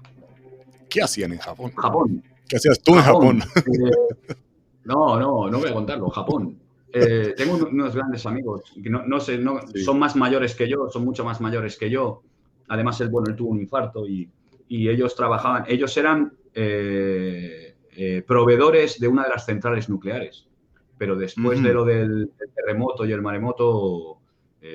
¿Qué 0.89 1.01
hacían 1.01 1.33
en 1.33 1.39
Japón? 1.39 1.71
Japón. 1.75 2.23
¿Qué 2.47 2.57
hacías 2.57 2.79
tú 2.81 2.95
en 2.95 3.01
Japón? 3.01 3.43
Eh, 3.57 3.91
no, 4.85 5.19
no, 5.19 5.49
no 5.49 5.59
voy 5.59 5.69
a 5.69 5.73
contarlo. 5.73 6.09
Japón. 6.09 6.59
Eh, 6.93 7.33
tengo 7.35 7.55
unos 7.55 7.93
grandes 7.93 8.25
amigos 8.25 8.61
que 8.81 8.89
no, 8.89 9.19
sé, 9.19 9.37
no, 9.37 9.59
son 9.83 9.99
más 9.99 10.15
mayores 10.15 10.55
que 10.55 10.69
yo, 10.69 10.87
son 10.89 11.03
mucho 11.03 11.25
más 11.25 11.41
mayores 11.41 11.75
que 11.77 11.89
yo. 11.89 12.21
Además, 12.69 13.01
él, 13.01 13.09
bueno, 13.09 13.29
él 13.29 13.35
tuvo 13.35 13.49
un 13.49 13.59
infarto 13.59 14.07
y, 14.07 14.29
ellos 14.69 15.15
trabajaban, 15.15 15.65
ellos 15.67 15.95
eran 15.97 16.33
eh, 16.53 17.64
eh, 17.97 18.23
proveedores 18.25 18.99
de 18.99 19.07
una 19.07 19.23
de 19.23 19.29
las 19.29 19.45
centrales 19.45 19.89
nucleares. 19.89 20.47
Pero 20.97 21.15
después 21.15 21.61
de 21.61 21.73
lo 21.73 21.83
del, 21.83 22.31
terremoto 22.55 23.05
y 23.05 23.11
el 23.11 23.21
maremoto, 23.21 24.19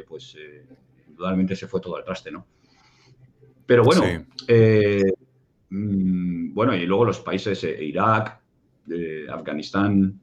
pues 0.07 0.37
indudablemente 1.09 1.57
se 1.57 1.67
fue 1.67 1.81
todo 1.81 1.97
al 1.97 2.05
traste, 2.05 2.31
¿no? 2.31 2.47
Pero 3.65 3.85
bueno, 3.85 4.03
mm, 5.71 6.53
bueno, 6.53 6.77
y 6.77 6.85
luego 6.85 7.07
los 7.07 7.21
países, 7.21 7.65
Irak, 7.65 8.39
Afganistán, 9.31 10.21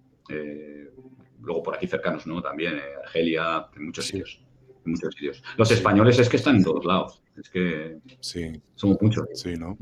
luego 1.47 1.63
por 1.63 1.75
aquí 1.75 1.87
cercanos, 1.87 2.27
¿no? 2.27 2.41
También 2.41 2.75
eh, 2.75 2.81
Argelia, 3.03 3.67
en 3.75 3.85
muchos 3.85 4.05
sitios. 4.05 4.39
En 4.85 4.91
muchos 4.91 5.13
sitios. 5.15 5.43
Los 5.57 5.71
españoles 5.71 6.19
es 6.19 6.29
que 6.29 6.37
están 6.37 6.57
en 6.57 6.63
todos 6.63 6.85
lados. 6.85 7.21
Es 7.35 7.49
que 7.49 7.97
sí. 8.19 8.61
somos 8.75 8.97
muchos. 9.01 9.27
Sí, 9.33 9.55
¿no? 9.55 9.77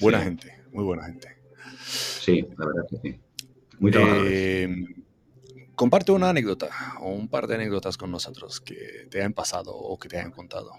Buena 0.00 0.20
gente, 0.20 0.52
muy 0.72 0.84
buena 0.84 1.04
gente. 1.04 1.37
Sí, 1.76 2.46
la 2.56 2.66
verdad 2.66 2.82
que 2.88 2.96
sí. 2.96 3.20
Muy 3.78 3.92
eh, 3.94 4.68
comparte 5.74 6.10
una 6.10 6.30
anécdota 6.30 6.68
o 7.00 7.10
un 7.10 7.28
par 7.28 7.46
de 7.46 7.54
anécdotas 7.54 7.96
con 7.96 8.10
nosotros 8.10 8.60
que 8.60 9.06
te 9.10 9.18
hayan 9.18 9.32
pasado 9.32 9.74
o 9.74 9.98
que 9.98 10.08
te 10.08 10.18
hayan 10.18 10.32
contado. 10.32 10.72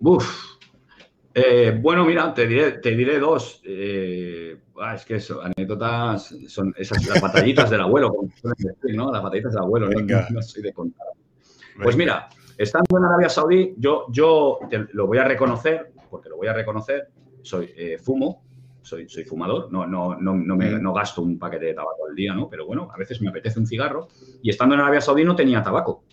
Uf, 0.00 0.56
eh, 1.34 1.78
bueno, 1.80 2.04
mira, 2.04 2.34
te 2.34 2.46
diré, 2.46 2.72
te 2.72 2.90
diré 2.94 3.18
dos. 3.18 3.60
Eh, 3.64 4.58
ah, 4.80 4.94
es 4.94 5.04
que 5.04 5.16
eso, 5.16 5.40
anécdotas 5.42 6.34
son 6.48 6.74
esas 6.76 7.06
las 7.06 7.20
batallitas 7.20 7.70
del 7.70 7.80
abuelo, 7.80 8.14
¿no? 8.94 9.12
Las 9.12 9.22
batallitas 9.22 9.52
del 9.52 9.62
abuelo, 9.62 9.88
No, 9.88 10.42
soy 10.42 10.62
de 10.62 10.72
contar. 10.72 11.06
Pues 11.82 11.96
mira, 11.96 12.28
estando 12.58 12.98
en 12.98 13.04
Arabia 13.04 13.28
Saudí, 13.28 13.74
yo, 13.78 14.06
yo 14.10 14.58
lo 14.92 15.06
voy 15.06 15.18
a 15.18 15.24
reconocer, 15.24 15.92
porque 16.10 16.28
lo 16.28 16.36
voy 16.36 16.48
a 16.48 16.52
reconocer, 16.52 17.08
soy 17.42 17.72
eh, 17.76 17.98
fumo, 17.98 18.44
soy, 18.82 19.08
soy 19.08 19.24
fumador, 19.24 19.72
no, 19.72 19.86
no, 19.86 20.16
no, 20.20 20.34
no, 20.34 20.56
me, 20.56 20.70
no 20.78 20.92
gasto 20.92 21.22
un 21.22 21.38
paquete 21.38 21.66
de 21.66 21.74
tabaco 21.74 22.06
al 22.08 22.14
día, 22.14 22.34
¿no? 22.34 22.48
Pero 22.48 22.66
bueno, 22.66 22.88
a 22.92 22.98
veces 22.98 23.20
me 23.20 23.28
apetece 23.28 23.58
un 23.58 23.66
cigarro 23.66 24.08
y 24.42 24.50
estando 24.50 24.74
en 24.74 24.80
Arabia 24.80 25.00
Saudí 25.00 25.24
no 25.24 25.36
tenía 25.36 25.62
tabaco. 25.62 26.04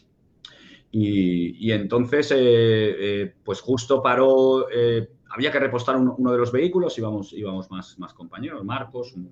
Y, 0.91 1.71
entonces, 1.71 2.31
eh, 2.31 2.37
eh, 2.39 3.33
pues 3.43 3.61
justo 3.61 4.01
paró, 4.01 4.67
eh, 4.71 5.07
había 5.29 5.51
que 5.51 5.59
repostar 5.59 5.95
uno 5.97 6.31
de 6.31 6.37
los 6.37 6.51
vehículos, 6.51 6.97
íbamos, 6.97 7.31
íbamos 7.33 7.69
más, 7.69 7.99
más 7.99 8.13
compañeros, 8.13 8.63
Marcos, 8.63 9.13
un, 9.13 9.29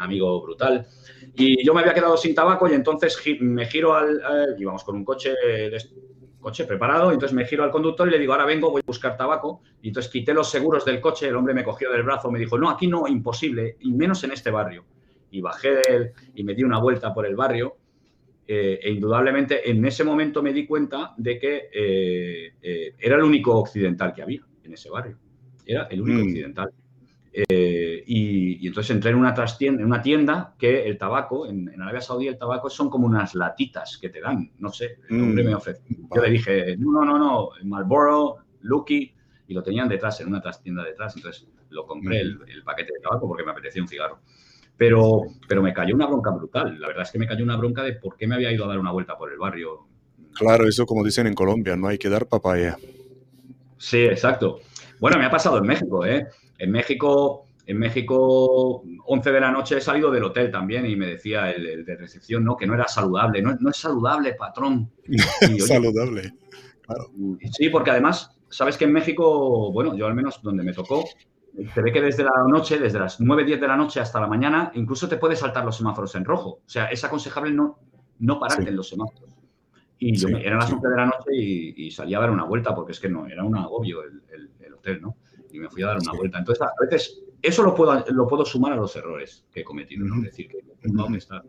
amigo 0.00 0.42
brutal, 0.42 0.86
y 1.34 1.64
yo 1.64 1.72
me 1.72 1.80
había 1.80 1.94
quedado 1.94 2.16
sin 2.16 2.34
tabaco 2.34 2.68
y 2.68 2.74
entonces 2.74 3.18
me 3.40 3.64
giro 3.64 3.94
al, 3.94 4.20
íbamos 4.58 4.84
con 4.84 4.96
un 4.96 5.04
coche, 5.04 5.34
coche 6.40 6.64
preparado, 6.64 7.10
y 7.10 7.14
entonces 7.14 7.34
me 7.34 7.44
giro 7.44 7.64
al 7.64 7.70
conductor 7.70 8.08
y 8.08 8.12
le 8.12 8.18
digo, 8.18 8.32
ahora 8.32 8.44
vengo, 8.44 8.70
voy 8.70 8.80
a 8.80 8.86
buscar 8.86 9.16
tabaco, 9.16 9.62
y 9.82 9.88
entonces 9.88 10.10
quité 10.10 10.32
los 10.32 10.50
seguros 10.50 10.84
del 10.84 11.00
coche, 11.00 11.28
el 11.28 11.36
hombre 11.36 11.54
me 11.54 11.64
cogió 11.64 11.90
del 11.90 12.02
brazo, 12.02 12.30
me 12.30 12.38
dijo, 12.38 12.58
no, 12.58 12.70
aquí 12.70 12.86
no, 12.86 13.06
imposible, 13.08 13.76
y 13.80 13.92
menos 13.92 14.22
en 14.24 14.32
este 14.32 14.50
barrio. 14.50 14.84
Y 15.30 15.40
bajé 15.40 15.72
de 15.72 15.82
él 15.88 16.12
y 16.34 16.44
me 16.44 16.54
di 16.54 16.64
una 16.64 16.78
vuelta 16.78 17.12
por 17.12 17.26
el 17.26 17.36
barrio 17.36 17.76
eh, 18.50 18.80
e 18.82 18.90
indudablemente 18.90 19.70
en 19.70 19.84
ese 19.84 20.04
momento 20.04 20.42
me 20.42 20.54
di 20.54 20.66
cuenta 20.66 21.12
de 21.18 21.38
que 21.38 21.68
eh, 21.70 22.54
eh, 22.62 22.94
era 22.98 23.16
el 23.16 23.22
único 23.22 23.54
occidental 23.54 24.14
que 24.14 24.22
había 24.22 24.40
en 24.64 24.72
ese 24.72 24.88
barrio. 24.88 25.18
Era 25.66 25.82
el 25.90 26.00
único 26.00 26.20
mm. 26.20 26.28
occidental. 26.28 26.70
Y, 27.32 28.66
entonces 28.66 28.94
entré 28.94 29.10
en 29.10 29.16
una, 29.16 29.34
en 29.60 29.84
una 29.84 30.02
tienda 30.02 30.54
que 30.58 30.86
el 30.86 30.98
tabaco, 30.98 31.46
en, 31.46 31.68
Arabia 31.80 32.00
Saudí 32.00 32.26
el 32.26 32.38
tabaco 32.38 32.68
son 32.70 32.90
como 32.90 33.06
unas 33.06 33.34
latitas 33.34 33.98
que 33.98 34.08
te 34.08 34.20
dan, 34.20 34.50
no 34.58 34.70
sé, 34.70 34.98
el 35.08 35.22
hombre 35.22 35.44
me 35.44 35.52
mm. 35.52 35.56
ofreció. 35.56 35.96
Yo 36.14 36.22
le 36.22 36.30
dije, 36.30 36.76
no, 36.78 37.04
no, 37.04 37.18
no, 37.18 37.50
Marlboro, 37.64 38.38
Lucky, 38.62 39.12
y 39.46 39.54
lo 39.54 39.62
tenían 39.62 39.88
detrás, 39.88 40.20
en 40.20 40.28
una 40.28 40.40
tienda 40.40 40.84
detrás, 40.84 41.16
entonces 41.16 41.46
lo 41.70 41.86
compré 41.86 42.16
mm. 42.16 42.20
el, 42.20 42.38
el 42.48 42.62
paquete 42.64 42.92
de 42.94 43.00
tabaco 43.00 43.28
porque 43.28 43.44
me 43.44 43.52
apetecía 43.52 43.82
un 43.82 43.88
cigarro. 43.88 44.20
Pero, 44.76 45.22
pero 45.48 45.60
me 45.60 45.74
cayó 45.74 45.94
una 45.94 46.06
bronca 46.06 46.30
brutal. 46.30 46.80
La 46.80 46.86
verdad 46.86 47.02
es 47.02 47.10
que 47.10 47.18
me 47.18 47.26
cayó 47.26 47.42
una 47.42 47.56
bronca 47.56 47.82
de 47.82 47.94
por 47.94 48.16
qué 48.16 48.28
me 48.28 48.36
había 48.36 48.52
ido 48.52 48.64
a 48.64 48.68
dar 48.68 48.78
una 48.78 48.92
vuelta 48.92 49.18
por 49.18 49.32
el 49.32 49.38
barrio. 49.38 49.88
Claro, 50.34 50.68
eso 50.68 50.86
como 50.86 51.04
dicen 51.04 51.26
en 51.26 51.34
Colombia, 51.34 51.76
no 51.76 51.88
hay 51.88 51.98
que 51.98 52.08
dar 52.08 52.26
papaya. 52.26 52.76
Sí, 53.76 54.04
exacto. 54.04 54.60
Bueno, 55.00 55.18
me 55.18 55.24
ha 55.24 55.30
pasado 55.30 55.58
en 55.58 55.64
México, 55.64 56.06
¿eh? 56.06 56.28
En 56.58 56.70
México, 56.70 57.46
en 57.66 57.78
México, 57.78 58.82
11 59.06 59.32
de 59.32 59.40
la 59.40 59.50
noche 59.50 59.78
he 59.78 59.80
salido 59.80 60.10
del 60.10 60.24
hotel 60.24 60.50
también 60.50 60.86
y 60.86 60.96
me 60.96 61.06
decía 61.06 61.50
el, 61.50 61.84
de 61.84 61.96
recepción, 61.96 62.44
¿no? 62.44 62.56
Que 62.56 62.66
no 62.66 62.74
era 62.74 62.88
saludable. 62.88 63.40
No, 63.42 63.56
no 63.58 63.70
es 63.70 63.76
saludable, 63.76 64.34
patrón. 64.34 64.90
saludable, 65.66 66.34
claro. 66.82 67.10
Sí, 67.52 67.68
porque 67.68 67.90
además, 67.90 68.38
sabes 68.48 68.76
que 68.76 68.84
en 68.84 68.92
México, 68.92 69.72
bueno, 69.72 69.94
yo 69.94 70.06
al 70.06 70.14
menos 70.14 70.40
donde 70.42 70.64
me 70.64 70.72
tocó, 70.72 71.04
se 71.74 71.82
ve 71.82 71.92
que 71.92 72.00
desde 72.00 72.22
la 72.22 72.30
noche, 72.48 72.78
desde 72.78 72.98
las 72.98 73.20
9, 73.20 73.44
10 73.44 73.60
de 73.60 73.68
la 73.68 73.76
noche 73.76 74.00
hasta 74.00 74.20
la 74.20 74.26
mañana, 74.26 74.70
incluso 74.74 75.08
te 75.08 75.16
puedes 75.16 75.40
saltar 75.40 75.64
los 75.64 75.76
semáforos 75.76 76.14
en 76.14 76.24
rojo. 76.24 76.60
O 76.64 76.68
sea, 76.68 76.86
es 76.86 77.02
aconsejable 77.04 77.52
no, 77.52 77.78
no 78.20 78.38
pararte 78.38 78.68
en 78.68 78.76
los 78.76 78.88
semáforos. 78.88 79.34
Y 79.98 80.16
yo 80.16 80.28
me, 80.28 80.40
eran 80.46 80.60
las 80.60 80.72
11 80.72 80.88
de 80.88 80.96
la 80.96 81.06
noche 81.06 81.30
y, 81.34 81.90
salía 81.90 82.18
a 82.18 82.20
dar 82.20 82.30
una 82.30 82.44
vuelta 82.44 82.74
porque 82.74 82.92
es 82.92 83.00
que 83.00 83.08
no, 83.08 83.26
era 83.26 83.42
un 83.42 83.56
agobio 83.56 84.02
el, 84.02 84.74
hotel, 84.74 85.02
¿no? 85.02 85.16
Y 85.50 85.58
me 85.58 85.68
fui 85.68 85.82
a 85.82 85.88
dar 85.88 85.98
una 85.98 86.12
vuelta. 86.12 86.38
Entonces, 86.38 86.62
a 86.62 86.72
veces, 86.80 87.22
eso 87.42 87.62
lo 87.62 87.74
puedo, 87.74 88.04
lo 88.10 88.26
puedo 88.26 88.44
sumar 88.44 88.72
a 88.72 88.76
los 88.76 88.94
errores 88.96 89.46
que 89.50 89.60
he 89.60 89.64
cometido, 89.64 90.04
¿no? 90.04 90.16
Es 90.16 90.22
decir, 90.22 90.48
que 90.48 90.58
no 90.88 91.08
me 91.08 91.18
está 91.18 91.42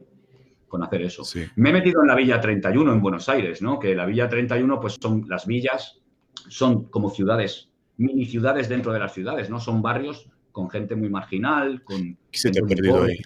con 0.69 0.83
hacer 0.83 1.01
eso. 1.01 1.23
Me 1.55 1.71
he 1.71 1.73
metido 1.73 2.01
en 2.01 2.07
la 2.07 2.15
Villa 2.15 2.39
31 2.39 2.93
en 2.93 3.01
Buenos 3.01 3.27
Aires, 3.27 3.61
¿no? 3.61 3.79
Que 3.79 3.95
la 3.95 4.05
Villa 4.05 4.29
31, 4.29 4.79
pues 4.79 4.97
son 5.01 5.25
las 5.27 5.45
villas, 5.45 5.99
son 6.47 6.85
como 6.85 7.09
ciudades, 7.09 7.69
mini 7.97 8.25
ciudades 8.25 8.69
dentro 8.69 8.93
de 8.93 8.99
las 8.99 9.13
ciudades, 9.13 9.49
¿no? 9.49 9.59
Son 9.59 9.81
barrios 9.81 10.29
con 10.51 10.69
gente 10.69 10.95
muy 10.95 11.09
marginal, 11.09 11.83
con... 11.83 12.17
¿Qué 12.31 12.39
se 12.39 12.51
te 12.51 12.59
ha 12.59 12.67
perdido 12.67 13.03
ahí? 13.03 13.19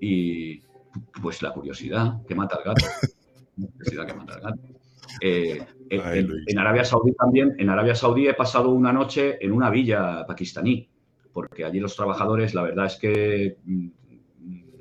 Y 0.00 0.60
pues 1.20 1.42
la 1.42 1.52
curiosidad 1.52 2.24
que 2.26 2.34
mata 2.34 2.56
al 2.56 2.64
gato. 2.64 2.86
que 4.06 4.14
mata 4.14 4.34
al 4.34 4.40
gato. 4.40 4.60
Eh, 5.20 5.64
en, 5.90 6.58
Arabia 6.58 6.84
Saudí 6.84 7.12
también, 7.12 7.54
en 7.58 7.68
Arabia 7.68 7.94
Saudí 7.94 8.26
he 8.26 8.34
pasado 8.34 8.70
una 8.70 8.92
noche 8.92 9.44
en 9.44 9.52
una 9.52 9.70
villa 9.70 10.26
pakistaní, 10.26 10.88
porque 11.32 11.64
allí 11.64 11.80
los 11.80 11.96
trabajadores, 11.96 12.54
la 12.54 12.62
verdad 12.62 12.86
es 12.86 12.96
que 12.96 13.58
mm, 13.64 13.88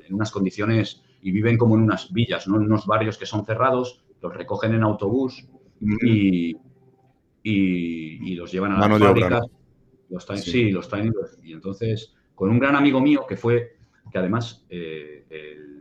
en 0.07 0.13
unas 0.13 0.31
condiciones 0.31 1.03
y 1.21 1.31
viven 1.31 1.57
como 1.57 1.75
en 1.75 1.81
unas 1.81 2.11
villas, 2.11 2.47
¿no? 2.47 2.57
en 2.57 2.63
unos 2.63 2.85
barrios 2.85 3.17
que 3.17 3.25
son 3.25 3.45
cerrados, 3.45 4.03
los 4.21 4.33
recogen 4.33 4.73
en 4.73 4.83
autobús 4.83 5.47
y, 5.81 6.55
y, 7.43 8.35
los 8.35 8.51
llevan 8.51 8.73
a 8.73 8.87
las 8.87 8.99
fábricas. 8.99 9.47
Los 10.09 10.25
traen, 10.25 10.41
sí. 10.41 10.71
los 10.71 10.87
traen. 10.87 11.13
Y 11.43 11.53
entonces, 11.53 12.13
con 12.35 12.49
un 12.49 12.59
gran 12.59 12.75
amigo 12.75 13.01
mío 13.01 13.25
que 13.27 13.35
fue, 13.35 13.77
que 14.11 14.17
además 14.17 14.65
eh, 14.69 15.25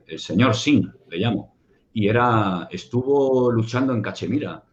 el, 0.07 0.19
señor 0.19 0.55
Singh, 0.55 0.91
le 1.11 1.19
llamo, 1.19 1.55
y 1.93 2.09
era, 2.09 2.69
estuvo 2.71 3.51
luchando 3.51 3.93
en 3.93 4.03
Cachemira. 4.03 4.65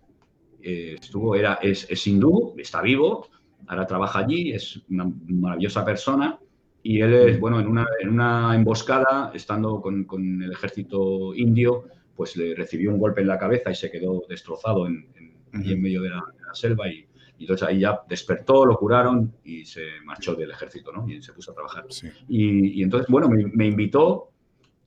Eh, 0.62 0.98
estuvo, 1.00 1.36
era, 1.36 1.60
es, 1.62 1.88
es, 1.90 2.08
hindú, 2.08 2.56
está 2.58 2.82
vivo, 2.82 3.28
ahora 3.68 3.86
trabaja 3.86 4.20
allí, 4.20 4.52
es 4.52 4.82
una 4.90 5.12
maravillosa 5.28 5.86
persona. 5.86 6.40
Y 6.82 7.02
él 7.02 7.14
es, 7.14 7.40
bueno, 7.40 7.60
en 7.60 7.68
una, 7.68 7.86
en 8.00 8.10
una 8.10 8.56
emboscada, 8.56 9.32
estando 9.34 9.82
con, 9.82 10.06
con, 10.06 10.42
el 10.42 10.52
ejército 10.52 11.36
indio, 11.36 11.86
pues 12.16 12.38
le 12.38 12.56
recibió 12.56 12.92
un 12.92 13.00
golpe 13.00 13.22
en 13.22 13.28
la 13.28 13.38
cabeza 13.38 13.70
y 13.72 13.76
se 13.76 13.92
quedó 13.92 14.24
destrozado 14.30 14.88
en, 14.88 15.08
en, 15.16 15.70
en 15.70 15.82
medio 15.82 16.02
de 16.02 16.10
la, 16.10 16.24
selva. 16.54 16.88
Y, 16.88 17.06
y, 17.38 17.44
entonces 17.44 17.68
ahí 17.68 17.80
ya 17.80 18.02
despertó, 18.08 18.66
lo 18.66 18.78
curaron 18.78 19.34
y 19.44 19.66
se 19.66 19.84
marchó 20.06 20.36
del 20.36 20.52
ejército, 20.52 20.92
¿no? 20.92 21.08
Y 21.08 21.22
se 21.22 21.34
puso 21.34 21.52
a 21.52 21.56
trabajar. 21.56 21.86
Y, 22.28 22.80
y, 22.80 22.84
entonces, 22.84 23.08
bueno, 23.10 23.30
me, 23.30 23.46
me 23.46 23.68
invitó 23.68 24.30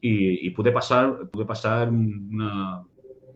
y, 0.05 0.51
pude 0.51 0.73
pasar, 0.73 1.29
pude 1.31 1.45
pasar 1.47 1.89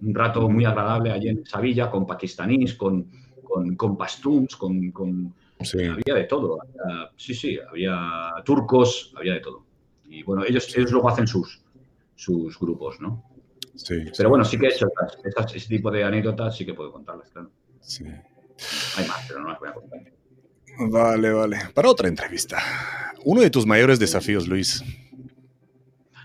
un 0.02 0.14
rato 0.14 0.48
muy 0.48 0.64
agradable 0.64 1.10
allí 1.10 1.28
en 1.28 1.38
esa 1.38 1.60
villa 1.60 1.90
con 1.90 2.06
pakistaníes, 2.06 2.74
con, 2.74 3.10
con, 3.42 3.76
con 3.76 3.96
pastuns, 3.96 4.56
con, 4.56 4.90
con 4.90 5.34
había 5.58 6.14
de 6.14 6.24
todo. 6.24 6.58
sí, 7.16 7.34
sí, 7.34 7.58
había 7.58 8.32
turcos, 8.44 9.12
había 9.16 9.34
de 9.34 9.40
todo. 9.40 9.64
Y 10.04 10.22
bueno, 10.22 10.44
ellos, 10.44 10.74
ellos 10.76 10.92
luego 10.92 11.08
hacen 11.08 11.26
sus, 11.26 11.62
sus 12.14 12.58
grupos, 12.58 13.00
¿no? 13.00 13.24
Sí. 13.74 14.04
Pero 14.16 14.30
bueno, 14.30 14.44
sí 14.44 14.58
que 14.58 14.66
he 14.66 14.70
hecho 14.70 14.86
ese 15.54 15.68
tipo 15.68 15.90
de 15.90 16.04
anécdotas, 16.04 16.56
sí 16.56 16.64
que 16.64 16.74
puedo 16.74 16.92
contarlas, 16.92 17.30
claro. 17.30 17.50
Sí. 17.80 18.04
Hay 18.96 19.06
más, 19.06 19.24
pero 19.28 19.40
no 19.40 19.48
las 19.48 19.58
voy 19.58 19.68
a 19.68 19.72
contar. 19.72 20.00
Vale, 20.78 21.32
vale. 21.32 21.58
Para 21.74 21.90
otra 21.90 22.08
entrevista. 22.08 22.58
Uno 23.24 23.40
de 23.40 23.50
tus 23.50 23.66
mayores 23.66 23.98
desafíos, 23.98 24.46
Luis, 24.46 24.82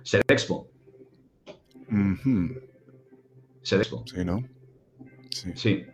Sedexpo. 0.03 0.67
Sí, 3.63 3.75
¿no? 4.25 4.43
Sí. 5.29 5.85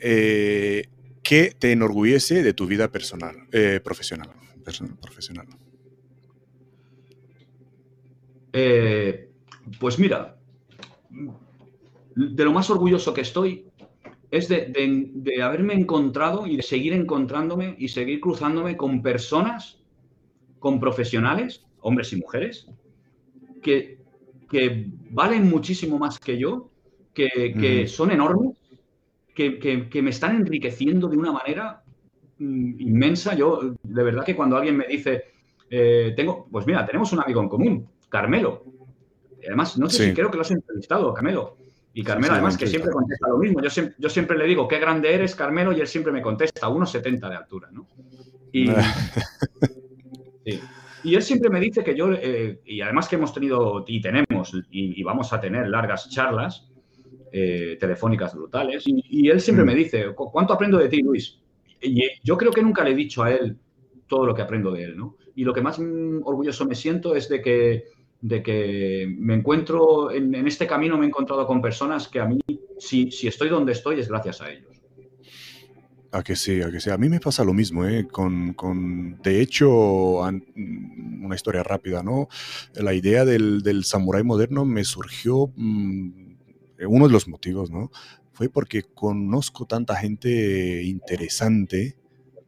Eh, 0.00 0.88
¿Qué 1.22 1.54
te 1.58 1.72
enorgullece 1.72 2.42
de 2.42 2.54
tu 2.54 2.66
vida 2.66 2.90
personal, 2.90 3.36
eh, 3.52 3.80
profesional? 3.82 4.30
profesional. 5.00 5.48
Eh, 8.52 9.28
pues 9.80 9.98
mira, 9.98 10.38
de 12.14 12.44
lo 12.44 12.52
más 12.52 12.70
orgulloso 12.70 13.12
que 13.12 13.22
estoy 13.22 13.66
es 14.30 14.48
de, 14.48 14.72
de, 15.14 15.42
haberme 15.42 15.74
encontrado 15.74 16.46
y 16.46 16.56
de 16.56 16.62
seguir 16.62 16.92
encontrándome 16.92 17.74
y 17.76 17.88
seguir 17.88 18.20
cruzándome 18.20 18.76
con 18.76 19.02
personas, 19.02 19.80
con 20.60 20.78
profesionales 20.78 21.66
hombres 21.82 22.12
y 22.12 22.16
mujeres, 22.16 22.66
que, 23.60 24.01
que 24.52 24.86
valen 25.10 25.48
muchísimo 25.48 25.98
más 25.98 26.18
que 26.18 26.36
yo, 26.36 26.70
que, 27.14 27.86
son 27.88 28.10
enormes, 28.10 28.58
que, 29.34 30.02
me 30.02 30.10
están 30.10 30.36
enriqueciendo 30.36 31.08
de 31.08 31.16
una 31.16 31.32
manera 31.32 31.82
mm, 32.38 32.80
inmensa. 32.80 33.34
Yo, 33.34 33.74
de 33.82 34.02
verdad 34.02 34.26
que 34.26 34.36
cuando 34.36 34.56
alguien 34.56 34.76
me 34.76 34.86
dice, 34.86 35.24
eh, 35.70 36.12
tengo, 36.14 36.46
pues 36.52 36.66
mira, 36.66 36.84
tenemos 36.84 37.10
un 37.14 37.22
amigo 37.22 37.40
en 37.40 37.48
común, 37.48 37.88
Carmelo. 38.10 38.62
además, 39.46 39.78
no 39.78 39.88
sé 39.88 40.08
si 40.08 40.14
creo 40.14 40.30
que 40.30 40.36
lo 40.36 40.42
has 40.42 40.50
entrevistado, 40.50 41.14
Carmelo. 41.14 41.56
Y 41.94 42.04
Carmelo, 42.04 42.34
además, 42.34 42.58
que 42.58 42.66
siempre 42.66 42.90
contesta 42.90 43.28
lo 43.28 43.38
mismo. 43.38 43.62
Yo, 43.62 43.68
yo, 43.98 44.08
siempre 44.10 44.36
le 44.36 44.46
digo, 44.46 44.68
qué 44.68 44.78
grande 44.78 45.14
eres, 45.14 45.34
Carmelo, 45.34 45.72
y 45.72 45.80
él 45.80 45.86
siempre 45.86 46.12
me 46.12 46.20
contesta, 46.20 46.68
1,70 46.68 47.28
de 47.28 47.36
altura, 47.36 47.70
¿no? 47.72 47.86
Y, 48.52 48.66
sí. 50.44 50.60
Y 51.04 51.14
él 51.14 51.22
siempre 51.22 51.50
me 51.50 51.60
dice 51.60 51.82
que 51.82 51.96
yo, 51.96 52.12
eh, 52.12 52.60
y 52.64 52.80
además 52.80 53.08
que 53.08 53.16
hemos 53.16 53.32
tenido 53.32 53.84
y 53.86 54.00
tenemos 54.00 54.52
y, 54.70 55.02
vamos 55.02 55.32
a 55.32 55.40
tener 55.40 55.68
largas 55.68 56.08
charlas 56.10 56.68
eh, 57.32 57.76
telefónicas 57.80 58.34
brutales, 58.34 58.84
y, 58.86 59.28
él 59.28 59.40
siempre 59.40 59.64
mm. 59.64 59.66
me 59.66 59.74
dice, 59.74 60.06
¿cuánto 60.14 60.52
aprendo 60.52 60.78
de 60.78 60.88
ti, 60.88 61.02
Luis? 61.02 61.38
Y 61.80 62.02
yo 62.22 62.36
creo 62.36 62.52
que 62.52 62.62
nunca 62.62 62.84
le 62.84 62.90
he 62.90 62.94
dicho 62.94 63.22
a 63.22 63.32
él 63.32 63.56
todo 64.06 64.26
lo 64.26 64.34
que 64.34 64.42
aprendo 64.42 64.70
de 64.72 64.84
él, 64.84 64.96
¿no? 64.96 65.16
Y 65.34 65.44
lo 65.44 65.54
que 65.54 65.62
más 65.62 65.78
orgulloso 65.78 66.66
me 66.66 66.74
siento 66.74 67.16
es 67.16 67.28
de 67.28 67.40
que, 67.40 67.84
de 68.20 68.42
que 68.42 69.12
me 69.18 69.34
encuentro, 69.34 70.10
en, 70.10 70.34
en 70.34 70.46
este 70.46 70.66
camino 70.66 70.98
me 70.98 71.06
he 71.06 71.08
encontrado 71.08 71.46
con 71.46 71.62
personas 71.62 72.08
que 72.08 72.20
a 72.20 72.26
mí, 72.26 72.38
si, 72.78 73.10
si 73.10 73.26
estoy 73.26 73.48
donde 73.48 73.72
estoy, 73.72 73.98
es 73.98 74.08
gracias 74.08 74.42
a 74.42 74.50
ellos. 74.52 74.81
A 76.14 76.22
que 76.22 76.36
sí, 76.36 76.60
a 76.60 76.70
que 76.70 76.78
sí. 76.78 76.90
A 76.90 76.98
mí 76.98 77.08
me 77.08 77.20
pasa 77.20 77.42
lo 77.42 77.54
mismo, 77.54 77.86
¿eh? 77.86 78.06
Con, 78.06 78.52
con 78.52 79.18
de 79.22 79.40
hecho, 79.40 80.18
una 80.20 81.34
historia 81.34 81.62
rápida, 81.62 82.02
¿no? 82.02 82.28
La 82.74 82.92
idea 82.92 83.24
del, 83.24 83.62
del 83.62 83.84
samurái 83.84 84.22
moderno 84.22 84.66
me 84.66 84.84
surgió, 84.84 85.50
mm, 85.56 86.34
uno 86.86 87.06
de 87.06 87.12
los 87.12 87.28
motivos, 87.28 87.70
¿no? 87.70 87.90
Fue 88.32 88.50
porque 88.50 88.82
conozco 88.82 89.64
tanta 89.64 89.96
gente 89.96 90.82
interesante 90.82 91.96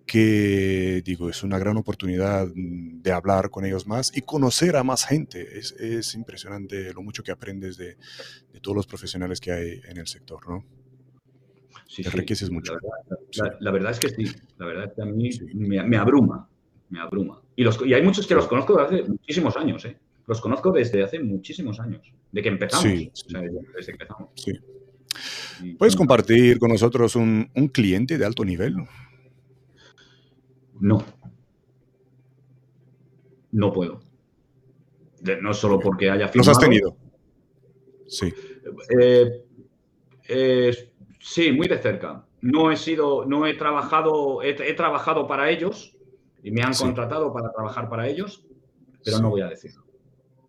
que, 0.07 1.03
digo, 1.03 1.31
es 1.31 1.43
una 1.43 1.59
gran 1.59 1.79
oportunidad 1.79 2.49
mm, 2.55 3.01
de 3.01 3.13
hablar 3.13 3.49
con 3.49 3.65
ellos 3.65 3.87
más 3.87 4.15
y 4.15 4.21
conocer 4.21 4.77
a 4.77 4.85
más 4.85 5.07
gente. 5.07 5.59
Es, 5.59 5.73
es 5.73 6.15
impresionante 6.15 6.93
lo 6.93 7.03
mucho 7.03 7.23
que 7.23 7.33
aprendes 7.33 7.79
de, 7.79 7.97
de 8.53 8.61
todos 8.61 8.77
los 8.77 8.87
profesionales 8.87 9.41
que 9.41 9.53
hay 9.53 9.81
en 9.89 9.97
el 9.97 10.07
sector, 10.07 10.47
¿no? 10.47 10.84
Sí, 11.95 12.03
te 12.03 12.51
mucho. 12.51 12.77
La 13.61 13.71
verdad, 13.71 13.93
es 13.93 14.01
que 14.01 14.09
sí, 14.09 14.25
la 14.59 14.67
verdad 14.67 14.85
es 14.87 14.93
que 14.95 15.03
a 15.03 15.05
mí 15.05 15.31
me, 15.55 15.97
abruma, 15.97 16.49
me 16.91 16.99
abruma. 16.99 17.41
Y, 17.55 17.63
los, 17.63 17.81
y 17.87 17.95
hay 17.95 18.03
muchos 18.03 18.27
que 18.27 18.35
los 18.35 18.49
conozco 18.49 18.77
desde 18.77 19.03
hace 19.03 19.09
muchísimos 19.09 19.57
años, 19.57 19.85
¿eh? 19.85 19.97
Los 20.27 20.41
conozco 20.41 20.73
desde 20.73 21.05
hace 21.05 21.21
muchísimos 21.21 21.79
años, 21.79 22.13
de 22.33 22.43
que 22.43 22.49
empezamos. 22.49 22.83
Sí, 22.83 23.13
desde 23.29 23.85
que 23.85 23.91
empezamos. 23.93 24.31
Sí. 24.35 25.77
¿Puedes 25.79 25.95
compartir 25.95 26.59
con 26.59 26.73
nosotros 26.73 27.15
un, 27.15 27.49
un, 27.55 27.69
cliente 27.69 28.19
de 28.19 28.25
alto 28.25 28.45
nivel? 28.45 28.75
No. 30.81 31.05
No 33.53 33.73
puedo. 33.73 34.01
no 35.41 35.55
solo 35.55 35.79
porque 35.79 36.11
haya 36.11 36.27
firmado. 36.27 36.39
¿Los 36.39 36.49
has 36.49 36.59
tenido? 36.59 36.97
Sí. 38.09 38.35
Eh, 38.99 39.45
eh, 40.29 40.91
Sí, 41.25 41.53
muy 41.53 41.69
de 41.69 41.79
cerca. 41.79 42.23
No 42.43 42.71
he 42.71 42.77
sido, 42.77 43.25
no 43.25 43.47
he 43.47 43.55
trabajado, 43.55 44.43
he, 44.43 44.75
trabajado 44.75 45.27
para 45.27 45.49
ellos 45.49 45.97
y 46.43 46.51
me 46.51 46.63
han 46.63 46.75
contratado 46.75 47.33
para 47.33 47.51
trabajar 47.51 47.89
para 47.89 48.07
ellos, 48.07 48.45
pero 49.03 49.21
no 49.21 49.31
voy 49.31 49.41
a 49.41 49.49
decirlo. 49.49 49.87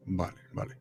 Vale, 0.05 0.35
vale. 0.51 0.75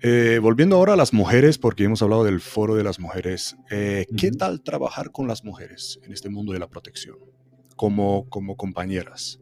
Eh, 0.00 0.38
volviendo 0.40 0.76
ahora 0.76 0.94
a 0.94 0.96
las 0.96 1.12
mujeres, 1.12 1.58
porque 1.58 1.84
hemos 1.84 2.00
hablado 2.00 2.24
del 2.24 2.40
foro 2.40 2.74
de 2.74 2.82
las 2.82 2.98
mujeres, 2.98 3.58
eh, 3.70 4.06
¿qué 4.16 4.30
tal 4.30 4.62
trabajar 4.62 5.12
con 5.12 5.28
las 5.28 5.44
mujeres 5.44 6.00
en 6.02 6.14
este 6.14 6.30
mundo 6.30 6.54
de 6.54 6.58
la 6.58 6.70
protección 6.70 7.18
como, 7.76 8.26
como 8.30 8.56
compañeras? 8.56 9.38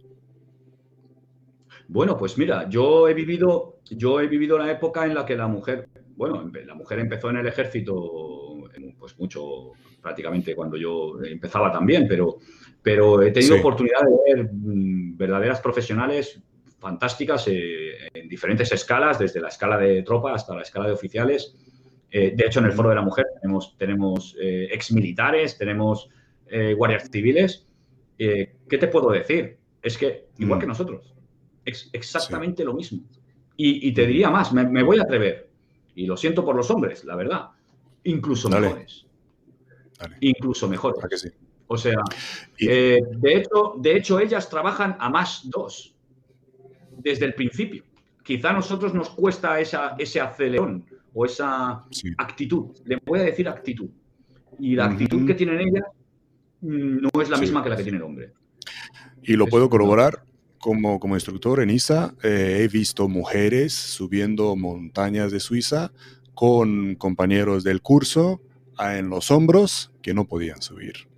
Bueno, 1.86 2.16
pues 2.18 2.36
mira, 2.36 2.68
yo 2.68 3.08
he 3.08 3.14
vivido, 3.14 3.78
yo 3.84 4.20
he 4.20 4.26
vivido 4.26 4.58
la 4.58 4.72
época 4.72 5.06
en 5.06 5.14
la 5.14 5.24
que 5.24 5.36
la 5.36 5.46
mujer, 5.46 5.88
bueno, 6.16 6.50
la 6.66 6.74
mujer 6.74 6.98
empezó 6.98 7.30
en 7.30 7.36
el 7.36 7.46
ejército 7.46 8.57
pues 8.98 9.18
mucho, 9.18 9.72
prácticamente 10.02 10.54
cuando 10.54 10.76
yo 10.76 11.22
empezaba 11.22 11.70
también, 11.72 12.06
pero, 12.08 12.38
pero 12.82 13.22
he 13.22 13.30
tenido 13.30 13.58
oportunidad 13.58 14.00
de 14.00 14.34
ver 14.34 14.50
mm, 14.52 15.16
verdaderas 15.16 15.60
profesionales 15.60 16.40
fantásticas 16.78 17.46
eh, 17.48 18.08
en 18.14 18.28
diferentes 18.28 18.70
escalas, 18.72 19.18
desde 19.18 19.40
la 19.40 19.48
escala 19.48 19.78
de 19.78 20.02
tropa 20.02 20.34
hasta 20.34 20.54
la 20.54 20.62
escala 20.62 20.86
de 20.86 20.92
oficiales, 20.92 21.56
de 22.10 22.42
hecho, 22.46 22.60
en 22.60 22.64
el 22.64 22.72
Foro 22.72 22.88
de 22.88 22.94
la 22.94 23.02
Mujer 23.02 23.26
tenemos, 23.38 23.76
tenemos 23.76 24.34
exmilitares, 24.40 25.58
tenemos 25.58 26.08
guardias 26.74 27.10
civiles. 27.12 27.66
¿Qué 28.16 28.78
te 28.80 28.88
puedo 28.88 29.10
decir? 29.10 29.58
Es 29.82 29.98
que, 29.98 30.28
igual 30.38 30.58
mm. 30.58 30.60
que 30.60 30.66
nosotros, 30.66 31.14
es 31.64 31.90
exactamente 31.92 32.64
lo 32.64 32.74
mismo. 32.74 33.02
Y, 33.60 33.90
te 33.92 34.06
diría 34.06 34.30
más, 34.30 34.52
me, 34.52 34.82
voy 34.84 35.00
a 35.00 35.02
atrever, 35.02 35.50
y 35.96 36.06
lo 36.06 36.16
siento 36.16 36.44
por 36.44 36.54
los 36.54 36.70
hombres, 36.70 37.04
la 37.04 37.16
verdad, 37.16 37.48
incluso 38.04 38.48
mejores. 38.48 39.06
Incluso 40.20 40.68
mejores. 40.68 41.32
O 41.66 41.76
sea, 41.76 42.00
eh, 42.58 42.98
de, 43.16 43.36
hecho, 43.36 43.74
de 43.78 43.96
hecho, 43.96 44.18
ellas 44.20 44.48
trabajan 44.48 44.96
a 44.98 45.10
más 45.10 45.48
dos 45.50 45.94
desde 46.96 47.26
el 47.26 47.34
principio. 47.34 47.84
Quizá 48.22 48.50
a 48.50 48.54
nosotros 48.54 48.94
nos 48.94 49.10
cuesta 49.10 49.60
esa, 49.60 49.94
ese 49.98 50.20
acelerón 50.20 50.86
o 51.14 51.26
esa 51.26 51.84
actitud. 52.16 52.76
Le 52.84 52.98
voy 53.04 53.20
a 53.20 53.24
decir 53.24 53.48
actitud. 53.48 53.90
Y 54.58 54.74
la 54.74 54.86
actitud 54.86 55.26
que 55.26 55.34
tienen 55.34 55.60
ellas 55.60 55.84
mm, 56.60 57.02
no 57.02 57.22
es 57.22 57.28
la 57.28 57.38
misma 57.38 57.62
que 57.62 57.68
la 57.70 57.76
que 57.76 57.82
tiene 57.82 57.98
el 57.98 58.04
hombre. 58.04 58.32
Y 59.22 59.34
lo 59.34 59.46
puedo 59.46 59.68
corroborar 59.68 60.24
como, 60.58 60.98
como 60.98 61.16
instructor 61.16 61.60
en 61.60 61.70
ISA, 61.70 62.14
eh, 62.22 62.60
he 62.62 62.68
visto 62.68 63.08
mujeres 63.08 63.74
subiendo 63.74 64.56
montañas 64.56 65.30
de 65.32 65.40
Suiza 65.40 65.92
con 66.38 66.94
compañeros 66.94 67.64
del 67.64 67.82
curso 67.82 68.40
en 68.78 69.10
los 69.10 69.32
hombros 69.32 69.90
que 70.00 70.14
no 70.14 70.28
podían 70.28 70.62
subir. 70.62 71.08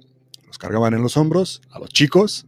Los 0.46 0.56
cargaban 0.56 0.94
en 0.94 1.02
los 1.02 1.18
hombros 1.18 1.60
a 1.70 1.78
los 1.78 1.90
chicos 1.90 2.46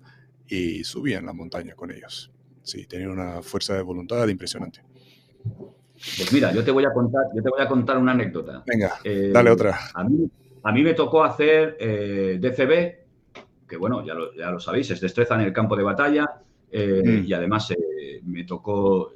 y 0.48 0.82
subían 0.82 1.26
la 1.26 1.34
montaña 1.34 1.74
con 1.74 1.90
ellos. 1.90 2.32
Sí, 2.62 2.86
tenían 2.86 3.10
una 3.10 3.42
fuerza 3.42 3.74
de 3.74 3.82
voluntad 3.82 4.26
impresionante. 4.26 4.80
Pues 5.44 6.32
mira, 6.32 6.50
yo 6.54 6.64
te 6.64 6.70
voy 6.70 6.86
a 6.86 6.94
contar, 6.94 7.24
yo 7.34 7.42
te 7.42 7.50
voy 7.50 7.60
a 7.60 7.68
contar 7.68 7.98
una 7.98 8.12
anécdota. 8.12 8.64
Venga, 8.66 8.94
eh, 9.04 9.28
dale 9.30 9.50
otra. 9.50 9.78
A 9.92 10.72
mí, 10.72 10.82
me 10.82 10.94
tocó 10.94 11.24
hacer 11.24 11.76
eh, 11.78 12.38
DCB, 12.40 13.68
que 13.68 13.76
bueno, 13.76 14.02
ya 14.02 14.14
lo, 14.14 14.34
ya 14.34 14.50
lo 14.50 14.58
sabéis, 14.58 14.90
es 14.92 15.00
destreza 15.02 15.34
en 15.34 15.42
el 15.42 15.52
campo 15.52 15.76
de 15.76 15.82
batalla 15.82 16.42
eh, 16.72 17.02
mm. 17.04 17.26
Y 17.26 17.32
además 17.34 17.70
eh, 17.70 18.20
me 18.24 18.44
tocó, 18.44 19.12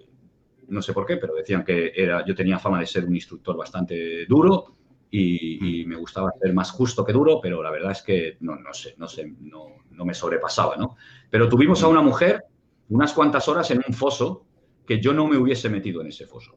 no 0.69 0.83
sé 0.83 0.93
por 0.93 1.07
qué, 1.07 1.17
pero 1.17 1.35
decían 1.35 1.65
que 1.65 1.93
era, 1.95 2.25
yo 2.25 2.35
tenía 2.35 2.59
fama 2.59 2.81
de 2.81 2.87
ser 2.87 3.05
un 3.05 3.15
instructor 3.15 3.57
bastante 3.57 4.27
duro 4.27 4.77
y, 5.11 5.85
mm. 5.85 5.89
me 5.89 5.97
gustaba 5.97 6.33
ser 6.41 6.53
más 6.53 6.71
justo 6.71 7.05
que 7.05 7.13
duro, 7.13 7.41
pero 7.41 7.63
la 7.63 7.71
verdad 7.71 7.93
es 7.93 8.03
que 8.03 8.37
no, 8.41 8.57
no 8.57 8.73
sé, 8.75 8.95
no 8.99 9.09
sé, 9.09 9.33
no, 9.41 9.77
no 9.91 10.05
me 10.05 10.15
sobrepasaba, 10.15 10.77
¿no? 10.77 10.97
Pero 11.31 11.49
tuvimos 11.49 11.83
a 11.83 11.89
una 11.89 12.03
mujer 12.03 12.45
unas 12.89 13.13
cuantas 13.13 13.49
horas 13.49 13.71
en 13.71 13.83
un 13.87 13.95
foso 13.95 14.45
que 14.87 15.01
yo 15.01 15.13
no 15.13 15.27
me 15.27 15.37
hubiese 15.37 15.69
metido 15.69 16.01
en 16.01 16.09
ese 16.09 16.27
foso. 16.27 16.57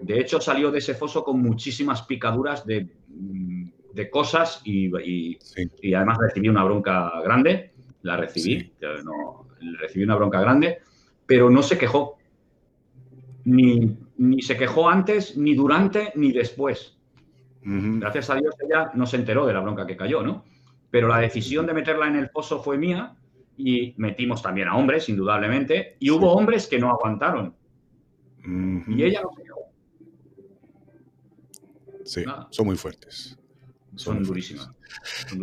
De 0.00 0.20
hecho, 0.20 0.40
salió 0.40 0.70
de 0.70 0.78
ese 0.78 0.94
foso 0.94 1.24
con 1.24 1.40
muchísimas 1.40 2.02
picaduras 2.02 2.64
de, 2.66 2.88
de 3.94 4.10
cosas 4.10 4.60
y, 4.64 4.90
y, 5.02 5.94
además 5.94 6.18
recibí 6.18 6.48
una 6.48 6.64
bronca 6.64 7.12
grande. 7.22 7.72
La 8.02 8.16
recibí, 8.16 8.72
no, 9.04 9.46
recibí 9.80 10.04
una 10.04 10.16
bronca 10.16 10.40
grande, 10.40 10.78
pero 11.26 11.48
no 11.48 11.62
se 11.62 11.78
quejó. 11.78 12.18
Ni, 13.44 14.42
se 14.42 14.56
quejó 14.56 14.88
antes, 14.88 15.36
ni 15.36 15.54
durante, 15.54 16.12
ni 16.14 16.32
después. 16.32 16.96
Gracias 17.62 18.28
a 18.28 18.34
Dios 18.34 18.54
ella 18.66 18.90
no 18.94 19.06
se 19.06 19.16
enteró 19.16 19.46
de 19.46 19.54
la 19.54 19.60
bronca 19.60 19.86
que 19.86 19.96
cayó, 19.96 20.22
¿no? 20.22 20.44
Pero 20.90 21.08
la 21.08 21.18
decisión 21.18 21.66
de 21.66 21.72
meterla 21.72 22.06
en 22.08 22.16
el 22.16 22.30
pozo 22.30 22.62
fue 22.62 22.76
mía 22.76 23.16
y 23.56 23.94
metimos 23.96 24.42
también 24.42 24.68
a 24.68 24.76
hombres, 24.76 25.08
indudablemente, 25.08 25.96
y 25.98 26.10
hubo 26.10 26.32
hombres 26.32 26.66
que 26.66 26.78
no 26.78 26.90
aguantaron. 26.90 27.54
Y 28.46 29.02
ella 29.02 29.22
no 29.22 29.30
se 29.34 29.42
quejó. 29.42 29.60
Sí, 32.04 32.24
son 32.50 32.66
muy 32.66 32.76
fuertes. 32.76 33.38
Son, 33.96 34.22
durísimas. 34.22 34.70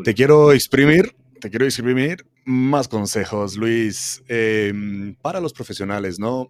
Te 0.03 0.13
quiero 0.13 0.51
exprimir, 0.51 1.15
te 1.39 1.49
quiero 1.49 1.65
exprimir 1.65 2.25
más 2.45 2.87
consejos, 2.87 3.55
Luis, 3.55 4.23
em, 4.27 5.15
para 5.21 5.39
los 5.39 5.53
profesionales, 5.53 6.19
¿no? 6.19 6.49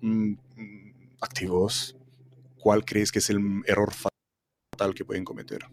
Mm, 1.22 1.24
activos, 1.24 1.96
¿cuál 2.58 2.84
crees 2.84 3.12
que 3.12 3.20
es 3.20 3.30
el 3.30 3.40
error 3.66 3.92
fatal 3.94 4.94
que 4.94 5.06
pueden 5.06 5.24
cometer? 5.24 5.66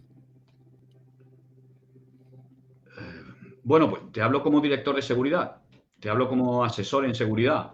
Bueno, 3.63 3.89
pues 3.89 4.11
te 4.11 4.21
hablo 4.21 4.41
como 4.41 4.61
director 4.61 4.95
de 4.95 5.01
seguridad, 5.01 5.61
te 5.99 6.09
hablo 6.09 6.27
como 6.27 6.63
asesor 6.63 7.05
en 7.05 7.13
seguridad. 7.13 7.71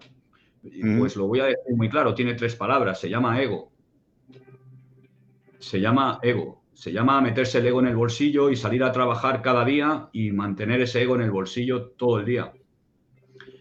Pues 0.98 1.16
lo 1.16 1.28
voy 1.28 1.40
a 1.42 1.46
decir 1.46 1.76
muy 1.76 1.90
claro, 1.90 2.16
tiene 2.16 2.34
tres 2.34 2.56
palabras, 2.56 3.00
se 3.00 3.10
llama 3.10 3.42
ego. 3.42 3.72
Se 5.60 5.80
llama 5.80 6.20
ego 6.24 6.66
se 6.76 6.92
llama 6.92 7.22
meterse 7.22 7.60
el 7.60 7.68
ego 7.68 7.80
en 7.80 7.88
el 7.88 7.96
bolsillo 7.96 8.50
y 8.50 8.58
salir 8.58 8.84
a 8.84 8.92
trabajar 8.92 9.42
cada 9.42 9.64
día 9.64 10.10
y 10.12 10.32
mantener 10.32 10.82
ese 10.82 11.02
ego 11.02 11.16
en 11.16 11.22
el 11.22 11.32
bolsillo 11.32 11.92
todo 11.92 12.20
el 12.20 12.26
día. 12.26 12.52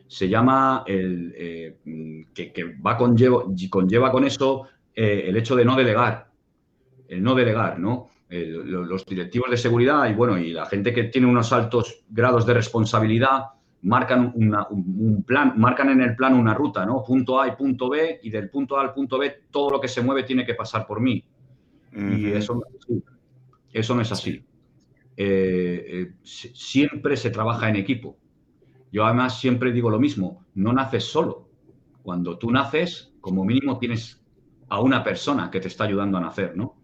Se 0.07 0.29
llama 0.29 0.85
el 0.87 1.33
eh, 1.37 1.77
que, 2.35 2.77
va 2.85 2.97
conlleva, 2.97 3.45
conlleva 3.71 4.11
con 4.11 4.25
eso 4.25 4.67
eh, 4.95 5.25
el 5.27 5.37
hecho 5.37 5.57
de 5.57 5.65
no 5.65 5.77
delegar. 5.77 6.29
El 7.09 7.23
no 7.23 7.35
delegar, 7.35 7.79
¿no? 7.79 8.11
los 8.31 9.07
directivos 9.07 9.49
de 9.49 9.57
seguridad 9.57 10.11
y 10.11 10.15
bueno, 10.15 10.37
y 10.37 10.51
la 10.51 10.67
gente 10.67 10.93
que 10.93 11.05
tiene 11.05 11.29
unos 11.29 11.53
altos 11.53 12.03
grados 12.09 12.45
de 12.45 12.55
responsabilidad 12.55 13.45
marcan 13.85 14.33
un 14.35 15.25
plan, 15.27 15.53
marcan 15.57 15.91
en 15.91 16.01
el 16.01 16.17
plan 16.17 16.35
una 16.35 16.55
ruta, 16.55 16.87
¿no? 16.87 17.05
Punto 17.05 17.41
A 17.41 17.49
y 17.49 17.53
punto 17.53 17.91
B, 17.91 18.21
y 18.23 18.31
del 18.31 18.49
punto 18.49 18.79
A 18.79 18.81
al 18.81 18.95
punto 18.95 19.19
B 19.19 19.43
todo 19.51 19.73
lo 19.73 19.81
que 19.81 19.89
se 19.89 20.03
mueve 20.03 20.23
tiene 20.23 20.45
que 20.45 20.55
pasar 20.55 20.87
por 20.87 21.01
mí. 21.01 21.23
Y 21.93 22.33
eso 22.33 22.55
no 22.55 22.63
es 22.67 22.75
así. 22.83 23.03
Eso 23.73 23.95
no 23.95 24.03
es 24.03 24.11
así. 24.11 24.45
Eh, 25.17 26.13
siempre 26.23 27.17
se 27.17 27.31
trabaja 27.31 27.69
en 27.69 27.77
equipo. 27.77 28.17
Yo 28.95 29.05
además 29.05 29.41
siempre 29.41 29.73
digo 29.73 29.91
lo 29.91 29.99
mismo, 29.99 30.45
no 30.55 30.73
naces 30.73 31.03
solo. 31.03 31.49
Cuando 32.05 32.39
tú 32.39 32.53
naces, 32.53 33.13
como 33.21 33.45
mínimo 33.45 33.77
tienes 33.77 34.23
a 34.69 34.81
una 34.81 35.03
persona 35.03 35.51
que 35.51 35.59
te 35.59 35.67
está 35.67 35.83
ayudando 35.83 36.17
a 36.17 36.21
nacer, 36.21 36.57
¿no? 36.57 36.77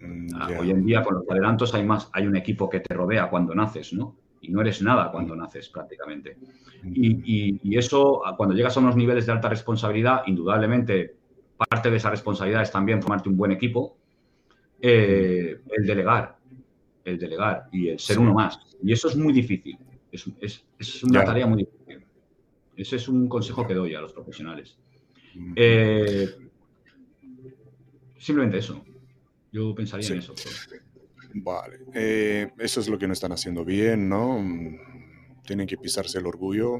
Mm, 0.00 0.26
ah, 0.34 0.48
hoy 0.58 0.72
en 0.72 0.84
día 0.84 1.04
con 1.04 1.14
los 1.14 1.30
adelantos 1.30 1.72
hay 1.72 1.84
más, 1.84 2.10
hay 2.14 2.26
un 2.26 2.34
equipo 2.34 2.68
que 2.68 2.80
te 2.80 2.92
rodea 2.92 3.30
cuando 3.30 3.54
naces, 3.54 3.92
¿no? 3.92 4.16
Y 4.40 4.50
no 4.50 4.60
eres 4.60 4.82
nada 4.82 5.12
cuando 5.12 5.36
naces 5.36 5.68
prácticamente. 5.68 6.36
y, 6.82 7.78
eso, 7.78 8.22
cuando 8.36 8.56
llegas 8.56 8.76
a 8.76 8.80
unos 8.80 8.96
niveles 8.96 9.26
de 9.26 9.30
alta 9.30 9.48
responsabilidad, 9.48 10.22
indudablemente 10.26 11.14
parte 11.56 11.92
de 11.92 11.96
esa 11.96 12.10
responsabilidad 12.10 12.62
es 12.62 12.72
también 12.72 13.00
formarte 13.00 13.28
un 13.28 13.36
buen 13.36 13.52
equipo, 13.52 13.98
eh, 14.80 15.60
el 15.70 15.86
delegar, 15.86 16.38
el 17.04 17.20
delegar 17.20 17.68
y 17.70 17.90
el 17.90 18.00
ser 18.00 18.18
uno 18.18 18.34
más. 18.34 18.58
Y 18.82 18.92
eso 18.92 19.06
es 19.06 19.16
muy 19.16 19.32
difícil. 19.32 19.78
Es, 20.12 21.02
una 21.04 21.24
tarea 21.24 21.46
muy 21.46 21.64
difícil. 21.64 22.06
Ese 22.76 22.96
es 22.96 23.08
un 23.08 23.28
consejo 23.28 23.66
que 23.66 23.74
doy 23.74 23.94
a 23.94 24.00
los 24.00 24.12
profesionales. 24.12 24.76
Eh, 25.56 26.28
simplemente 28.18 28.58
eso. 28.58 28.84
Yo 29.50 29.74
pensaría 29.74 30.06
en 30.08 30.18
eso. 30.18 30.34
Vale. 31.34 31.80
Eh, 31.94 32.50
eso 32.58 32.80
es 32.80 32.88
lo 32.88 32.98
que 32.98 33.06
no 33.06 33.14
están 33.14 33.32
haciendo 33.32 33.64
bien, 33.64 34.08
¿no? 34.08 34.38
Tienen 35.46 35.66
que 35.66 35.78
pisarse 35.78 36.18
el 36.18 36.26
orgullo. 36.26 36.78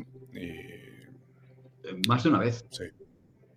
Más 2.06 2.22
de 2.22 2.28
una 2.28 2.38
vez. 2.38 2.66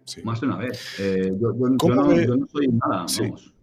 Sí. 0.06 0.22
Más 0.24 0.40
de 0.40 0.48
una 0.48 0.58
vez. 0.58 0.98
yo, 0.98 1.54
no, 1.54 2.48
soy 2.48 2.68
nada. 2.68 3.06
Vamos. 3.20 3.54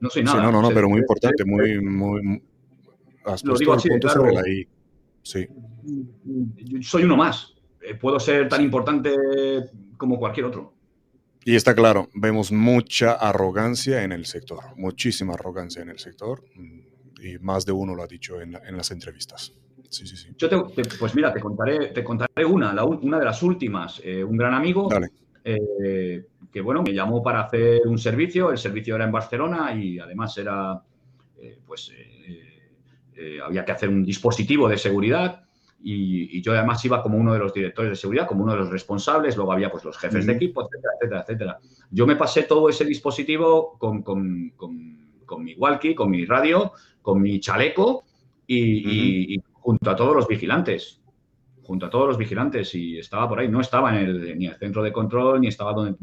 No 0.00 0.10
soy 0.10 0.24
nada. 0.24 0.38
Sí, 0.38 0.42
no, 0.42 0.50
no, 0.50 0.62
no, 0.62 0.74
pero 0.74 0.88
muy 0.88 0.98
importante, 0.98 1.44
muy, 1.44 1.80
muy, 1.80 2.42
lo 3.44 3.56
digo 3.56 3.74
así, 3.74 3.88
claro. 4.00 4.30
Sí. 5.22 5.46
Soy 6.82 7.04
uno 7.04 7.16
más. 7.16 7.54
Eh, 7.80 7.94
puedo 7.94 8.20
ser 8.20 8.48
tan 8.48 8.62
importante 8.62 9.14
como 9.96 10.18
cualquier 10.18 10.46
otro. 10.46 10.74
Y 11.44 11.56
está 11.56 11.74
claro, 11.74 12.08
vemos 12.14 12.50
mucha 12.50 13.12
arrogancia 13.12 14.02
en 14.02 14.12
el 14.12 14.24
sector, 14.24 14.60
muchísima 14.76 15.34
arrogancia 15.34 15.82
en 15.82 15.90
el 15.90 15.98
sector, 15.98 16.42
y 17.22 17.38
más 17.38 17.66
de 17.66 17.72
uno 17.72 17.94
lo 17.94 18.02
ha 18.02 18.06
dicho 18.06 18.40
en, 18.40 18.52
las 18.52 18.90
entrevistas. 18.90 19.52
Sí, 19.90 20.06
sí, 20.06 20.16
sí. 20.16 20.30
Yo 20.38 20.48
te, 20.48 20.82
pues 20.98 21.14
mira, 21.14 21.32
te 21.32 21.40
contaré, 21.40 21.88
te 21.88 22.02
contaré 22.02 22.46
una, 22.46 22.82
una 22.84 23.18
de 23.18 23.24
las 23.24 23.42
últimas. 23.42 24.00
Eh, 24.02 24.24
un 24.24 24.36
gran 24.36 24.54
amigo. 24.54 24.88
Eh, 25.46 26.24
que 26.50 26.60
bueno, 26.62 26.82
me 26.82 26.94
llamó 26.94 27.22
para 27.22 27.42
hacer 27.42 27.82
un 27.84 27.98
servicio, 27.98 28.50
el 28.50 28.56
servicio 28.56 28.94
era 28.94 29.04
en 29.04 29.12
Barcelona 29.12 29.74
y 29.74 29.98
además 29.98 30.38
era, 30.38 30.80
eh, 31.42 31.58
pues, 31.66 31.92
eh, 33.16 33.38
había 33.44 33.64
que 33.64 33.72
hacer 33.72 33.88
un 33.88 34.04
dispositivo 34.04 34.68
de 34.68 34.78
seguridad 34.78 35.44
y, 35.86 36.40
yo 36.40 36.52
además 36.52 36.82
iba 36.86 37.02
como 37.02 37.18
uno 37.18 37.34
de 37.34 37.38
los 37.38 37.52
directores 37.52 37.90
de 37.90 37.96
seguridad, 37.96 38.26
como 38.26 38.42
uno 38.42 38.52
de 38.52 38.58
los 38.58 38.70
responsables, 38.70 39.36
luego 39.36 39.52
había 39.52 39.70
pues 39.70 39.84
los 39.84 39.98
jefes 39.98 40.24
de 40.24 40.32
equipo, 40.32 40.62
etcétera, 40.62 40.92
etcétera, 40.98 41.20
etcétera. 41.20 41.58
Yo 41.90 42.06
me 42.06 42.16
pasé 42.16 42.44
todo 42.44 42.70
ese 42.70 42.86
dispositivo 42.86 43.76
con, 43.78 44.02
con, 44.02 44.54
con, 44.56 45.44
mi 45.44 45.54
walkie, 45.54 45.94
con 45.94 46.10
mi 46.10 46.24
radio, 46.24 46.72
con 47.02 47.20
mi 47.20 47.38
chaleco 47.38 48.04
y, 48.46 49.38
junto 49.52 49.90
a 49.90 49.96
todos 49.96 50.16
los 50.16 50.26
vigilantes. 50.26 51.02
junto 51.62 51.86
a 51.86 51.90
todos 51.90 52.08
los 52.08 52.18
vigilantes 52.18 52.74
y 52.74 52.98
estaba 52.98 53.28
por 53.28 53.40
ahí. 53.40 53.48
No 53.48 53.60
estaba 53.60 53.94
en 53.94 54.06
el, 54.06 54.38
ni 54.38 54.46
el 54.46 54.56
centro 54.56 54.82
de 54.82 54.92
control, 54.92 55.42
ni 55.42 55.48
estaba 55.48 55.74
donde, 55.74 55.98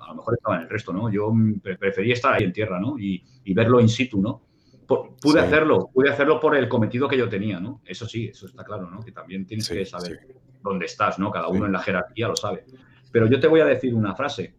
a 0.00 0.08
lo 0.08 0.14
mejor 0.16 0.34
estaba 0.34 0.56
en 0.56 0.62
el 0.62 0.68
resto, 0.70 0.92
¿no? 0.92 1.10
Yo 1.10 1.32
prefería 1.62 2.14
estar 2.14 2.32
ahí 2.32 2.44
en 2.44 2.52
tierra, 2.52 2.80
¿no? 2.80 2.98
Y, 2.98 3.22
verlo 3.54 3.80
in 3.80 3.88
situ, 3.90 4.22
¿no? 4.22 4.47
Pude 4.88 5.40
hacerlo, 5.40 5.90
pude 5.92 6.10
hacerlo 6.10 6.40
por 6.40 6.56
el 6.56 6.68
cometido 6.68 7.06
que 7.06 7.16
yo 7.16 7.28
tenía, 7.28 7.60
¿no? 7.60 7.82
Eso 7.84 8.06
sí, 8.06 8.26
eso 8.28 8.46
está 8.46 8.64
claro, 8.64 8.90
¿no? 8.90 9.00
Que 9.00 9.12
también 9.12 9.46
tienes 9.46 9.68
que 9.68 9.84
saber 9.84 10.26
dónde 10.62 10.86
estás, 10.86 11.18
¿no? 11.18 11.30
Cada 11.30 11.48
uno 11.48 11.66
en 11.66 11.72
la 11.72 11.80
jerarquía 11.80 12.28
lo 12.28 12.36
sabe. 12.36 12.64
Pero 13.12 13.26
yo 13.26 13.38
te 13.38 13.46
voy 13.46 13.60
a 13.60 13.66
decir 13.66 13.94
una 13.94 14.14
frase. 14.14 14.54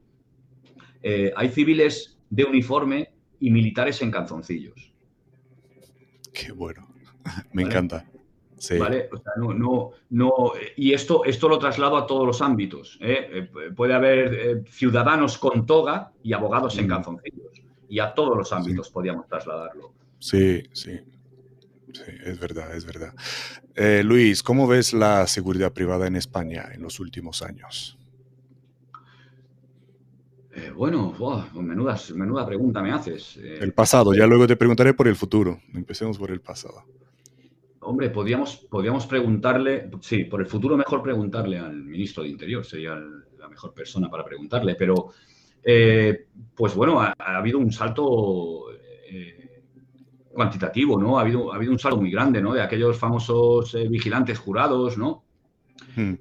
Eh, 1.02 1.34
hay 1.36 1.50
civiles 1.50 2.20
de 2.30 2.46
uniforme 2.46 3.14
y 3.40 3.52
militares 3.52 4.02
en 4.02 4.12
calzoncillos. 4.12 4.94
Qué 6.34 6.52
bueno. 6.52 6.88
Me 7.54 7.64
encanta. 7.64 8.06
¿Vale? 8.78 9.10
no, 9.38 9.92
no, 10.10 10.52
y 10.76 10.94
esto, 10.94 11.24
esto 11.24 11.48
lo 11.48 11.60
traslado 11.60 11.98
a 11.98 12.06
todos 12.06 12.28
los 12.28 12.42
ámbitos. 12.42 12.98
¿eh? 13.02 13.30
Eh, 13.32 13.72
puede 13.76 13.94
haber 13.94 14.34
eh, 14.34 14.64
ciudadanos 14.68 15.38
con 15.38 15.66
toga 15.66 16.12
y 16.24 16.34
abogados 16.34 16.78
en 16.78 16.86
mm. 16.86 16.90
calzoncillos. 16.90 17.64
Y 17.88 18.00
a 18.00 18.14
todos 18.14 18.38
los 18.38 18.52
ámbitos 18.54 18.90
podíamos 18.90 19.28
trasladarlo. 19.28 19.94
Sí, 20.20 20.63
sí. 20.74 20.99
Sí, 21.91 22.11
es 22.24 22.39
verdad, 22.39 22.76
es 22.76 22.86
verdad. 22.86 23.13
Luis, 24.03 24.43
¿cómo 24.43 24.67
ves 24.67 24.93
la 24.93 25.26
seguridad 25.26 25.74
privada 25.74 26.05
en 26.05 26.15
España 26.15 26.70
en 26.72 26.82
los 26.84 26.99
últimos 26.99 27.41
años? 27.41 27.97
bueno, 30.76 31.15
menuda, 31.53 31.97
menuda 32.15 32.45
pregunta 32.45 32.82
me 32.82 32.91
haces. 32.91 33.38
el 33.38 33.74
pasado, 33.74 34.13
ya 34.13 34.28
luego 34.28 34.45
te 34.45 34.55
preguntaré 34.55 34.93
por 34.93 35.07
el 35.07 35.15
futuro. 35.15 35.59
Empecemos 35.74 36.17
por 36.17 36.32
el 36.32 36.41
pasado. 36.41 36.84
Hombre, 37.82 38.09
podríamos, 38.09 38.57
podríamos 38.70 39.07
preguntarle, 39.07 39.89
sí, 40.01 40.26
por 40.26 40.41
el 40.41 40.47
futuro 40.47 40.76
mejor 40.76 41.01
preguntarle 41.01 41.57
al 41.57 41.76
ministro 41.76 42.24
de 42.24 42.30
Interior, 42.30 42.65
sería 42.65 42.95
la 42.95 43.47
mejor 43.47 43.74
persona 43.74 44.09
para 44.09 44.26
preguntarle, 44.26 44.76
pero 44.76 45.11
eh, 45.63 46.28
pues 46.55 46.76
bueno, 46.76 47.01
ha, 47.01 47.15
habido 47.17 47.57
un 47.57 47.72
salto 47.72 48.72
eh, 48.74 48.89
cuantitativo, 50.40 50.98
¿no? 50.98 51.20
Ha 51.20 51.24
habido, 51.24 51.52
ha 51.52 51.58
habido 51.58 51.74
un 51.74 51.80
salto 51.80 51.98
muy 51.98 52.10
grande, 52.10 52.42
¿no? 52.42 52.54
De 52.54 52.62
aquellos 52.62 52.98
famosos 52.98 53.76
eh, 53.76 53.90
vigilantes 53.90 54.40
jurados, 54.40 54.98
¿no? 54.98 55.26
Hmm. 55.96 56.14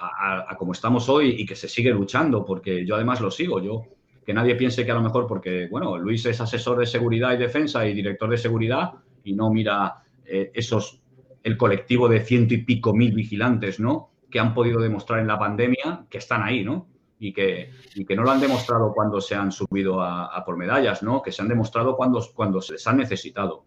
a, 0.00 0.54
como 0.56 0.72
estamos 0.72 1.08
hoy 1.08 1.36
y 1.38 1.44
que 1.44 1.56
se 1.56 1.68
sigue 1.68 1.90
luchando, 1.90 2.44
porque 2.44 2.86
yo 2.86 2.94
además 2.94 3.20
lo 3.20 3.30
sigo, 3.30 3.60
yo 3.60 3.82
que 4.24 4.32
nadie 4.32 4.54
piense 4.54 4.84
que 4.84 4.90
a 4.90 4.94
lo 4.94 5.02
mejor 5.02 5.26
porque, 5.26 5.68
bueno, 5.70 5.98
Luis 5.98 6.24
es 6.26 6.40
asesor 6.40 6.78
de 6.78 6.86
seguridad 6.86 7.34
y 7.34 7.36
defensa 7.36 7.86
y 7.86 7.92
director 7.92 8.30
de 8.30 8.38
seguridad 8.38 8.92
y 9.22 9.34
no 9.34 9.50
mira 9.50 10.02
eh, 10.24 10.50
esos, 10.54 11.00
el 11.42 11.56
colectivo 11.56 12.08
de 12.08 12.20
ciento 12.20 12.54
y 12.54 12.58
pico 12.58 12.94
mil 12.94 13.12
vigilantes, 13.12 13.78
¿no? 13.78 14.10
Que 14.30 14.40
han 14.40 14.54
podido 14.54 14.80
demostrar 14.80 15.20
en 15.20 15.26
la 15.26 15.38
pandemia 15.38 16.06
que 16.08 16.18
están 16.18 16.42
ahí, 16.42 16.64
¿no? 16.64 16.86
Y 17.18 17.32
que, 17.32 17.70
que 18.06 18.16
no 18.16 18.22
lo 18.22 18.30
han 18.30 18.40
demostrado 18.40 18.92
cuando 18.92 19.20
se 19.20 19.34
han 19.34 19.52
subido 19.52 20.02
a, 20.02 20.44
por 20.44 20.56
medallas, 20.56 21.02
¿no? 21.02 21.22
Que 21.22 21.32
se 21.32 21.42
han 21.42 21.48
demostrado 21.48 21.96
cuando, 21.96 22.22
cuando 22.34 22.60
se 22.60 22.72
les 22.72 22.86
han 22.86 22.98
necesitado. 22.98 23.64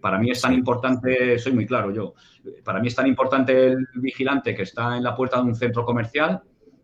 Para 0.00 0.18
mí 0.18 0.30
es 0.30 0.40
tan 0.40 0.54
importante, 0.54 1.38
soy 1.38 1.52
muy 1.52 1.66
claro 1.66 1.90
yo, 1.90 2.14
para 2.64 2.80
mí 2.80 2.88
es 2.88 2.94
tan 2.94 3.06
importante 3.06 3.68
el 3.68 3.86
vigilante 3.94 4.54
que 4.54 4.62
está 4.62 4.96
en 4.96 5.02
la 5.02 5.16
puerta 5.16 5.36
de 5.36 5.48
un 5.48 5.54
centro 5.54 5.84
comercial 5.84 6.42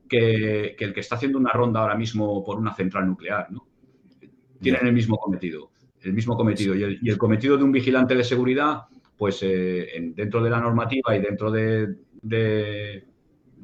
que, 0.09 0.77
el 0.79 0.93
que 0.93 1.01
está 1.01 1.17
haciendo 1.17 1.39
una 1.39 1.53
ronda 1.53 1.81
ahora 1.81 1.95
mismo 1.95 2.45
por 2.45 2.59
una 2.59 2.75
central 2.75 3.07
nuclear, 3.07 3.51
¿no? 3.51 3.67
Tienen 4.61 4.87
el 4.87 4.93
mismo 4.93 5.17
cometido, 5.17 5.71
el 6.01 6.13
mismo 6.13 6.37
cometido. 6.37 6.75
Y 6.75 6.83
el, 6.83 6.99
y 7.03 7.11
el 7.11 7.19
cometido 7.19 7.57
de 7.57 7.65
un 7.65 7.73
vigilante 7.73 8.15
de 8.15 8.25
seguridad 8.25 8.85
pues 9.23 9.39
eh, 9.43 10.13
dentro 10.17 10.43
de 10.43 10.51
la 10.51 10.59
normativa 10.59 11.15
y 11.17 11.21
dentro 11.21 11.49
de, 11.49 11.95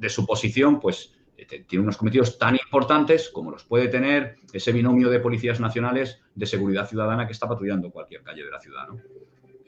su 0.08 0.24
posición, 0.24 0.78
pues 0.78 1.17
tiene 1.46 1.82
unos 1.82 1.96
cometidos 1.96 2.38
tan 2.38 2.54
importantes 2.56 3.30
como 3.30 3.50
los 3.50 3.64
puede 3.64 3.88
tener 3.88 4.36
ese 4.52 4.72
binomio 4.72 5.08
de 5.08 5.20
policías 5.20 5.60
nacionales 5.60 6.20
de 6.34 6.46
seguridad 6.46 6.88
ciudadana 6.88 7.26
que 7.26 7.32
está 7.32 7.48
patrullando 7.48 7.90
cualquier 7.90 8.22
calle 8.22 8.44
de 8.44 8.50
la 8.50 8.60
ciudad, 8.60 8.88
¿no? 8.88 8.96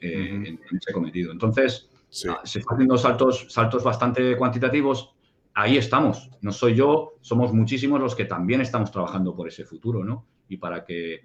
Eh, 0.01 0.29
en, 0.29 0.59
ese 0.75 0.91
cometido. 0.93 1.31
Entonces, 1.31 1.89
ah, 2.27 2.41
se 2.43 2.59
están 2.59 2.75
haciendo 2.75 2.97
saltos, 2.97 3.47
saltos 3.49 3.83
bastante 3.83 4.35
cuantitativos. 4.35 5.13
Ahí 5.53 5.77
estamos. 5.77 6.29
No 6.41 6.51
soy 6.51 6.75
yo, 6.75 7.13
somos 7.21 7.53
muchísimos 7.53 7.99
los 7.99 8.15
que 8.15 8.25
también 8.25 8.61
estamos 8.61 8.91
trabajando 8.91 9.35
por 9.35 9.47
ese 9.47 9.63
futuro, 9.63 10.03
¿no? 10.03 10.25
Y 10.49 10.57
para 10.57 10.83
que 10.83 11.23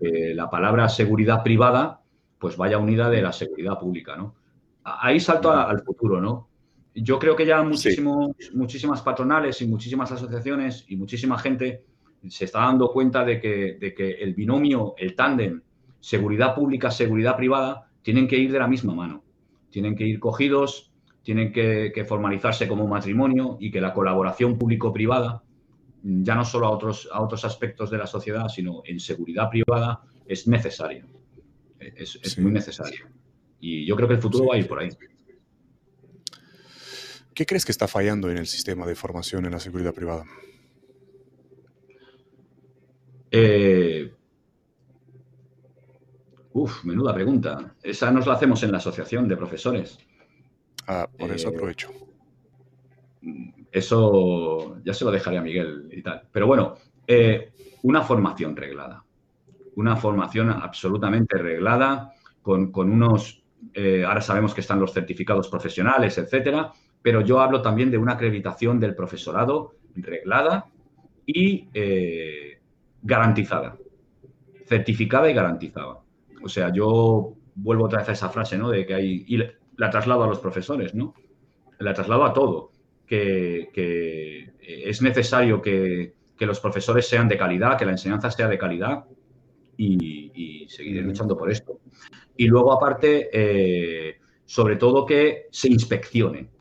la 0.00 0.50
palabra 0.50 0.88
seguridad 0.88 1.42
privada 1.42 2.02
pues 2.38 2.56
vaya 2.56 2.78
unida 2.78 3.08
de 3.08 3.22
la 3.22 3.32
seguridad 3.32 3.78
pública, 3.78 4.16
¿no? 4.16 4.34
Ahí 4.84 5.18
salto 5.18 5.50
al 5.50 5.82
futuro, 5.82 6.20
¿no? 6.20 6.48
Yo 6.96 7.18
creo 7.18 7.36
que 7.36 7.46
ya 7.46 7.62
muchísimos, 7.62 8.30
muchísimas 8.54 9.02
patronales 9.02 9.60
y 9.62 9.66
muchísimas 9.66 10.10
asociaciones 10.12 10.84
y 10.88 10.96
muchísima 10.96 11.38
gente 11.38 11.84
se 12.28 12.46
está 12.46 12.60
dando 12.60 12.90
cuenta 12.90 13.24
de 13.24 13.40
que, 13.40 13.76
de 13.78 13.94
que 13.94 14.12
el 14.12 14.34
binomio, 14.34 14.94
el 14.96 15.14
tándem, 15.14 15.60
seguridad 16.00 16.54
pública, 16.54 16.90
seguridad 16.90 17.36
privada, 17.36 17.88
tienen 18.02 18.26
que 18.26 18.38
ir 18.38 18.50
de 18.50 18.58
la 18.58 18.66
misma 18.66 18.94
mano. 18.94 19.22
Tienen 19.70 19.94
que 19.94 20.06
ir 20.06 20.18
cogidos, 20.18 20.90
tienen 21.22 21.52
que, 21.52 21.92
que 21.94 22.04
formalizarse 22.04 22.66
como 22.66 22.86
matrimonio 22.88 23.58
y 23.60 23.70
que 23.70 23.80
la 23.80 23.92
colaboración 23.92 24.56
público-privada, 24.58 25.42
ya 26.02 26.34
no 26.34 26.44
solo 26.44 26.66
a 26.66 26.70
otros, 26.70 27.08
a 27.12 27.20
otros 27.20 27.44
aspectos 27.44 27.90
de 27.90 27.98
la 27.98 28.06
sociedad, 28.06 28.48
sino 28.48 28.82
en 28.86 29.00
seguridad 29.00 29.50
privada, 29.50 30.02
es 30.26 30.48
necesaria 30.48 31.04
es, 31.80 32.38
muy 32.38 32.52
necesario. 32.52 33.06
Y 33.60 33.86
yo 33.86 33.96
creo 33.96 34.08
que 34.08 34.14
el 34.14 34.20
futuro 34.20 34.46
va 34.46 34.56
a 34.56 34.58
ir 34.58 34.66
por 34.66 34.78
ahí. 34.78 34.90
¿Qué 37.36 37.46
crees 37.46 37.64
que 37.64 37.72
está 37.72 37.86
fallando 37.86 38.30
en 38.30 38.38
el 38.38 38.46
sistema 38.46 38.86
de 38.86 38.96
formación 38.96 39.44
en 39.44 39.52
la 39.52 39.60
seguridad 39.60 39.94
privada? 39.94 40.24
Eh, 43.30 44.12
uf, 46.52 46.84
menuda 46.84 47.14
pregunta. 47.14 47.76
Esa 47.82 48.10
nos 48.10 48.26
la 48.26 48.32
hacemos 48.32 48.62
en 48.64 48.72
la 48.72 48.78
asociación 48.78 49.28
de 49.28 49.36
profesores. 49.36 49.98
Ah, 50.88 51.08
por 51.16 51.30
eso 51.30 51.50
eh, 51.50 51.52
aprovecho. 51.54 51.90
Eso 53.70 54.80
ya 54.82 54.94
se 54.94 55.04
lo 55.04 55.10
dejaré 55.10 55.38
a 55.38 55.42
Miguel 55.42 55.90
y 55.92 56.02
tal. 56.02 56.26
Pero 56.32 56.46
bueno, 56.46 56.76
eh, 57.06 57.52
una 57.82 58.02
formación 58.02 58.56
reglada 58.56 59.06
una 59.76 59.94
formación 59.96 60.50
absolutamente 60.50 61.38
reglada, 61.38 62.14
con, 62.42 62.70
unos, 62.74 63.42
eh, 63.74 64.04
ahora 64.04 64.20
sabemos 64.20 64.54
que 64.54 64.62
están 64.62 64.80
los 64.80 64.92
certificados 64.92 65.48
profesionales, 65.48 66.16
etcétera, 66.18 66.72
pero 67.06 67.20
yo 67.20 67.38
hablo 67.38 67.62
también 67.62 67.92
de 67.92 67.98
una 67.98 68.14
acreditación 68.14 68.80
del 68.80 68.96
profesorado 68.96 69.74
reglada 69.94 70.66
y 71.24 71.68
eh, 71.72 72.58
garantizada, 73.00 73.76
certificada 74.66 75.30
y 75.30 75.34
garantizada. 75.34 76.00
O 76.42 76.48
sea, 76.48 76.72
yo 76.72 77.34
vuelvo 77.54 77.84
otra 77.84 78.00
vez 78.00 78.08
a 78.08 78.12
esa 78.14 78.28
frase, 78.30 78.58
¿no? 78.58 78.70
De 78.70 78.84
que 78.84 78.94
hay, 78.94 79.24
y 79.24 79.38
la 79.76 79.88
traslado 79.88 80.24
a 80.24 80.26
los 80.26 80.40
profesores, 80.40 80.96
¿no? 80.96 81.14
La 81.78 81.94
traslado 81.94 82.24
a 82.24 82.32
todo, 82.32 82.72
que, 83.06 83.70
es 84.60 85.00
necesario 85.00 85.62
que, 85.62 86.12
que 86.36 86.44
los 86.44 86.58
profesores 86.58 87.06
sean 87.06 87.28
de 87.28 87.38
calidad, 87.38 87.78
que 87.78 87.84
la 87.84 87.92
enseñanza 87.92 88.32
sea 88.32 88.48
de 88.48 88.58
calidad, 88.58 89.04
y, 89.76 90.66
seguiré 90.68 91.02
luchando 91.02 91.36
por 91.36 91.52
esto. 91.52 91.78
Y 92.36 92.48
luego, 92.48 92.72
aparte, 92.72 93.28
eh, 93.32 94.18
sobre 94.44 94.74
todo 94.74 95.06
que 95.06 95.46
se 95.52 95.68
inspeccione 95.68 96.55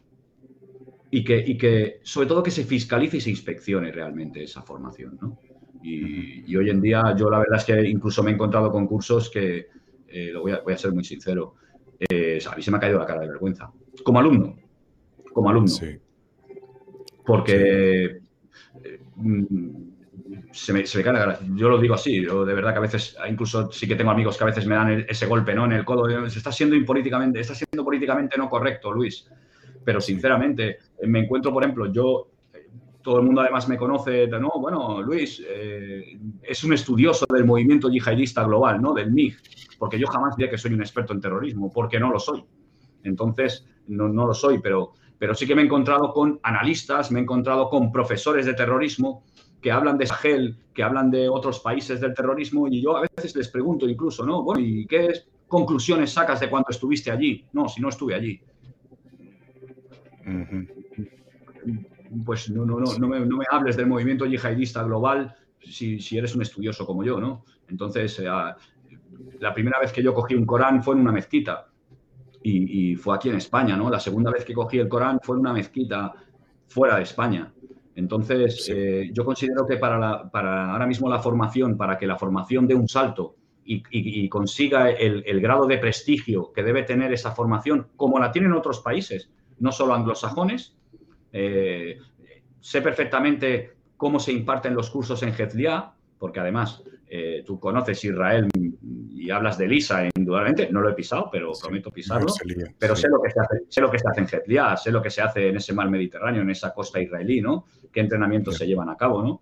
y 1.15 1.23
que, 1.23 1.57
que, 1.57 2.01
sobre 2.03 2.27
todo, 2.27 2.43
que 2.43 2.51
se 2.51 2.65
fiscalice 2.65 3.15
y 3.15 3.21
se 3.21 3.29
inspeccione 3.29 3.89
realmente 3.89 4.43
esa 4.43 4.61
formación. 4.61 5.17
¿no? 5.21 5.39
Y, 5.81 6.53
hoy 6.57 6.69
en 6.69 6.81
día, 6.81 7.15
yo 7.17 7.29
la 7.29 7.39
verdad 7.39 7.57
es 7.57 7.63
que 7.63 7.89
incluso 7.89 8.21
me 8.21 8.31
he 8.31 8.33
encontrado 8.33 8.69
con 8.69 8.85
cursos 8.85 9.29
que, 9.29 9.67
eh, 10.09 10.31
lo 10.33 10.41
voy 10.41 10.51
a, 10.51 10.59
voy 10.59 10.73
a, 10.73 10.77
ser 10.77 10.91
muy 10.91 11.05
sincero, 11.05 11.55
eh, 11.97 12.39
a 12.45 12.53
mí 12.53 12.61
se 12.61 12.69
me 12.69 12.75
ha 12.75 12.79
caído 12.81 12.99
la 12.99 13.05
cara 13.05 13.21
de 13.21 13.29
vergüenza. 13.29 13.71
Como 14.03 14.19
alumno, 14.19 14.57
como 15.31 15.49
alumno. 15.49 15.69
Sí. 15.69 15.97
Porque 17.25 18.19
mm, 19.15 19.73
se 20.51 20.73
me, 20.73 20.85
se 20.85 20.97
me 20.97 21.03
cae 21.05 21.37
Yo 21.55 21.69
lo 21.69 21.77
digo 21.77 21.93
así, 21.93 22.21
yo 22.21 22.43
de 22.43 22.53
verdad 22.53 22.73
que 22.73 22.79
a 22.79 22.81
veces, 22.81 23.15
incluso 23.29 23.71
sí 23.71 23.87
que 23.87 23.95
tengo 23.95 24.11
amigos 24.11 24.37
que 24.37 24.43
a 24.43 24.47
veces 24.47 24.67
me 24.67 24.75
dan 24.75 25.05
ese 25.07 25.27
golpe 25.27 25.55
¿no? 25.55 25.63
en 25.63 25.71
el 25.71 25.85
codo. 25.85 26.09
Se 26.29 26.39
está 26.39 26.51
siendo 26.51 26.75
impolíticamente, 26.75 27.39
está 27.39 27.55
siendo 27.55 27.85
políticamente 27.85 28.37
no 28.37 28.49
correcto, 28.49 28.91
Luis. 28.91 29.29
Pero 29.85 30.01
sinceramente, 30.01 30.79
me 31.03 31.19
encuentro, 31.19 31.53
por 31.53 31.63
ejemplo, 31.63 31.91
yo, 31.91 32.31
todo 33.01 33.19
el 33.19 33.25
mundo 33.25 33.41
además 33.41 33.69
me 33.69 33.77
conoce, 33.77 34.27
no, 34.27 34.51
bueno, 34.59 35.01
Luis 35.01 35.41
eh, 35.47 36.19
es 36.41 36.63
un 36.63 36.73
estudioso 36.73 37.25
del 37.31 37.45
movimiento 37.45 37.87
yihadista 37.87 38.43
global, 38.43 38.81
¿no? 38.81 38.95
Del 38.95 39.11
MIG, 39.11 39.37
porque 39.77 39.99
yo 39.99 40.07
jamás 40.07 40.35
diría 40.35 40.49
que 40.49 40.57
soy 40.57 40.73
un 40.73 40.81
experto 40.81 41.13
en 41.13 41.21
terrorismo, 41.21 41.71
porque 41.71 41.99
no 41.99 42.11
lo 42.11 42.19
soy. 42.19 42.43
Entonces, 43.03 43.67
no, 43.87 44.09
no 44.09 44.25
lo 44.25 44.33
soy, 44.33 44.59
pero, 44.59 44.93
pero 45.19 45.35
sí 45.35 45.45
que 45.45 45.53
me 45.53 45.61
he 45.61 45.65
encontrado 45.65 46.11
con 46.11 46.39
analistas, 46.41 47.11
me 47.11 47.19
he 47.19 47.21
encontrado 47.21 47.69
con 47.69 47.91
profesores 47.91 48.47
de 48.47 48.55
terrorismo 48.55 49.23
que 49.61 49.71
hablan 49.71 49.97
de 49.99 50.07
Sahel, 50.07 50.57
que 50.73 50.83
hablan 50.83 51.11
de 51.11 51.29
otros 51.29 51.59
países 51.59 52.01
del 52.01 52.13
terrorismo, 52.13 52.67
y 52.67 52.81
yo 52.81 52.97
a 52.97 53.01
veces 53.01 53.35
les 53.35 53.49
pregunto 53.49 53.87
incluso, 53.87 54.25
¿no? 54.25 54.41
Bueno, 54.41 54.61
¿y 54.61 54.85
qué 54.87 55.09
conclusiones 55.47 56.11
sacas 56.11 56.39
de 56.39 56.49
cuando 56.49 56.69
estuviste 56.69 57.11
allí? 57.11 57.45
No, 57.53 57.69
si 57.69 57.81
no 57.81 57.89
estuve 57.89 58.15
allí. 58.15 58.41
Pues 62.25 62.49
no, 62.49 62.65
no, 62.65 62.79
no, 62.79 62.97
no, 62.97 63.07
me, 63.07 63.19
no 63.19 63.37
me 63.37 63.45
hables 63.49 63.75
del 63.77 63.87
movimiento 63.87 64.25
yihadista 64.25 64.83
global 64.83 65.35
si, 65.59 65.99
si, 65.99 66.17
eres 66.17 66.35
un 66.35 66.41
estudioso 66.41 66.85
como 66.85 67.03
yo, 67.03 67.19
¿no? 67.19 67.43
Entonces, 67.67 68.19
eh, 68.19 68.27
la 69.39 69.53
primera 69.53 69.79
vez 69.79 69.91
que 69.91 70.03
yo 70.03 70.13
cogí 70.13 70.35
un 70.35 70.45
Corán 70.45 70.83
fue 70.83 70.95
en 70.95 71.01
una 71.01 71.11
mezquita 71.11 71.67
y, 72.43 72.95
fue 72.95 73.15
aquí 73.15 73.29
en 73.29 73.37
España, 73.37 73.75
¿no? 73.75 73.89
La 73.89 73.99
segunda 73.99 74.29
vez 74.29 74.45
que 74.45 74.53
cogí 74.53 74.77
el 74.77 74.87
Corán 74.87 75.19
fue 75.21 75.35
en 75.35 75.39
una 75.39 75.53
mezquita 75.53 76.13
fuera 76.67 76.97
de 76.97 77.03
España. 77.03 77.51
Entonces, 77.95 78.69
eh, 78.71 79.09
yo 79.11 79.25
considero 79.25 79.65
que 79.65 79.77
para, 79.77 80.29
para, 80.29 80.71
ahora 80.71 80.85
mismo 80.85 81.09
la 81.09 81.19
formación, 81.19 81.75
para 81.75 81.97
que 81.97 82.05
la 82.05 82.17
formación 82.17 82.67
dé 82.67 82.75
un 82.75 82.87
salto 82.87 83.35
y, 83.63 84.29
consiga 84.29 84.91
el, 84.91 85.41
grado 85.41 85.65
de 85.65 85.79
prestigio 85.79 86.51
que 86.53 86.61
debe 86.61 86.83
tener 86.83 87.11
esa 87.13 87.31
formación, 87.31 87.87
como 87.95 88.19
la 88.19 88.31
tienen 88.31 88.53
otros 88.53 88.81
países, 88.81 89.31
no 89.59 89.71
solo 89.71 89.93
anglosajones, 89.93 90.75
eh, 91.31 91.99
sé 92.59 92.81
perfectamente 92.81 93.73
cómo 93.97 94.19
se 94.19 94.31
imparten 94.31 94.73
los 94.73 94.89
cursos 94.89 95.21
en 95.23 95.29
Hezliá, 95.29 95.93
porque 96.17 96.39
además 96.39 96.83
eh, 97.07 97.43
tú 97.45 97.59
conoces 97.59 98.03
Israel 98.03 98.49
y 98.81 99.29
hablas 99.29 99.57
de 99.57 99.67
Lisa, 99.67 100.07
indudablemente, 100.15 100.69
no 100.71 100.81
lo 100.81 100.89
he 100.89 100.93
pisado, 100.93 101.29
pero 101.31 101.51
prometo 101.59 101.91
pisarlo, 101.91 102.27
pero 102.77 102.95
sé, 102.95 103.07
lo 103.07 103.21
que 103.21 103.31
se 103.31 103.39
hace, 103.39 103.63
sé 103.69 103.81
lo 103.81 103.91
que 103.91 103.99
se 103.99 104.07
hace 104.07 104.21
en 104.21 104.27
Hezliá, 104.27 104.77
sé 104.77 104.91
lo 104.91 105.01
que 105.01 105.09
se 105.09 105.21
hace 105.21 105.49
en 105.49 105.57
ese 105.57 105.73
mar 105.73 105.89
Mediterráneo, 105.89 106.41
en 106.41 106.49
esa 106.49 106.73
costa 106.73 106.99
israelí, 106.99 107.41
¿no? 107.41 107.65
Qué 107.91 108.01
entrenamientos 108.01 108.57
se 108.57 108.67
llevan 108.67 108.89
a 108.89 108.97
cabo, 108.97 109.21
¿no? 109.21 109.41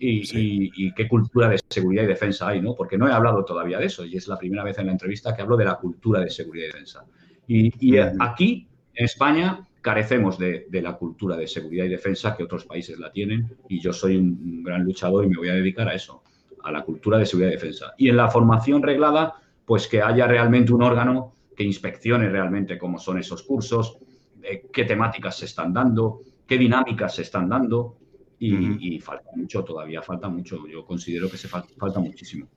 Y, 0.00 0.92
qué 0.92 1.08
cultura 1.08 1.48
de 1.48 1.58
seguridad 1.68 2.04
y 2.04 2.06
defensa 2.06 2.48
hay, 2.48 2.60
¿no? 2.60 2.74
Porque 2.74 2.96
no 2.96 3.08
he 3.08 3.12
hablado 3.12 3.44
todavía 3.44 3.78
de 3.78 3.86
eso 3.86 4.04
y 4.04 4.16
es 4.16 4.28
la 4.28 4.38
primera 4.38 4.62
vez 4.62 4.78
en 4.78 4.86
la 4.86 4.92
entrevista 4.92 5.34
que 5.34 5.42
hablo 5.42 5.56
de 5.56 5.64
la 5.64 5.74
cultura 5.74 6.20
de 6.20 6.30
seguridad 6.30 6.66
y 6.66 6.68
defensa. 6.68 7.04
Y, 7.48 7.98
aquí, 7.98 8.68
en 8.98 9.04
España, 9.04 9.64
carecemos 9.80 10.38
de, 10.38 10.66
la 10.72 10.96
cultura 10.96 11.36
de 11.36 11.46
seguridad 11.46 11.84
y 11.84 11.88
defensa 11.88 12.36
que 12.36 12.42
otros 12.42 12.64
países 12.64 12.98
la 12.98 13.12
tienen 13.12 13.56
y 13.68 13.78
yo 13.78 13.92
soy 13.92 14.16
un, 14.16 14.64
gran 14.64 14.82
luchador 14.82 15.24
y 15.24 15.28
me 15.28 15.36
voy 15.36 15.48
a 15.50 15.54
dedicar 15.54 15.88
a 15.88 15.94
eso, 15.94 16.24
a 16.64 16.72
la 16.72 16.82
cultura 16.82 17.16
de 17.16 17.24
seguridad 17.24 17.52
y 17.52 17.54
defensa. 17.54 17.94
Y 17.96 18.08
en 18.08 18.16
la 18.16 18.28
formación 18.28 18.82
reglada, 18.82 19.34
pues 19.64 19.86
que 19.86 20.02
haya 20.02 20.26
realmente 20.26 20.72
un 20.72 20.82
órgano 20.82 21.32
que 21.56 21.62
inspeccione 21.62 22.28
realmente 22.28 22.76
cómo 22.76 22.98
son 22.98 23.18
esos 23.18 23.44
cursos, 23.44 23.98
eh, 24.42 24.66
qué 24.72 24.84
temáticas 24.84 25.38
se 25.38 25.44
están 25.44 25.72
dando, 25.72 26.22
qué 26.44 26.58
dinámicas 26.58 27.14
se 27.14 27.22
están 27.22 27.48
dando 27.48 27.98
y, 28.40 28.98
falta 28.98 29.30
mucho, 29.36 29.62
todavía 29.62 30.02
falta 30.02 30.28
mucho. 30.28 30.66
Yo 30.66 30.84
considero 30.84 31.30
que 31.30 31.36
se 31.36 31.46
falta, 31.46 32.00
muchísimo 32.00 32.48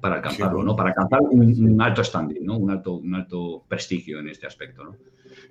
para 0.00 0.16
alcanzarlo, 0.16 0.62
¿no? 0.62 0.74
Para 0.76 0.90
alcanzar 0.90 1.20
un, 1.30 1.80
alto 1.80 2.02
standing, 2.02 2.44
¿no? 2.44 2.56
Un 2.56 2.70
alto, 2.70 2.94
un 2.94 3.14
alto 3.14 3.64
prestigio 3.68 4.20
en 4.20 4.28
este 4.28 4.46
aspecto, 4.46 4.84
¿no? 4.84 4.96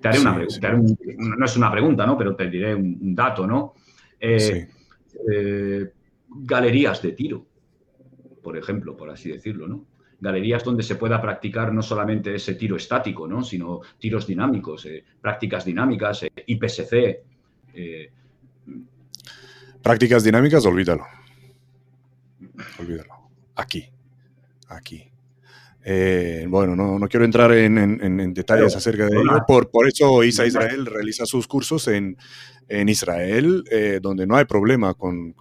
Te 0.00 0.08
haré 0.08 0.20
una 0.20 0.34
pregunta, 0.34 0.72
no 1.18 1.44
es 1.44 1.56
una 1.56 1.70
pregunta, 1.70 2.06
¿no? 2.06 2.18
Pero 2.18 2.36
te 2.36 2.48
diré 2.48 2.74
un, 2.74 3.14
dato, 3.14 3.46
¿no? 3.46 3.74
Eh, 4.20 4.68
eh, 5.30 5.90
galerías 6.28 7.02
de 7.02 7.12
tiro, 7.12 7.46
por 8.42 8.56
ejemplo, 8.56 8.96
por 8.96 9.10
así 9.10 9.30
decirlo, 9.30 9.68
¿no? 9.68 9.84
Galerías 10.20 10.64
donde 10.64 10.82
se 10.82 10.96
pueda 10.96 11.20
practicar 11.20 11.72
no 11.72 11.82
solamente 11.82 12.34
ese 12.34 12.54
tiro 12.54 12.76
estático, 12.76 13.26
¿no? 13.26 13.42
Sino 13.42 13.80
tiros 13.98 14.26
dinámicos, 14.26 14.86
eh, 14.86 15.04
prácticas 15.20 15.64
dinámicas, 15.64 16.24
IPSC, 16.46 17.22
Prácticas 19.84 20.24
dinámicas, 20.24 20.64
olvídalo. 20.64 21.04
Olvídalo. 22.78 23.14
Aquí. 23.56 23.86
Aquí. 24.68 25.13
Eh, 25.86 26.46
bueno, 26.48 26.74
no, 26.74 27.08
quiero 27.08 27.26
entrar 27.26 27.52
en, 27.52 28.32
detalles 28.32 28.74
acerca 28.74 29.06
de 29.06 29.18
ello. 29.18 29.44
Por, 29.46 29.70
por 29.70 29.86
eso 29.86 30.24
ISA 30.24 30.46
Israel 30.46 30.86
realiza 30.86 31.26
sus 31.26 31.46
cursos 31.46 31.88
en, 31.88 32.16
Israel, 32.88 33.62
eh, 33.70 33.98
donde 34.00 34.26
no 34.26 34.36
hay 34.36 34.46
problema 34.46 34.94
con, 34.94 35.34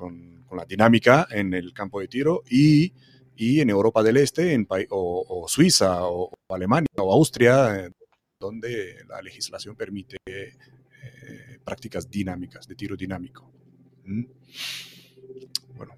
la 0.52 0.66
dinámica 0.66 1.28
en 1.32 1.54
el 1.54 1.74
campo 1.74 2.02
de 2.02 2.10
tiro, 2.10 2.44
y, 2.50 2.94
en 3.38 3.70
Europa 3.70 4.04
del 4.04 4.18
Este, 4.18 4.54
en, 4.54 4.68
o, 4.90 5.46
Suiza, 5.48 6.06
o, 6.06 6.30
Alemania, 6.50 6.88
o 6.98 7.14
Austria, 7.14 7.80
eh, 7.80 7.90
donde 8.38 8.98
la 9.08 9.22
legislación 9.22 9.76
permite 9.76 10.18
prácticas 11.64 12.10
dinámicas, 12.10 12.68
de 12.68 12.76
tiro 12.76 12.98
dinámico. 12.98 13.50
Bueno. 15.76 15.94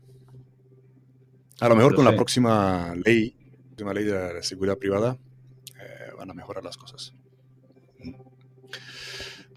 A 1.60 1.70
lo 1.70 1.76
mejor 1.76 1.96
con 1.96 2.06
la 2.06 2.16
próxima 2.16 2.94
ley, 3.04 3.36
próxima 3.76 3.94
ley 3.94 4.06
de 4.06 4.42
seguridad 4.42 4.78
privada, 4.78 5.18
eh, 5.78 6.12
van 6.18 6.32
a 6.32 6.34
mejorar 6.34 6.64
las 6.64 6.78
cosas. 6.78 7.14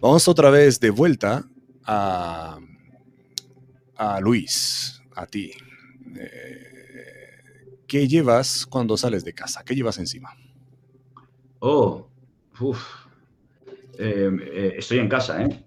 Vamos 0.00 0.26
otra 0.26 0.50
vez 0.50 0.80
de 0.80 0.90
vuelta 0.90 1.44
a, 1.84 2.58
a 3.96 4.20
Luis, 4.20 5.00
a 5.14 5.24
ti. 5.26 5.52
Eh, 6.16 6.64
¿Qué 7.86 8.08
llevas 8.08 8.66
cuando 8.66 8.96
sales 8.96 9.24
de 9.24 9.32
casa? 9.34 9.62
¿Qué 9.64 9.76
llevas 9.76 9.98
encima? 9.98 10.34
Oh, 11.60 12.08
uff. 12.58 13.06
Eh, 13.98 14.74
estoy 14.78 14.98
en 14.98 15.08
casa, 15.08 15.44
¿eh? 15.44 15.64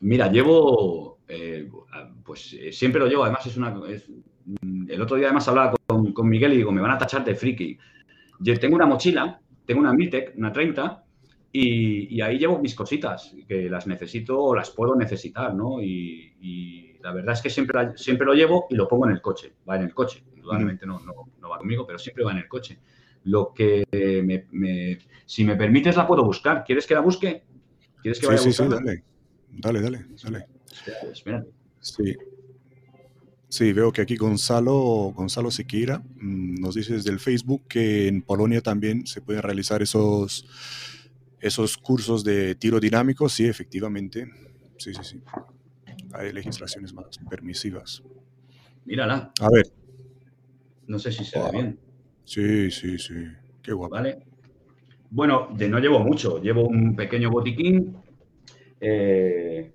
Mira, 0.00 0.30
llevo 0.30 1.20
pues 2.24 2.56
siempre 2.72 3.00
lo 3.00 3.06
llevo. 3.06 3.24
Además, 3.24 3.46
es 3.46 3.56
una. 3.56 3.70
Mm, 3.70 4.22
el 4.92 5.02
otro 5.02 5.16
día, 5.16 5.26
además, 5.26 5.48
hablaba 5.48 5.74
con, 5.86 6.28
Miguel 6.28 6.54
y 6.54 6.56
digo, 6.58 6.72
me 6.72 6.80
van 6.80 6.92
a 6.92 6.98
tachar 6.98 7.24
de 7.24 7.34
friki. 7.34 7.78
Yo 8.40 8.58
tengo 8.58 8.76
una 8.76 8.86
mochila, 8.86 9.40
tengo 9.64 9.80
una 9.80 9.92
Mitec, 9.92 10.34
una 10.36 10.52
30, 10.52 11.04
y, 11.52 12.20
ahí 12.20 12.38
llevo 12.38 12.58
mis 12.58 12.74
cositas, 12.74 13.34
que 13.46 13.68
las 13.68 13.86
necesito 13.86 14.38
o 14.38 14.54
las 14.54 14.70
puedo 14.70 14.94
necesitar, 14.96 15.54
¿no? 15.54 15.82
Y, 15.82 16.96
la 17.02 17.12
verdad 17.12 17.34
es 17.34 17.42
que 17.42 17.50
siempre, 17.50 17.96
siempre 17.96 18.24
lo 18.24 18.32
llevo 18.32 18.66
y 18.70 18.76
lo 18.76 18.86
pongo 18.86 19.06
en 19.06 19.12
el 19.12 19.20
coche. 19.20 19.54
Va 19.68 19.74
en 19.74 19.82
el 19.82 19.92
coche. 19.92 20.22
Indudablemente 20.36 20.86
no, 20.86 21.00
no, 21.00 21.48
va 21.48 21.58
conmigo, 21.58 21.84
pero 21.84 21.98
siempre 21.98 22.22
va 22.22 22.30
en 22.30 22.38
el 22.38 22.48
coche. 22.48 22.78
Lo 23.24 23.52
que 23.52 23.84
me, 24.22 24.98
si 25.26 25.42
me 25.42 25.56
permites 25.56 25.96
la 25.96 26.06
puedo 26.06 26.24
buscar. 26.24 26.62
¿Quieres 26.62 26.86
que 26.86 26.94
la 26.94 27.00
busque? 27.00 27.42
¿Quieres 28.00 28.20
que 28.20 28.26
vaya 28.28 28.38
sí, 28.38 28.52
sí, 28.52 28.68
dale. 28.68 29.02
Dale, 29.50 29.80
dale, 29.80 30.06
dale. 30.22 30.46
Sí. 31.80 32.16
Sí, 33.52 33.74
veo 33.74 33.92
que 33.92 34.00
aquí 34.00 34.16
Gonzalo, 34.16 35.12
Gonzalo 35.14 35.50
Siqueira 35.50 35.98
mm, 35.98 36.54
nos 36.54 36.74
dice 36.74 36.94
desde 36.94 37.10
el 37.10 37.20
Facebook 37.20 37.64
que 37.68 38.08
en 38.08 38.22
Polonia 38.22 38.62
también 38.62 39.06
se 39.06 39.20
pueden 39.20 39.42
realizar 39.42 39.82
esos, 39.82 40.46
esos 41.38 41.76
cursos 41.76 42.24
de 42.24 42.54
tiro 42.54 42.80
dinámico. 42.80 43.28
Sí, 43.28 43.44
efectivamente. 43.44 44.26
Sí, 44.78 44.94
sí, 44.94 45.04
sí. 45.04 45.20
Hay 46.14 46.32
legislaciones 46.32 46.94
más 46.94 47.18
permisivas. 47.28 48.02
Mírala. 48.86 49.30
A 49.38 49.50
ver. 49.50 49.66
No 50.86 50.98
sé 50.98 51.12
si 51.12 51.22
se 51.22 51.38
ve 51.38 51.50
bien. 51.52 51.78
Sí, 52.24 52.70
sí, 52.70 52.98
sí. 52.98 53.26
Qué 53.62 53.74
guapo. 53.74 53.96
Vale. 53.96 54.24
Bueno, 55.10 55.48
de 55.54 55.68
no 55.68 55.78
llevo 55.78 56.00
mucho. 56.00 56.40
Llevo 56.40 56.66
un 56.66 56.96
pequeño 56.96 57.30
botiquín. 57.30 57.98
Eh, 58.80 59.72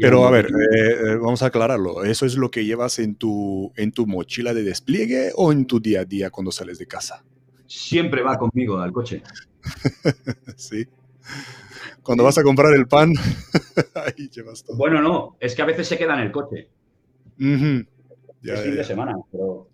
pero 0.00 0.26
a 0.26 0.30
ver, 0.30 0.46
eh, 0.46 0.50
eh, 0.80 1.16
vamos 1.16 1.42
a 1.42 1.46
aclararlo. 1.46 2.04
¿Eso 2.04 2.26
es 2.26 2.36
lo 2.36 2.50
que 2.50 2.64
llevas 2.64 2.98
en 2.98 3.14
tu, 3.14 3.72
en 3.76 3.92
tu 3.92 4.06
mochila 4.06 4.54
de 4.54 4.62
despliegue 4.62 5.32
o 5.36 5.52
en 5.52 5.66
tu 5.66 5.80
día 5.80 6.00
a 6.00 6.04
día 6.04 6.30
cuando 6.30 6.52
sales 6.52 6.78
de 6.78 6.86
casa? 6.86 7.24
Siempre 7.66 8.22
va 8.22 8.38
conmigo 8.38 8.78
al 8.78 8.92
coche. 8.92 9.22
sí. 10.56 10.86
Cuando 12.02 12.24
vas 12.24 12.38
a 12.38 12.42
comprar 12.42 12.74
el 12.74 12.86
pan, 12.86 13.12
ahí 13.94 14.28
llevas 14.28 14.64
todo. 14.64 14.76
Bueno, 14.76 15.00
no, 15.00 15.36
es 15.40 15.54
que 15.54 15.62
a 15.62 15.66
veces 15.66 15.86
se 15.86 15.96
queda 15.96 16.14
en 16.14 16.20
el 16.20 16.32
coche. 16.32 16.68
es 17.38 18.60
fin 18.60 18.76
de 18.76 18.84
semana, 18.84 19.16
pero 19.30 19.68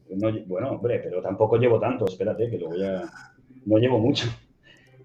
bueno, 0.47 0.71
hombre, 0.71 1.01
pero 1.03 1.23
tampoco 1.23 1.57
llevo 1.57 1.81
tanto, 1.81 2.07
espérate, 2.07 2.51
que 2.51 2.59
lo 2.59 2.69
voy 2.69 2.85
a... 2.85 3.11
No 3.67 3.79
llevo 3.79 3.99
mucho. 3.99 4.27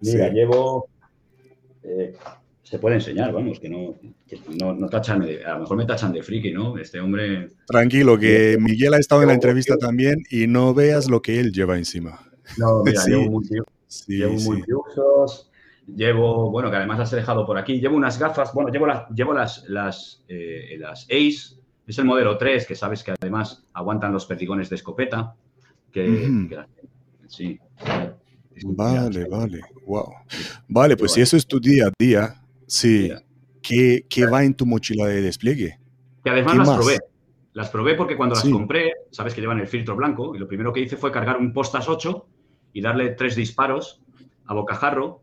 Mira, 0.02 0.30
llevo... 0.30 0.88
Eh, 1.84 2.14
se 2.64 2.80
puede 2.80 2.96
enseñar, 2.96 3.34
vamos, 3.34 3.60
que 3.60 3.70
no, 3.70 3.96
no, 4.58 4.90
tachan 4.90 5.22
de, 5.22 5.46
a 5.46 5.56
lo 5.56 5.60
mejor 5.62 5.78
me 5.78 5.86
tachan 5.86 6.14
de 6.14 6.24
friki, 6.24 6.52
¿no? 6.52 6.78
Este 6.78 7.00
hombre... 7.00 7.50
Tranquilo, 7.68 8.18
que 8.18 8.58
Miguel 8.60 8.94
ha 8.94 9.00
estado 9.00 9.22
en 9.22 9.28
la 9.28 9.34
entrevista 9.34 9.78
también 9.78 10.24
y 10.30 10.48
no 10.48 10.74
veas 10.74 11.10
lo 11.10 11.22
que 11.22 11.40
él 11.40 11.52
lleva 11.52 11.78
encima. 11.78 12.20
No, 12.58 12.82
mira, 12.84 13.04
llevo, 13.06 13.32
muy, 13.32 13.44
llevo 14.08 14.34
multiusos, 14.40 15.52
llevo, 15.94 16.52
bueno, 16.52 16.72
que 16.72 16.78
además 16.78 17.00
las 17.00 17.14
he 17.14 17.18
dejado 17.18 17.46
por 17.46 17.58
aquí, 17.58 17.80
llevo 17.80 17.98
unas 17.98 18.18
gafas, 18.18 18.54
bueno, 18.54 18.72
llevo 18.72 18.88
las, 18.88 19.10
llevo 19.10 19.34
las, 19.34 19.66
las, 19.68 20.24
eh, 20.30 20.78
las 20.80 21.04
Ace, 21.04 21.58
es 21.86 21.98
el 21.98 22.06
modelo 22.06 22.38
3, 22.38 22.66
que 22.66 22.76
sabes 22.76 23.04
que 23.04 23.14
además 23.20 23.64
aguantan 23.74 24.14
los 24.14 24.26
perdigones 24.26 24.70
de 24.70 24.78
escopeta, 24.78 25.36
que, 25.92 26.50
sí. 27.28 27.60
Vale, 28.64 29.26
vale, 29.26 29.62
wow. 29.86 30.14
Vale, 30.68 30.96
pues 30.96 31.12
si 31.12 31.22
eso 31.22 31.36
es 31.36 31.46
tu 31.46 31.60
día 31.60 31.88
a 31.88 31.92
día, 32.00 32.43
Sí. 32.74 33.12
¿Qué, 33.62 34.26
va 34.26 34.44
en 34.44 34.56
tu 34.56 34.66
mochila 34.66 35.06
de 35.06 35.22
despliegue? 35.22 35.78
Que 36.24 36.30
además 36.32 36.58
las 36.58 36.70
probé. 36.72 37.00
Las 37.54 37.70
probé 37.70 37.94
porque 37.94 38.18
cuando 38.18 38.34
las 38.34 38.46
compré, 38.46 38.94
sabes 39.12 39.36
que 39.36 39.42
llevan 39.42 39.60
el 39.60 39.68
filtro 39.68 39.96
blanco, 39.96 40.36
y 40.36 40.40
lo 40.40 40.48
primero 40.48 40.74
que 40.74 40.80
hice 40.80 40.98
fue 40.98 41.12
cargar 41.12 41.38
un 41.38 41.54
Postas 41.54 41.88
8 41.88 42.26
y 42.74 42.82
darle 42.82 43.12
tres 43.12 43.36
disparos 43.36 44.02
a 44.48 44.56
bocajarro. 44.56 45.22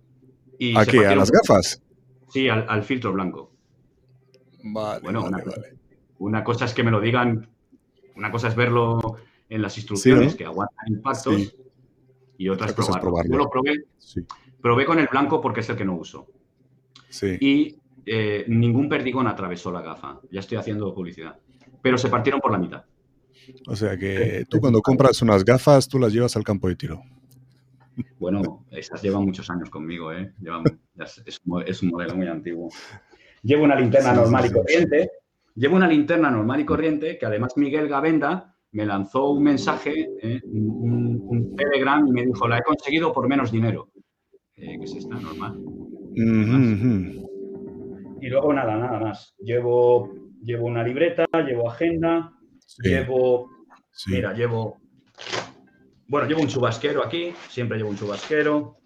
Y 0.60 0.78
¿A 0.78 0.86
qué? 0.86 1.04
¿A 1.04 1.16
las 1.16 1.32
gafas? 1.32 1.82
Sí, 2.28 2.48
al, 2.48 2.84
filtro 2.84 3.12
blanco. 3.12 3.50
Vale, 4.62 5.00
bueno, 5.00 5.22
vale, 5.22 5.34
una, 5.34 5.44
vale. 5.44 5.74
una 6.20 6.44
cosa 6.44 6.66
es 6.66 6.72
que 6.72 6.84
me 6.84 6.92
lo 6.92 7.00
digan, 7.00 7.48
una 8.14 8.30
cosa 8.30 8.46
es 8.46 8.54
verlo 8.54 9.16
en 9.48 9.60
las 9.60 9.76
instrucciones 9.76 10.34
¿no? 10.34 10.38
que 10.38 10.44
aguantan 10.44 10.86
impactos 10.86 11.34
Sí. 11.34 11.52
y 12.38 12.48
otra 12.48 12.66
es 12.66 12.72
Otra 12.72 12.84
cosa 12.84 12.98
es 12.98 13.02
probarlo. 13.02 13.28
probarlo. 13.28 13.32
Yo 13.32 13.38
lo 13.38 13.50
probé, 13.50 13.84
Sí, 13.98 14.20
probé 14.62 14.84
con 14.84 15.00
el 15.00 15.08
blanco 15.08 15.40
porque 15.40 15.60
es 15.60 15.68
el 15.68 15.76
que 15.76 15.84
no 15.84 15.96
uso. 15.96 16.28
Sí. 17.10 17.36
Y 17.40 17.76
eh, 18.06 18.44
ningún 18.48 18.88
perdigón 18.88 19.26
atravesó 19.26 19.70
la 19.70 19.82
gafa. 19.82 20.20
Ya 20.30 20.40
estoy 20.40 20.58
haciendo 20.58 20.94
publicidad. 20.94 21.38
Pero 21.82 21.98
se 21.98 22.08
partieron 22.08 22.40
por 22.40 22.52
la 22.52 22.58
mitad. 22.58 22.84
O 23.66 23.76
sea 23.76 23.96
que 23.96 24.44
tú 24.48 24.58
cuando 24.60 24.80
compras 24.80 25.20
unas 25.22 25.44
gafas, 25.44 25.88
tú 25.88 25.98
las 25.98 26.12
llevas 26.12 26.36
al 26.36 26.44
campo 26.44 26.68
de 26.68 26.76
tiro. 26.76 27.02
Bueno, 28.18 28.64
esas 28.70 29.02
llevan 29.02 29.24
muchos 29.24 29.50
años 29.50 29.68
conmigo, 29.70 30.12
¿eh? 30.12 30.32
Llevan, 30.40 30.64
es, 30.98 31.22
es 31.66 31.82
un 31.82 31.88
modelo 31.90 32.14
muy 32.14 32.26
antiguo. 32.26 32.70
Llevo 33.42 33.64
una 33.64 33.78
linterna 33.78 34.10
Sí, 34.10 34.16
sí, 34.16 34.20
normal 34.22 34.46
y 34.46 34.52
corriente. 34.52 35.10
Llevo 35.54 35.76
una 35.76 35.88
linterna 35.88 36.30
normal 36.30 36.60
y 36.60 36.64
corriente 36.64 37.18
que 37.18 37.26
además 37.26 37.54
Miguel 37.56 37.88
Gavenda 37.88 38.54
me 38.72 38.86
lanzó 38.86 39.30
un 39.30 39.42
mensaje, 39.42 40.08
¿eh? 40.22 40.40
un, 40.44 41.22
un 41.26 41.56
Telegram 41.56 42.06
y 42.06 42.12
me 42.12 42.26
dijo, 42.26 42.46
la 42.46 42.58
he 42.58 42.62
conseguido 42.62 43.12
por 43.12 43.28
menos 43.28 43.50
dinero. 43.50 43.90
Eh, 44.56 44.78
que 44.78 44.84
es 44.84 44.94
esta, 44.94 45.14
normal. 45.16 45.58
Y 48.20 48.28
luego 48.28 48.52
nada, 48.52 48.76
nada 48.76 48.98
más. 49.00 49.34
Llevo, 49.38 50.12
llevo 50.44 50.66
una 50.66 50.82
libreta, 50.82 51.26
llevo 51.46 51.70
agenda, 51.70 52.32
Sí, 52.66 52.88
llevo 52.88 53.48
sí. 53.90 54.12
Mira, 54.12 54.32
llevo. 54.32 54.78
Bueno, 56.08 56.26
llevo 56.28 56.40
un 56.40 56.48
chubasquero 56.48 57.04
aquí, 57.04 57.32
siempre 57.48 57.78
llevo 57.78 57.90
un 57.90 57.96
chubasquero. 57.96 58.76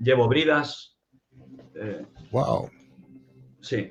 Llevo 0.00 0.28
bridas. 0.28 0.96
eh, 1.74 2.04
Wow. 2.30 2.68
sí. 3.60 3.90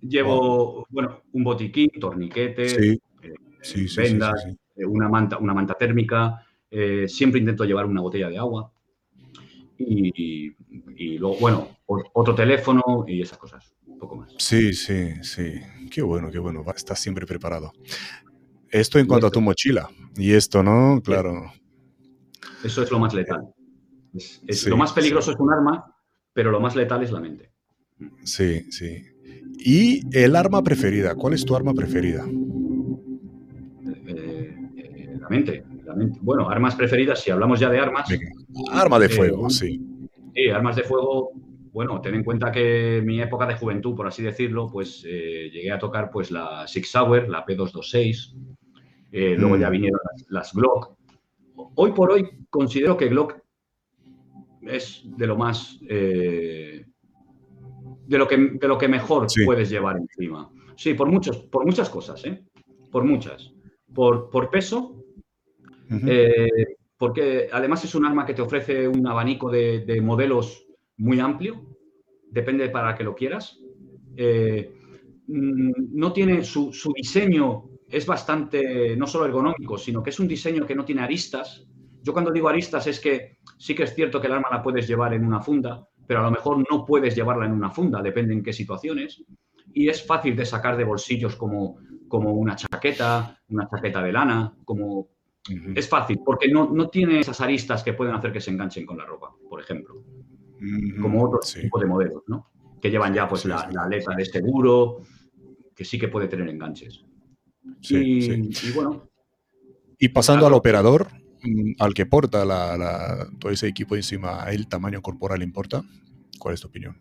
Llevo, 0.00 0.86
bueno, 0.90 1.22
un 1.32 1.42
botiquín, 1.42 1.90
torniquete, 2.00 2.68
Sí, 2.68 3.00
eh, 3.22 3.34
sí, 3.62 3.86
vendas, 3.96 4.46
eh, 4.76 4.84
una, 4.86 5.08
manta, 5.08 5.38
una 5.38 5.52
manta 5.54 5.74
térmica. 5.74 6.44
eh, 6.70 7.08
siempre 7.08 7.40
intento 7.40 7.64
llevar 7.64 7.86
una 7.86 8.00
botella 8.02 8.28
de 8.28 8.38
agua. 8.38 8.70
Y, 9.78 10.54
y 10.96 11.18
luego, 11.18 11.36
bueno, 11.38 11.68
otro 11.86 12.34
teléfono 12.34 13.04
y 13.06 13.22
esas 13.22 13.38
cosas. 13.38 13.72
Un 13.86 13.98
poco 13.98 14.16
más. 14.16 14.34
Sí, 14.38 14.72
sí, 14.72 15.12
sí. 15.22 15.54
Qué 15.90 16.02
bueno, 16.02 16.30
qué 16.30 16.38
bueno. 16.38 16.64
Estás 16.74 16.98
siempre 17.00 17.26
preparado. 17.26 17.72
Esto 18.70 18.98
en 18.98 19.06
cuanto 19.06 19.28
a 19.28 19.30
tu 19.30 19.40
mochila. 19.40 19.88
Y 20.16 20.32
esto, 20.32 20.62
¿no? 20.62 21.00
Claro. 21.02 21.52
Eso 22.64 22.82
es 22.82 22.90
lo 22.90 22.98
más 22.98 23.14
letal. 23.14 23.48
Es- 24.14 24.42
es- 24.46 24.60
Sí, 24.62 24.70
lo 24.70 24.76
más 24.76 24.92
peligroso 24.92 25.30
sí. 25.30 25.34
es 25.34 25.40
un 25.40 25.52
arma, 25.52 25.94
pero 26.32 26.50
lo 26.50 26.60
más 26.60 26.74
letal 26.74 27.02
es 27.04 27.12
la 27.12 27.20
mente. 27.20 27.50
Sí, 28.24 28.70
sí. 28.70 29.04
¿Y 29.60 30.02
el 30.16 30.34
arma 30.36 30.62
preferida? 30.62 31.14
¿Cuál 31.14 31.34
es 31.34 31.44
tu 31.44 31.54
arma 31.56 31.72
preferida? 31.74 32.24
Eh, 34.06 34.56
eh, 34.76 35.16
la 35.20 35.28
mente, 35.28 35.64
Bueno, 36.20 36.48
armas 36.50 36.74
preferidas, 36.74 37.20
si 37.20 37.30
hablamos 37.30 37.60
ya 37.60 37.70
de 37.70 37.78
armas, 37.80 38.08
Venga. 38.08 38.28
Arma 38.72 38.98
de 38.98 39.06
Eh, 39.06 39.10
fuego, 39.10 39.48
sí. 39.50 39.80
sí, 40.34 40.48
armas 40.48 40.76
de 40.76 40.82
fuego, 40.82 41.30
bueno, 41.72 42.00
ten 42.00 42.14
en 42.14 42.24
cuenta 42.24 42.50
que 42.52 43.02
mi 43.04 43.20
época 43.20 43.46
de 43.46 43.54
juventud, 43.56 43.94
por 43.94 44.06
así 44.06 44.22
decirlo, 44.22 44.68
pues 44.70 45.04
eh, 45.06 45.50
llegué 45.52 45.70
a 45.72 45.78
tocar 45.78 46.10
pues 46.10 46.30
la 46.30 46.66
Six 46.66 46.90
Sauer, 46.90 47.28
la 47.28 47.44
P226, 47.46 48.34
eh, 49.12 49.36
luego 49.38 49.56
Mm. 49.56 49.60
ya 49.60 49.70
vinieron 49.70 50.00
las, 50.12 50.26
las 50.30 50.54
Glock. 50.54 50.96
Hoy 51.74 51.92
por 51.92 52.10
hoy 52.12 52.28
considero 52.50 52.96
que 52.96 53.08
Glock 53.08 53.36
es 54.62 55.02
de 55.16 55.26
lo 55.26 55.36
más, 55.36 55.78
de, 55.80 56.84
lo 58.08 58.26
que, 58.28 58.36
de 58.36 58.68
lo 58.68 58.76
que 58.78 58.88
mejor 58.88 59.30
Sí. 59.30 59.44
puedes 59.44 59.70
llevar 59.70 59.96
encima. 59.96 60.50
Sí, 60.76 60.94
por, 60.94 61.08
muchos, 61.10 61.38
por 61.38 61.64
muchas 61.64 61.88
cosas, 61.90 62.24
¿eh? 62.24 62.44
Por 62.92 63.04
muchas. 63.04 63.52
Por, 63.94 64.30
por 64.30 64.50
peso, 64.50 64.97
Eh, 65.90 66.48
porque 66.96 67.48
además 67.50 67.84
es 67.84 67.94
un 67.94 68.04
arma 68.04 68.26
que 68.26 68.34
te 68.34 68.42
ofrece 68.42 68.88
un 68.88 69.06
abanico 69.06 69.50
de, 69.50 69.80
de 69.80 70.00
modelos 70.00 70.66
muy 70.98 71.20
amplio, 71.20 71.78
depende 72.30 72.68
para 72.68 72.94
que 72.94 73.04
lo 73.04 73.14
quieras. 73.14 73.58
Eh, 74.16 74.74
mm, 75.26 75.72
no 75.94 76.12
tiene 76.12 76.44
su, 76.44 76.72
su 76.72 76.92
diseño, 76.92 77.64
es 77.88 78.04
bastante, 78.04 78.96
no 78.96 79.06
solo 79.06 79.26
ergonómico, 79.26 79.78
sino 79.78 80.02
que 80.02 80.10
es 80.10 80.20
un 80.20 80.28
diseño 80.28 80.66
que 80.66 80.74
no 80.74 80.84
tiene 80.84 81.02
aristas. 81.02 81.66
Yo 82.02 82.12
cuando 82.12 82.32
digo 82.32 82.48
aristas 82.48 82.86
es 82.86 83.00
que 83.00 83.38
sí 83.56 83.74
que 83.74 83.84
es 83.84 83.94
cierto 83.94 84.20
que 84.20 84.26
el 84.26 84.34
arma 84.34 84.48
la 84.50 84.62
puedes 84.62 84.86
llevar 84.86 85.14
en 85.14 85.24
una 85.24 85.40
funda, 85.40 85.86
pero 86.06 86.20
a 86.20 86.24
lo 86.24 86.30
mejor 86.30 86.64
no 86.70 86.84
puedes 86.84 87.14
llevarla 87.14 87.46
en 87.46 87.52
una 87.52 87.70
funda, 87.70 88.02
depende 88.02 88.34
en 88.34 88.42
qué 88.42 88.52
situaciones. 88.52 89.24
Y 89.72 89.88
es 89.88 90.04
fácil 90.04 90.34
de 90.34 90.46
sacar 90.46 90.76
de 90.76 90.84
bolsillos 90.84 91.36
como, 91.36 91.78
como 92.08 92.32
una 92.32 92.56
chaqueta, 92.56 93.38
una 93.48 93.68
chaqueta 93.68 94.02
de 94.02 94.12
lana, 94.12 94.56
como 94.64 95.08
Es 95.74 95.88
fácil, 95.88 96.20
porque 96.24 96.48
no, 96.48 96.70
no 96.70 96.88
tiene 96.88 97.20
esas 97.20 97.40
aristas 97.40 97.82
que 97.82 97.94
pueden 97.94 98.14
hacer 98.14 98.32
que 98.32 98.40
se 98.40 98.50
enganchen 98.50 98.84
con 98.84 98.98
la 98.98 99.04
ropa, 99.06 99.34
por 99.48 99.60
ejemplo, 99.60 100.02
como 101.00 101.24
otro 101.24 101.40
Sí. 101.42 101.62
tipo 101.62 101.78
de 101.78 101.86
modelos, 101.86 102.22
¿no? 102.26 102.50
Que 102.80 102.90
llevan 102.90 103.14
ya 103.14 103.28
pues 103.28 103.42
Sí, 103.42 103.48
la, 103.48 103.58
sí. 103.66 103.72
la 103.72 103.84
aleta 103.84 104.14
de 104.14 104.24
seguro, 104.24 105.02
que 105.74 105.84
sí 105.84 105.98
que 105.98 106.08
puede 106.08 106.28
tener 106.28 106.48
enganches. 106.48 107.04
Y, 107.88 108.72
bueno, 108.72 109.08
Y 109.98 110.08
pasando 110.10 110.46
al 110.46 110.52
operador, 110.52 111.08
mm, 111.42 111.72
al 111.78 111.94
que 111.94 112.06
porta 112.06 112.44
la, 112.44 112.76
la- 112.76 113.28
todo 113.38 113.50
ese 113.52 113.68
equipo 113.68 113.96
encima, 113.96 114.44
¿el 114.50 114.68
tamaño 114.68 115.00
corporal 115.02 115.42
importa? 115.42 115.82
¿Cuál 116.38 116.54
es 116.54 116.60
tu 116.60 116.68
opinión? 116.68 117.00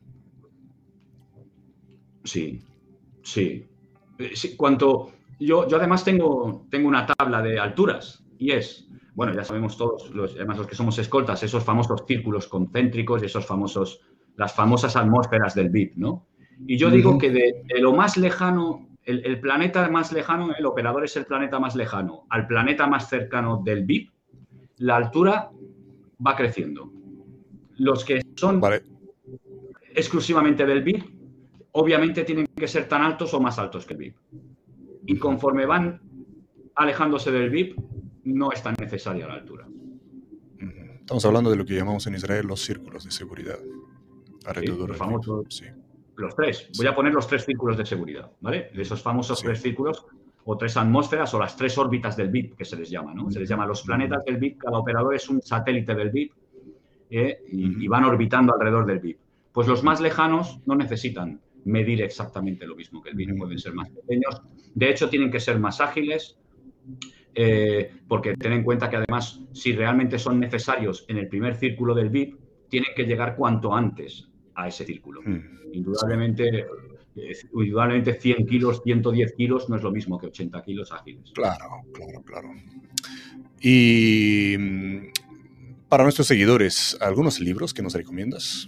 sí, 2.24 2.62
sí. 3.24 3.66
Eh, 4.20 4.32
sí, 4.36 4.56
cuanto, 4.56 5.12
yo, 5.39 5.68
yo 5.68 5.78
además 5.78 6.04
tengo, 6.04 6.66
tengo 6.70 6.88
una 6.88 7.06
tabla 7.06 7.41
de 7.41 7.60
alturas 7.60 8.24
y 8.38 8.52
es, 8.52 8.88
bueno, 9.14 9.34
ya 9.34 9.44
sabemos 9.44 9.78
todos, 9.78 10.10
los, 10.12 10.36
además 10.36 10.58
los 10.58 10.68
que 10.68 10.76
somos 10.76 10.98
escoltas, 11.00 11.42
esos 11.44 11.64
famosos 11.64 12.04
círculos 12.08 12.48
concéntricos 12.48 13.24
y 13.24 13.26
esos 13.26 13.46
famosos, 13.46 14.02
las 14.36 14.54
famosas 14.54 14.96
atmósferas 14.96 15.56
del 15.56 15.70
BIP, 15.70 15.96
¿no? 15.98 16.28
Y 16.66 16.78
yo 16.78 16.90
digo 16.90 17.18
que 17.18 17.32
de, 17.32 17.64
de 17.66 17.80
lo 17.80 17.94
más 17.94 18.18
lejano, 18.18 18.90
el, 19.04 19.26
el 19.26 19.40
planeta 19.40 19.88
más 19.90 20.12
lejano, 20.12 20.56
el 20.56 20.66
operador 20.66 21.04
es 21.04 21.16
el 21.16 21.26
planeta 21.26 21.60
más 21.60 21.76
lejano, 21.76 22.26
al 22.30 22.48
planeta 22.48 22.88
más 22.88 23.10
cercano 23.10 23.62
del 23.64 23.86
BIP, 23.86 24.10
la 24.78 24.96
altura 24.96 25.52
va 26.26 26.36
creciendo. 26.36 26.92
Los 27.78 28.04
que 28.04 28.22
son 28.36 28.60
Vale, 28.60 28.82
exclusivamente 29.98 30.66
del 30.66 30.84
BIP, 30.84 31.04
obviamente 31.72 32.24
tienen 32.24 32.48
que 32.56 32.68
ser 32.68 32.88
tan 32.88 33.02
altos 33.02 33.34
o 33.34 33.40
más 33.40 33.58
altos 33.60 33.86
que 33.86 33.94
el 33.94 34.00
VIP. 34.00 34.16
Y 35.06 35.18
conforme 35.18 35.66
van 35.66 36.02
alejándose 36.76 37.32
del 37.32 37.50
VIP, 37.50 37.80
no 38.34 38.52
es 38.52 38.62
tan 38.62 38.76
necesaria 38.80 39.28
la 39.28 39.34
altura. 39.34 39.68
Estamos 41.00 41.24
hablando 41.26 41.50
de 41.50 41.56
lo 41.56 41.66
que 41.66 41.76
llamamos 41.76 42.06
en 42.08 42.16
Israel 42.16 42.46
los 42.48 42.62
círculos 42.62 43.06
de 43.06 43.12
seguridad. 43.12 43.58
Alrededor 44.46 44.90
los 44.90 44.98
famosos. 44.98 45.46
sí. 45.50 45.66
Los 46.18 46.36
tres. 46.36 46.70
Voy 46.76 46.88
a 46.88 46.96
poner 46.96 47.14
los 47.14 47.28
tres 47.28 47.46
círculos 47.46 47.78
de 47.78 47.86
seguridad, 47.86 48.32
¿vale? 48.42 48.72
De 48.74 48.82
esos 48.82 49.02
famosos 49.02 49.40
tres 49.40 49.62
círculos 49.62 50.06
o 50.46 50.58
tres 50.58 50.76
atmósferas 50.76 51.32
o 51.34 51.40
las 51.40 51.56
tres 51.56 51.78
órbitas 51.78 52.18
del 52.18 52.30
BIP, 52.30 52.56
que 52.56 52.66
se 52.66 52.76
les 52.76 52.90
llama, 52.90 53.14
¿no? 53.14 53.30
Se 53.30 53.40
les 53.40 53.48
llama 53.48 53.68
los 53.68 53.84
planetas 53.84 54.26
del 54.26 54.38
BIP. 54.38 54.58
Cada 54.58 54.80
operador 54.80 55.14
es 55.14 55.30
un 55.30 55.42
satélite 55.42 55.94
del 55.94 56.10
BIP 56.10 56.34
¿eh? 57.12 57.44
y, 57.52 57.86
y 57.86 57.88
van 57.88 58.04
orbitando 58.06 58.54
alrededor 58.54 58.86
del 58.88 59.00
BIP. 59.00 59.20
Pues 59.52 59.68
los 59.68 59.84
más 59.84 60.02
lejanos 60.02 60.60
no 60.66 60.76
necesitan 60.76 61.40
medir 61.68 62.02
exactamente 62.02 62.66
lo 62.66 62.76
mismo 62.76 63.02
que 63.02 63.10
el 63.10 63.16
BIP, 63.16 63.38
pueden 63.38 63.60
ser 63.60 63.74
más 63.74 63.90
pequeños. 63.90 64.42
De 64.74 64.90
hecho, 64.90 65.10
tienen 65.10 65.30
que 65.30 65.40
ser 65.40 65.60
más 65.60 65.82
ágiles, 65.82 66.38
eh, 67.40 67.92
porque 68.08 68.34
ten 68.36 68.52
en 68.54 68.64
cuenta 68.64 68.90
que 68.90 68.96
además, 68.98 69.40
si 69.54 69.72
realmente 69.74 70.18
son 70.18 70.40
necesarios 70.40 71.06
en 71.08 71.18
el 71.18 71.28
primer 71.28 71.56
círculo 71.56 71.94
del 71.94 72.10
BIP, 72.10 72.36
tienen 72.68 72.90
que 72.96 73.04
llegar 73.04 73.36
cuanto 73.36 73.76
antes 73.76 74.28
a 74.56 74.68
ese 74.68 74.86
círculo. 74.86 75.22
Mm. 75.24 75.74
Indudablemente, 75.74 76.66
eh, 77.16 77.34
indudablemente 77.54 78.14
100 78.16 78.48
kilos, 78.48 78.82
110 78.84 79.34
kilos 79.38 79.70
no 79.70 79.76
es 79.76 79.84
lo 79.84 79.92
mismo 79.92 80.18
que 80.18 80.28
80 80.28 80.64
kilos 80.64 80.92
ágiles. 80.92 81.32
Claro, 81.34 81.84
claro, 81.94 82.24
claro. 82.24 82.50
Y 83.62 84.56
mm, 84.58 84.98
para 85.88 86.04
nuestros 86.04 86.26
seguidores, 86.28 86.98
¿algunos 87.00 87.40
libros 87.40 87.72
que 87.74 87.84
nos 87.84 87.94
recomiendas? 87.94 88.68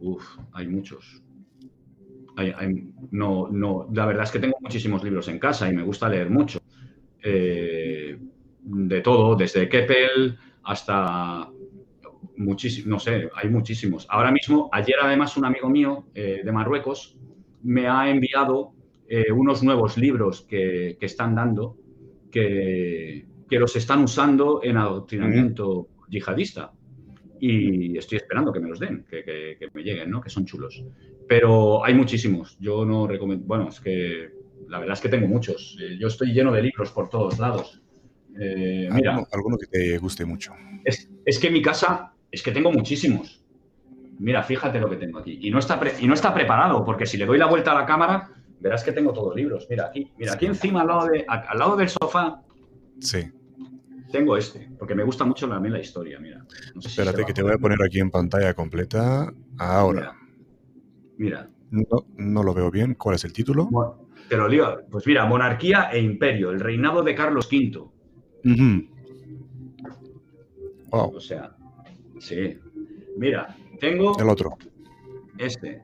Uf, 0.00 0.22
hay 0.52 0.68
muchos. 0.68 1.22
Hay- 2.36 2.52
hay- 2.56 2.88
no, 3.10 3.48
no, 3.50 3.88
la 3.92 4.04
verdad 4.06 4.24
es 4.24 4.30
que 4.32 4.38
tengo 4.38 4.56
muchísimos 4.60 5.02
libros 5.02 5.28
en 5.28 5.38
casa 5.38 5.68
y 5.70 5.74
me 5.74 5.82
gusta 5.82 6.08
leer 6.10 6.28
mucho. 6.28 6.58
Eh, 7.26 8.18
de 8.66 9.00
todo, 9.00 9.34
desde 9.34 9.68
Keppel 9.68 10.36
hasta 10.62 11.48
muchísimos, 12.36 12.86
no 12.86 12.98
sé, 12.98 13.30
hay 13.34 13.48
muchísimos. 13.48 14.06
Ahora 14.10 14.30
mismo, 14.30 14.68
ayer 14.72 14.96
además 15.00 15.36
un 15.36 15.46
amigo 15.46 15.68
mío 15.70 16.06
eh, 16.14 16.42
de 16.44 16.52
Marruecos 16.52 17.16
me 17.62 17.88
ha 17.88 18.10
enviado 18.10 18.72
eh, 19.08 19.32
unos 19.32 19.62
nuevos 19.62 19.96
libros 19.96 20.42
que, 20.42 20.96
que 21.00 21.06
están 21.06 21.34
dando, 21.34 21.78
que, 22.30 23.26
que 23.48 23.58
los 23.58 23.74
están 23.76 24.02
usando 24.02 24.60
en 24.62 24.76
adoctrinamiento 24.76 25.88
yihadista. 26.08 26.72
y 27.40 27.96
estoy 27.96 28.18
esperando 28.18 28.52
que 28.52 28.60
me 28.60 28.68
los 28.68 28.78
den, 28.78 29.04
que, 29.08 29.56
me 29.72 29.82
lleguen, 29.82 30.10
¿no? 30.10 30.20
Que 30.20 30.30
son 30.30 30.44
chulos. 30.44 30.84
Pero 31.26 31.84
hay 31.84 31.94
muchísimos. 31.94 32.56
Yo 32.58 32.84
no 32.84 33.06
recomiendo. 33.06 33.46
Bueno, 33.46 33.68
es 33.68 33.80
que 33.80 34.30
la 34.68 34.78
verdad 34.78 34.94
es 34.94 35.00
que 35.00 35.08
tengo 35.08 35.26
muchos. 35.26 35.76
Eh, 35.80 35.96
yo 35.98 36.08
estoy 36.08 36.32
lleno 36.32 36.52
de 36.52 36.62
libros 36.62 36.90
por 36.90 37.08
todos 37.08 37.38
lados. 37.38 37.80
Eh, 38.38 38.88
mira. 38.92 39.24
Alguno, 39.32 39.56
que 39.58 39.66
te 39.66 39.98
guste 39.98 40.24
mucho. 40.24 40.52
Es, 40.84 41.08
es, 41.24 41.38
que 41.38 41.48
en 41.48 41.52
mi 41.52 41.62
casa 41.62 42.12
es 42.30 42.42
que 42.42 42.52
tengo 42.52 42.72
muchísimos. 42.72 43.44
Mira, 44.18 44.42
fíjate 44.42 44.80
lo 44.80 44.88
que 44.88 44.96
tengo 44.96 45.18
aquí. 45.18 45.38
Y 45.42 45.50
no, 45.50 45.58
está 45.58 45.80
y 46.00 46.06
no 46.06 46.14
está 46.14 46.32
preparado, 46.34 46.84
porque 46.84 47.06
si 47.06 47.16
le 47.16 47.26
doy 47.26 47.38
la 47.38 47.46
vuelta 47.46 47.72
a 47.72 47.74
la 47.74 47.86
cámara, 47.86 48.30
verás 48.60 48.84
que 48.84 48.92
tengo 48.92 49.12
todos 49.12 49.34
libros. 49.34 49.66
Mira, 49.68 49.86
aquí, 49.86 50.12
mira, 50.18 50.34
aquí 50.34 50.46
encima 50.46 50.82
al 50.82 50.86
lado, 50.86 51.06
de, 51.06 51.24
al 51.28 51.58
lado 51.58 51.76
del 51.76 51.88
sofá. 51.88 52.42
Sí 53.00 53.32
tengo 54.14 54.36
este, 54.36 54.70
porque 54.78 54.94
me 54.94 55.02
gusta 55.02 55.24
mucho 55.24 55.48
también 55.48 55.72
la 55.72 55.80
historia, 55.80 56.20
mira. 56.20 56.46
Espérate 56.76 57.24
que 57.24 57.34
te 57.34 57.42
voy 57.42 57.52
a 57.52 57.58
poner 57.58 57.82
aquí 57.82 57.98
en 57.98 58.12
pantalla 58.12 58.54
completa. 58.54 59.28
Ahora. 59.58 60.16
Mira. 61.18 61.50
No, 62.16 62.42
lo 62.44 62.54
veo 62.54 62.70
bien. 62.70 62.94
¿Cuál 62.94 63.16
es 63.16 63.24
el 63.24 63.32
título? 63.32 63.68
te 63.68 64.03
lo 64.30 64.48
digo. 64.48 64.78
Pues 64.90 65.06
mira, 65.06 65.26
Monarquía 65.26 65.90
e 65.92 66.00
Imperio, 66.00 66.50
el 66.50 66.60
reinado 66.60 67.02
de 67.02 67.14
Carlos 67.14 67.48
V. 67.50 67.88
O 70.90 71.20
sea, 71.20 71.56
sí. 72.18 72.58
Mira, 73.16 73.56
tengo... 73.80 74.18
El 74.18 74.28
otro. 74.28 74.56
Este. 75.38 75.82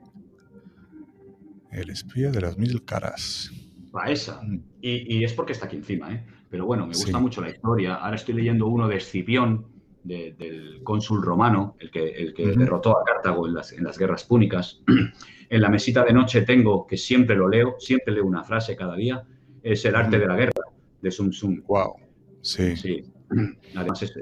El 1.71 1.89
espía 1.89 2.31
de 2.31 2.41
las 2.41 2.57
mil 2.57 2.83
caras. 2.83 3.51
Va, 3.95 4.09
esa. 4.09 4.41
Mm. 4.41 4.63
Y, 4.81 5.17
y, 5.17 5.23
es 5.23 5.33
porque 5.33 5.53
está 5.53 5.65
aquí 5.65 5.77
encima, 5.77 6.13
¿eh? 6.13 6.25
Pero 6.49 6.65
bueno, 6.65 6.85
me 6.85 6.93
gusta 6.93 7.19
mucho 7.19 7.41
la 7.41 7.49
historia. 7.49 7.95
Ahora 7.95 8.15
estoy 8.15 8.35
leyendo 8.35 8.67
uno 8.67 8.87
de 8.87 8.97
Escipión, 8.97 9.67
del 10.03 10.81
cónsul 10.83 11.21
romano, 11.21 11.75
el 11.79 11.91
que, 11.91 12.09
el 12.09 12.33
que 12.33 12.47
derrotó 12.47 12.97
a 12.97 13.03
Cartago 13.03 13.47
en 13.47 13.53
las, 13.53 13.71
en 13.71 13.83
las 13.83 13.97
guerras 13.97 14.23
púnicas. 14.23 14.81
en 15.49 15.61
la 15.61 15.69
mesita 15.69 16.03
de 16.03 16.13
noche 16.13 16.41
tengo, 16.41 16.87
que 16.87 16.97
siempre 16.97 17.35
lo 17.35 17.47
leo, 17.47 17.75
siempre 17.79 18.13
leo 18.13 18.25
una 18.25 18.43
frase 18.43 18.75
cada 18.75 18.95
día, 18.95 19.23
es 19.61 19.85
El 19.85 19.95
arte 19.95 20.17
de 20.17 20.25
la 20.25 20.35
guerra, 20.35 20.61
de 21.01 21.11
Sun 21.11 21.29
Tzu. 21.29 21.63
Wow. 21.67 21.95
Sí. 22.41 22.75
Sí. 22.75 23.03
Además, 23.75 24.01
es, 24.03 24.13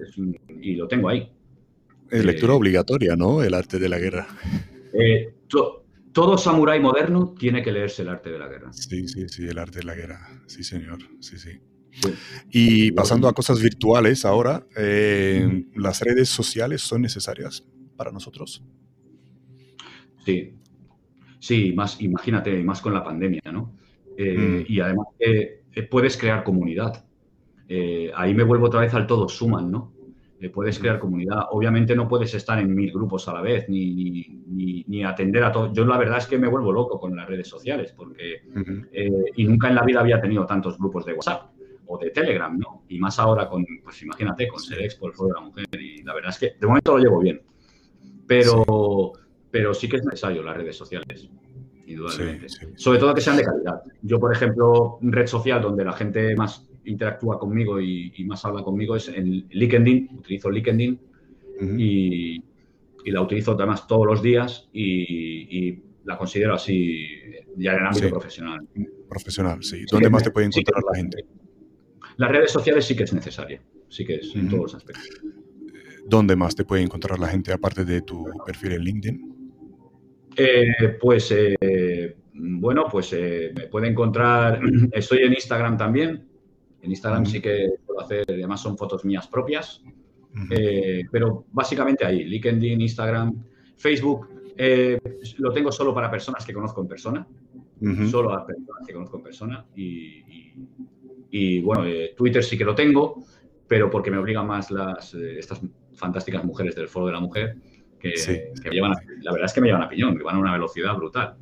y 0.61 0.75
lo 0.75 0.87
tengo 0.87 1.09
ahí. 1.09 1.31
Es 2.09 2.25
lectura 2.25 2.53
eh, 2.53 2.55
obligatoria, 2.55 3.15
¿no? 3.15 3.43
El 3.43 3.53
arte 3.53 3.79
de 3.79 3.89
la 3.89 3.99
guerra. 3.99 4.27
Eh, 4.93 5.33
todo 6.11 6.37
samurái 6.37 6.79
moderno 6.79 7.35
tiene 7.37 7.61
que 7.61 7.71
leerse 7.71 8.01
el 8.01 8.09
arte 8.09 8.31
de 8.31 8.39
la 8.39 8.47
guerra. 8.47 8.73
Sí, 8.73 9.07
sí, 9.07 9.29
sí, 9.29 9.47
el 9.47 9.59
arte 9.59 9.79
de 9.79 9.85
la 9.85 9.95
guerra. 9.95 10.41
Sí, 10.47 10.63
señor. 10.63 10.99
Sí, 11.19 11.37
sí. 11.37 11.59
Y 12.51 12.91
pasando 12.91 13.27
a 13.27 13.33
cosas 13.33 13.61
virtuales 13.61 14.25
ahora, 14.25 14.65
eh, 14.75 15.65
¿las 15.75 16.01
redes 16.01 16.29
sociales 16.29 16.81
son 16.81 17.01
necesarias 17.01 17.65
para 17.95 18.11
nosotros? 18.11 18.63
Sí, 20.25 20.53
sí, 21.39 21.73
más, 21.73 22.01
imagínate, 22.01 22.63
más 22.63 22.81
con 22.81 22.93
la 22.93 23.03
pandemia, 23.03 23.41
¿no? 23.51 23.73
Eh, 24.17 24.65
mm. 24.67 24.71
Y 24.71 24.79
además 24.79 25.07
eh, 25.19 25.61
puedes 25.89 26.17
crear 26.17 26.43
comunidad. 26.43 27.05
ahí 28.15 28.33
me 28.33 28.43
vuelvo 28.43 28.67
otra 28.67 28.81
vez 28.81 28.93
al 28.93 29.07
todo 29.07 29.27
suman, 29.29 29.71
¿no? 29.71 29.93
puedes 30.53 30.79
crear 30.79 30.99
comunidad. 30.99 31.47
Obviamente 31.51 31.93
no 31.97 32.07
puedes 32.07 32.33
estar 32.33 32.57
en 32.59 32.73
mil 32.73 32.93
grupos 32.93 33.27
a 33.27 33.33
la 33.33 33.41
vez 33.41 33.67
ni, 33.67 34.41
ni, 34.87 35.03
atender 35.03 35.43
a 35.43 35.51
todo. 35.51 35.73
Yo 35.73 35.85
la 35.85 35.97
verdad 35.97 36.19
es 36.19 36.27
que 36.27 36.37
me 36.37 36.47
vuelvo 36.47 36.71
loco 36.71 36.97
con 36.97 37.13
las 37.13 37.27
redes 37.27 37.49
sociales 37.49 37.93
porque 37.93 38.43
y 39.35 39.43
nunca 39.43 39.67
en 39.67 39.75
la 39.75 39.83
vida 39.83 39.99
había 39.99 40.21
tenido 40.21 40.45
tantos 40.45 40.77
grupos 40.77 41.05
de 41.05 41.11
WhatsApp 41.11 41.58
o 41.91 41.97
de 41.97 42.11
Telegram, 42.11 42.57
¿no? 42.57 42.83
Y 42.87 42.99
más 42.99 43.17
ahora 43.19 43.49
con, 43.49 43.65
pues 43.83 44.01
imagínate, 44.03 44.47
con 44.47 44.59
Sedex 44.59 44.95
por 44.95 45.09
el 45.09 45.15
Foro 45.15 45.29
de 45.29 45.33
la 45.33 45.41
Mujer. 45.41 45.65
Y 45.71 46.03
la 46.03 46.13
verdad 46.13 46.29
es 46.29 46.37
que 46.37 46.53
de 46.59 46.67
momento 46.67 46.95
lo 46.95 47.03
llevo 47.03 47.19
bien. 47.19 47.41
Pero 48.27 48.63
sí, 49.15 49.21
pero 49.49 49.73
sí 49.73 49.89
que 49.89 49.97
es 49.97 50.05
necesario 50.05 50.43
las 50.43 50.55
redes 50.55 50.77
sociales, 50.77 51.29
indudablemente. 51.87 52.47
Sobre 52.75 52.99
todo 52.99 53.15
que 53.15 53.21
sean 53.21 53.37
de 53.37 53.43
calidad. 53.43 53.81
Yo, 54.03 54.19
por 54.19 54.31
ejemplo, 54.31 54.99
red 55.01 55.25
social 55.25 55.63
donde 55.63 55.83
la 55.83 55.93
gente 55.93 56.35
más 56.35 56.69
interactúa 56.85 57.39
conmigo 57.39 57.81
y, 57.81 58.23
más 58.25 58.45
habla 58.45 58.61
conmigo 58.61 58.95
es 58.95 59.07
en 59.07 59.47
LinkedIn. 59.49 60.09
Utilizo 60.19 60.51
LinkedIn 60.51 60.99
y, 61.75 62.43
la 63.05 63.21
utilizo 63.21 63.53
además 63.53 63.87
todos 63.87 64.05
los 64.05 64.21
días 64.21 64.69
y, 64.71 65.79
la 66.05 66.17
considero 66.17 66.53
así 66.53 67.05
ya 67.57 67.73
en 67.73 67.79
el 67.79 67.87
ámbito 67.87 68.09
profesional. 68.09 68.67
Profesional, 69.09 69.63
sí. 69.63 69.85
¿Dónde 69.91 70.09
más 70.09 70.23
te 70.23 70.29
puede 70.29 70.45
encontrar 70.47 70.83
la 70.91 70.97
gente? 70.97 71.25
Las 72.19 72.31
redes 72.31 72.51
sociales 72.51 72.83
sí 72.83 72.97
que 72.97 73.03
es 73.03 73.13
necesaria, 73.13 73.61
sí 73.87 74.03
que 74.03 74.15
es, 74.15 74.35
en 74.35 74.49
todos 74.49 74.63
los 74.63 74.75
aspectos. 74.75 75.07
¿Dónde 76.05 76.35
más 76.35 76.53
te 76.53 76.65
puede 76.65 76.81
encontrar 76.81 77.17
la 77.17 77.29
gente 77.29 77.53
aparte 77.53 77.85
de 77.85 78.01
tu 78.01 78.25
perfil 78.45 78.73
en 78.73 78.81
LinkedIn? 78.81 79.51
Eh, 80.35 80.97
pues, 80.99 81.31
eh, 81.31 82.17
bueno, 82.33 82.87
pues 82.91 83.13
eh, 83.13 83.53
me 83.55 83.67
puede 83.67 83.87
encontrar, 83.87 84.59
estoy 84.91 85.19
en 85.19 85.31
Instagram 85.31 85.77
también, 85.77 86.27
en 86.81 86.89
Instagram 86.91 87.25
sí 87.25 87.39
que 87.39 87.69
puedo 87.85 88.01
hacer, 88.01 88.25
además 88.27 88.61
son 88.61 88.77
fotos 88.77 89.05
mías 89.05 89.25
propias, 89.25 89.81
pero 91.09 91.45
básicamente 91.53 92.05
ahí, 92.05 92.25
LinkedIn, 92.25 92.81
Instagram, 92.81 93.33
Facebook, 93.77 94.27
lo 95.37 95.53
tengo 95.53 95.71
solo 95.71 95.93
para 95.93 96.11
personas 96.11 96.45
que 96.45 96.51
conozco 96.51 96.81
en 96.81 96.87
persona, 96.89 97.27
solo 98.11 98.33
a 98.33 98.45
personas 98.45 98.85
que 98.85 98.93
conozco 98.93 99.17
en 99.17 99.23
persona 99.23 99.65
y 99.73 100.23
y 100.98 100.98
bueno, 101.61 101.85
eh, 101.85 102.13
Twitter 102.15 102.43
sí 102.43 102.57
que 102.57 102.65
lo 102.65 102.75
tengo, 102.75 103.23
pero 103.67 103.89
porque 103.89 104.11
me 104.11 104.17
obligan 104.17 104.47
más 104.47 104.71
las, 104.71 105.13
eh, 105.13 105.39
estas 105.39 105.61
fantásticas 105.93 106.43
mujeres 106.43 106.75
del 106.75 106.87
Foro 106.87 107.07
de 107.07 107.13
la 107.13 107.19
Mujer, 107.19 107.55
que, 107.99 108.13
me 108.63 108.71
llevan 108.71 108.93
la 109.21 109.31
verdad 109.33 109.45
es 109.45 109.53
que 109.53 109.61
me 109.61 109.67
llevan 109.67 109.83
a 109.83 109.89
piñón, 109.89 110.17
que 110.17 110.23
van 110.23 110.37
a 110.37 110.39
una 110.39 110.53
velocidad 110.53 110.95
brutal. 110.95 111.35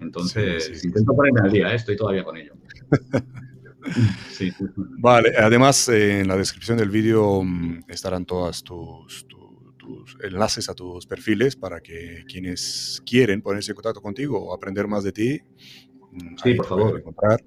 Entonces, 0.00 0.84
intento 0.84 1.14
ponerme 1.14 1.40
al 1.42 1.52
día, 1.52 1.72
¿eh? 1.72 1.76
estoy 1.76 1.96
todavía 1.96 2.24
con 2.24 2.36
ello. 2.36 2.54
Vale, 4.98 5.32
además 5.36 5.88
en 5.88 6.28
la 6.28 6.36
descripción 6.36 6.78
del 6.78 6.90
vídeo 6.90 7.42
mm, 7.42 7.84
estarán 7.88 8.24
todas 8.26 8.62
tus, 8.62 9.26
tus, 9.26 10.16
enlaces 10.22 10.68
a 10.68 10.74
tus 10.74 11.06
perfiles 11.06 11.56
para 11.56 11.80
que 11.80 12.24
quienes 12.28 13.02
quieren 13.06 13.40
ponerse 13.40 13.72
en 13.72 13.76
contacto 13.76 14.02
contigo 14.02 14.38
o 14.38 14.54
aprender 14.54 14.86
más 14.86 15.04
de 15.04 15.12
ti, 15.12 15.40
mm, 16.12 16.36
sí, 16.42 16.54
por 16.54 16.66
favor. 16.66 16.98
Encontrar. 16.98 17.40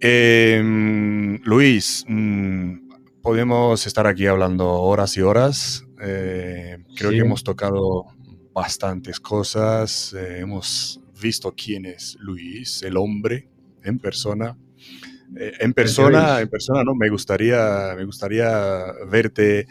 Em, 0.00 1.40
Luis, 1.42 2.04
mm, 2.06 2.88
podemos 3.20 3.86
estar 3.86 4.06
aquí 4.06 4.26
hablando 4.26 4.68
horas 4.68 5.16
y 5.16 5.22
horas. 5.22 5.84
Eh, 6.00 6.78
creo 6.96 7.10
que 7.10 7.18
hemos 7.18 7.42
tocado 7.42 8.06
bastantes 8.52 9.18
cosas. 9.18 10.14
Eh, 10.14 10.40
hemos 10.40 11.00
visto 11.20 11.52
quién 11.56 11.84
es 11.84 12.16
Luis, 12.20 12.82
el 12.82 12.96
hombre, 12.96 13.48
en 13.82 13.98
persona. 13.98 14.56
Eh, 15.36 15.52
en 15.58 15.74
persona, 15.74 16.40
en 16.40 16.48
persona, 16.48 16.84
no. 16.84 16.94
Me 16.94 17.08
gustaría, 17.08 17.94
me 17.96 18.04
gustaría 18.04 18.92
verte, 19.10 19.66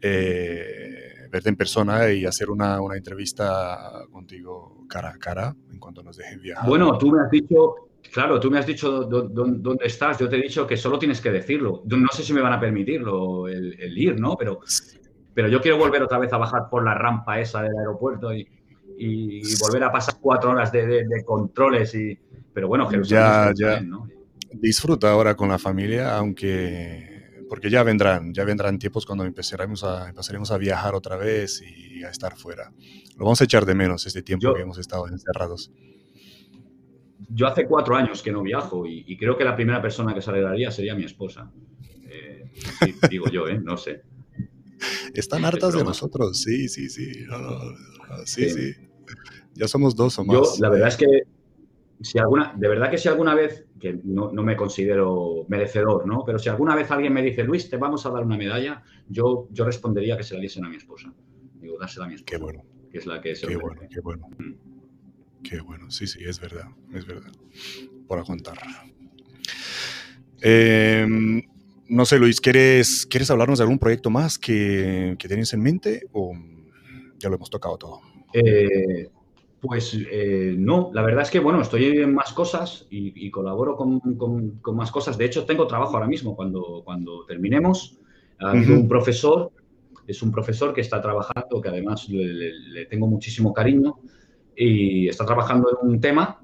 verte 0.00 1.48
en 1.48 1.56
persona 1.56 2.12
y 2.12 2.26
hacer 2.26 2.48
una, 2.48 2.80
una 2.80 2.96
entrevista 2.96 4.04
contigo 4.12 4.84
cara 4.88 5.10
a 5.10 5.18
cara 5.18 5.56
en 5.72 5.80
cuanto 5.80 6.04
nos 6.04 6.16
dejen 6.16 6.40
viajar. 6.40 6.68
Bueno, 6.68 6.96
tú 6.96 7.10
me 7.10 7.22
has 7.22 7.30
dicho, 7.30 7.74
Claro, 8.14 8.38
tú 8.38 8.48
me 8.48 8.60
has 8.60 8.66
dicho 8.66 9.02
dónde 9.02 9.86
estás, 9.86 10.20
yo 10.20 10.28
te 10.28 10.36
he 10.36 10.42
dicho 10.42 10.68
que 10.68 10.76
solo 10.76 11.00
tienes 11.00 11.20
que 11.20 11.32
decirlo. 11.32 11.82
No 11.84 12.06
sé 12.12 12.22
si 12.22 12.32
me 12.32 12.42
van 12.42 12.52
a 12.52 12.60
permitirlo 12.60 13.48
el, 13.48 13.98
ir, 13.98 14.20
¿no? 14.20 14.36
Pero, 14.36 14.60
pero 15.34 15.48
yo 15.48 15.60
quiero 15.60 15.78
volver 15.78 16.00
otra 16.00 16.18
vez 16.18 16.32
a 16.32 16.36
bajar 16.36 16.68
por 16.70 16.84
la 16.84 16.94
rampa 16.94 17.40
esa 17.40 17.60
del 17.62 17.76
aeropuerto 17.76 18.32
y, 18.32 18.46
volver 19.60 19.82
a 19.82 19.90
pasar 19.90 20.14
cuatro 20.20 20.50
horas 20.50 20.70
de, 20.70 21.04
controles. 21.26 21.92
Y, 21.96 22.16
pero 22.52 22.68
bueno, 22.68 22.88
ya, 23.02 23.50
ya. 23.52 23.82
Disfruta 24.52 25.10
ahora 25.10 25.34
con 25.34 25.48
la 25.48 25.58
familia, 25.58 26.16
aunque 26.16 27.42
porque 27.48 27.68
ya 27.68 27.82
vendrán, 27.82 28.32
ya 28.32 28.44
vendrán 28.44 28.78
tiempos 28.78 29.06
cuando 29.06 29.24
empezaremos 29.24 29.82
a, 29.82 30.10
empezaremos 30.10 30.52
a 30.52 30.58
viajar 30.58 30.94
otra 30.94 31.16
vez 31.16 31.60
y 31.62 32.04
a 32.04 32.10
estar 32.10 32.36
fuera. 32.36 32.70
Lo 33.18 33.24
vamos 33.24 33.40
a 33.40 33.44
echar 33.44 33.66
de 33.66 33.74
menos 33.74 34.06
este 34.06 34.22
tiempo 34.22 34.54
que 34.54 34.62
hemos 34.62 34.78
estado 34.78 35.08
encerrados 35.08 35.72
yo 37.28 37.46
hace 37.46 37.66
cuatro 37.66 37.96
años 37.96 38.22
que 38.22 38.32
no 38.32 38.42
viajo 38.42 38.86
y, 38.86 39.16
creo 39.16 39.36
que 39.36 39.44
la 39.44 39.56
primera 39.56 39.80
persona 39.80 40.14
que 40.14 40.22
se 40.22 40.30
alegraría 40.30 40.70
sería 40.70 40.94
mi 40.94 41.04
esposa. 41.04 41.50
Eh, 42.08 42.50
digo 43.10 43.26
yo, 43.28 43.48
¿eh? 43.48 43.60
No 43.60 43.76
sé. 43.76 44.02
Están 45.14 45.44
hartas 45.44 45.74
de, 45.74 45.84
nosotros, 45.84 46.42
sí, 46.42 46.68
sí, 46.68 46.88
sí. 46.88 47.12
sí, 48.24 48.50
sí, 48.50 48.74
Ya 49.54 49.68
somos 49.68 49.96
dos 49.96 50.18
o 50.18 50.24
más. 50.24 50.36
Yo, 50.36 50.42
la 50.60 50.68
verdad 50.68 50.88
es 50.88 50.96
que, 50.96 51.06
si 52.00 52.18
alguna, 52.18 52.52
de 52.56 52.68
verdad 52.68 52.90
que 52.90 52.98
si 52.98 53.08
alguna 53.08 53.34
vez, 53.34 53.66
que 53.80 53.98
no, 54.04 54.30
me 54.32 54.56
considero 54.56 55.46
merecedor, 55.48 56.06
¿no? 56.06 56.24
Pero 56.26 56.38
si 56.38 56.48
alguna 56.48 56.74
vez 56.74 56.90
alguien 56.90 57.12
me 57.12 57.22
dice, 57.22 57.44
Luis, 57.44 57.70
te 57.70 57.76
vamos 57.76 58.04
a 58.04 58.10
dar 58.10 58.24
una 58.24 58.36
medalla, 58.36 58.82
yo, 59.08 59.48
yo 59.52 59.64
respondería 59.64 60.16
que 60.16 60.24
se 60.24 60.34
la 60.34 60.40
diesen 60.40 60.64
a 60.64 60.68
mi 60.68 60.76
esposa. 60.76 61.12
Digo, 61.60 61.76
dársela 61.78 62.06
a 62.06 62.08
mi 62.08 62.14
esposa. 62.14 62.36
Qué 62.36 62.42
bueno. 62.42 62.64
Que 62.90 62.98
es 62.98 63.06
la 63.06 63.20
que 63.20 63.34
se 63.34 63.46
Qué 63.46 63.56
bueno, 63.56 63.80
qué 63.88 64.00
bueno. 64.00 64.28
Mm. 64.38 64.73
Qué 65.48 65.60
bueno, 65.60 65.90
sí, 65.90 66.06
sí, 66.06 66.20
es 66.24 66.40
verdad, 66.40 66.68
es 66.92 67.06
verdad. 67.06 67.32
Por 68.08 68.24
contar. 68.24 68.58
Em, 70.40 71.42
no 71.88 72.04
sé, 72.04 72.18
Luis, 72.18 72.40
¿quieres, 72.40 73.06
¿quieres 73.06 73.30
hablarnos 73.30 73.58
de 73.58 73.64
algún 73.64 73.78
proyecto 73.78 74.10
más 74.10 74.38
que, 74.38 75.16
que 75.18 75.28
tienes 75.28 75.52
en 75.52 75.62
mente 75.62 76.06
o 76.12 76.34
ya 77.18 77.28
lo 77.28 77.36
hemos 77.36 77.50
tocado 77.50 77.78
todo? 77.78 78.00
Eh, 78.32 79.08
pues 79.60 79.96
eh, 80.10 80.54
no, 80.58 80.90
la 80.92 81.02
verdad 81.02 81.22
es 81.22 81.30
que, 81.30 81.40
bueno, 81.40 81.62
estoy 81.62 81.86
en 81.86 82.14
más 82.14 82.32
cosas 82.32 82.86
y, 82.90 83.30
colaboro 83.30 83.76
con, 83.76 84.00
con, 84.16 84.76
más 84.76 84.90
cosas. 84.90 85.16
De 85.16 85.24
hecho, 85.24 85.46
tengo 85.46 85.66
trabajo 85.66 85.94
ahora 85.94 86.06
mismo. 86.06 86.36
Cuando, 86.36 86.82
cuando 86.84 87.24
terminemos, 87.26 87.98
ha 88.40 88.50
habido 88.50 88.74
un 88.74 88.88
profesor, 88.88 89.50
es 90.06 90.22
un 90.22 90.30
profesor 90.30 90.74
que 90.74 90.82
está 90.82 91.00
trabajando, 91.00 91.62
que 91.62 91.68
además 91.68 92.08
le, 92.10 92.86
tengo 92.86 93.06
muchísimo 93.06 93.54
cariño, 93.54 94.00
y 94.56 95.08
está 95.08 95.24
trabajando 95.24 95.68
en 95.70 95.88
un 95.88 96.00
tema 96.00 96.40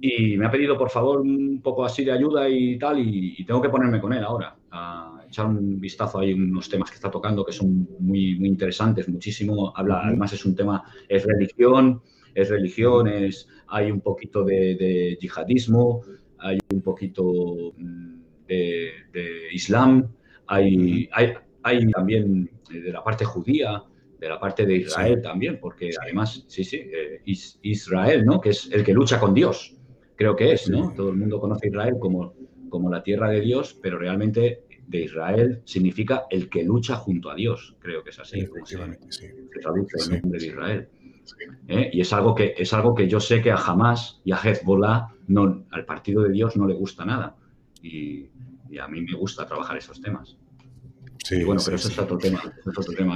y 0.00 0.36
me 0.38 0.46
ha 0.46 0.50
pedido, 0.50 0.78
por 0.78 0.88
favor, 0.88 1.20
un 1.20 1.60
poco 1.62 1.84
así 1.84 2.04
de 2.04 2.12
ayuda 2.12 2.48
y 2.48 2.78
tal, 2.78 2.98
y, 2.98 3.44
tengo 3.44 3.60
que 3.60 3.68
ponerme 3.68 4.00
con 4.00 4.12
él 4.14 4.24
ahora, 4.24 4.56
a 4.70 5.22
echar 5.26 5.46
un 5.46 5.78
vistazo. 5.78 6.18
Ahí 6.18 6.32
unos 6.32 6.70
temas 6.70 6.90
que 6.90 6.96
está 6.96 7.10
tocando 7.10 7.44
que 7.44 7.52
son 7.52 7.86
muy, 7.98 8.38
muy 8.38 8.48
interesantes, 8.48 9.08
muchísimo. 9.08 9.72
Habla, 9.76 10.00
además 10.04 10.32
es 10.32 10.46
un 10.46 10.54
tema, 10.56 10.82
es 11.06 11.24
religión, 11.24 12.00
es 12.34 12.48
religiones, 12.48 13.46
hay 13.68 13.90
un 13.90 14.00
poquito 14.00 14.42
de, 14.42 15.18
yihadismo, 15.20 16.00
hay 16.38 16.58
un 16.72 16.80
poquito 16.80 17.72
mm, 17.76 18.20
de, 18.46 18.92
islam, 19.52 20.08
hay, 20.46 21.10
hay, 21.12 21.90
también 21.90 22.50
de 22.70 22.90
la 22.90 23.04
parte 23.04 23.26
judía, 23.26 23.82
de 24.20 24.28
la 24.28 24.38
parte 24.38 24.66
de 24.66 24.76
Israel 24.76 25.20
también, 25.22 25.58
porque 25.58 25.90
además, 26.00 26.44
sí, 26.46 26.62
sí, 26.62 26.76
eh, 26.76 27.22
Israel, 27.24 28.24
¿no? 28.24 28.40
Que 28.40 28.50
es 28.50 28.70
el 28.70 28.84
que 28.84 28.92
lucha 28.92 29.18
con 29.18 29.32
Dios, 29.32 29.74
creo 30.14 30.36
que 30.36 30.52
es, 30.52 30.68
¿no? 30.68 30.92
Todo 30.94 31.08
el 31.08 31.16
mundo 31.16 31.40
conoce 31.40 31.66
a 31.66 31.70
Israel 31.70 31.94
como, 31.98 32.34
como 32.68 32.90
la 32.90 33.02
tierra 33.02 33.30
de 33.30 33.40
Dios, 33.40 33.78
pero 33.82 33.98
realmente 33.98 34.64
de 34.86 35.04
Israel 35.04 35.62
significa 35.64 36.24
el 36.30 36.50
que 36.50 36.64
lucha 36.64 36.96
junto 36.96 37.30
a 37.30 37.34
Dios, 37.34 37.76
creo 37.78 38.04
que 38.04 38.10
es 38.10 38.18
así, 38.18 38.46
como 38.46 38.66
se, 38.66 38.76
traduce 38.76 40.14
el 40.14 40.20
nombre 40.20 40.38
de 40.38 40.46
Israel. 40.46 40.88
¿eh? 41.68 41.90
Y 41.92 42.00
es 42.00 42.12
algo, 42.12 42.34
que, 42.34 42.54
es 42.58 42.74
algo 42.74 42.94
que 42.94 43.08
yo 43.08 43.20
sé 43.20 43.40
que 43.40 43.50
a 43.50 43.56
Hamas 43.56 44.20
y 44.24 44.32
a 44.32 44.36
Hezbollah, 44.36 45.14
no, 45.28 45.64
al 45.70 45.84
partido 45.86 46.22
de 46.22 46.32
Dios 46.32 46.56
no 46.56 46.66
le 46.66 46.74
gusta 46.74 47.04
nada. 47.04 47.36
Y, 47.82 48.28
a 48.80 48.86
mí 48.86 49.00
me 49.00 49.14
gusta 49.14 49.46
trabajar 49.46 49.76
esos 49.76 50.00
temas. 50.00 50.36
Sí, 51.24 51.44
bueno, 51.44 51.60
pero 51.64 51.76
eso 51.76 51.88
es 51.88 51.98
otro 51.98 52.18
tema. 52.18 52.42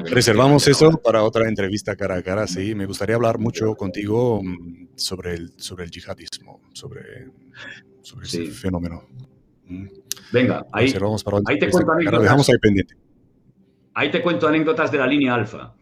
Reservamos 0.04 0.68
eso 0.68 1.00
para 1.02 1.22
otra 1.22 1.48
entrevista 1.48 1.96
cara 1.96 2.16
a 2.16 2.22
cara, 2.22 2.46
sí. 2.46 2.74
Me 2.74 2.86
gustaría 2.86 3.16
hablar 3.16 3.38
mucho 3.38 3.74
contigo 3.74 4.42
mm, 4.42 4.88
sobre 4.94 5.34
el, 5.34 5.54
sobre 5.56 5.84
el 5.84 5.90
yihadismo, 5.90 6.60
sobre, 6.72 7.28
sobre 8.02 8.26
ese 8.26 8.46
fenómeno. 8.46 9.04
Mm. 9.66 9.86
Venga, 10.32 10.66
ahí, 10.72 10.92
ahí 11.46 11.58
te 11.58 11.70
cuento 11.70 11.92
anécdotas. 11.92 12.22
Dejamos 12.22 12.48
ahí 12.48 12.58
pendiente. 12.58 12.94
Ahí 13.94 14.10
te 14.10 14.22
cuento 14.22 14.48
anécdotas 14.48 14.90
de 14.90 14.98
la 14.98 15.06
línea 15.06 15.34
alfa. 15.34 15.74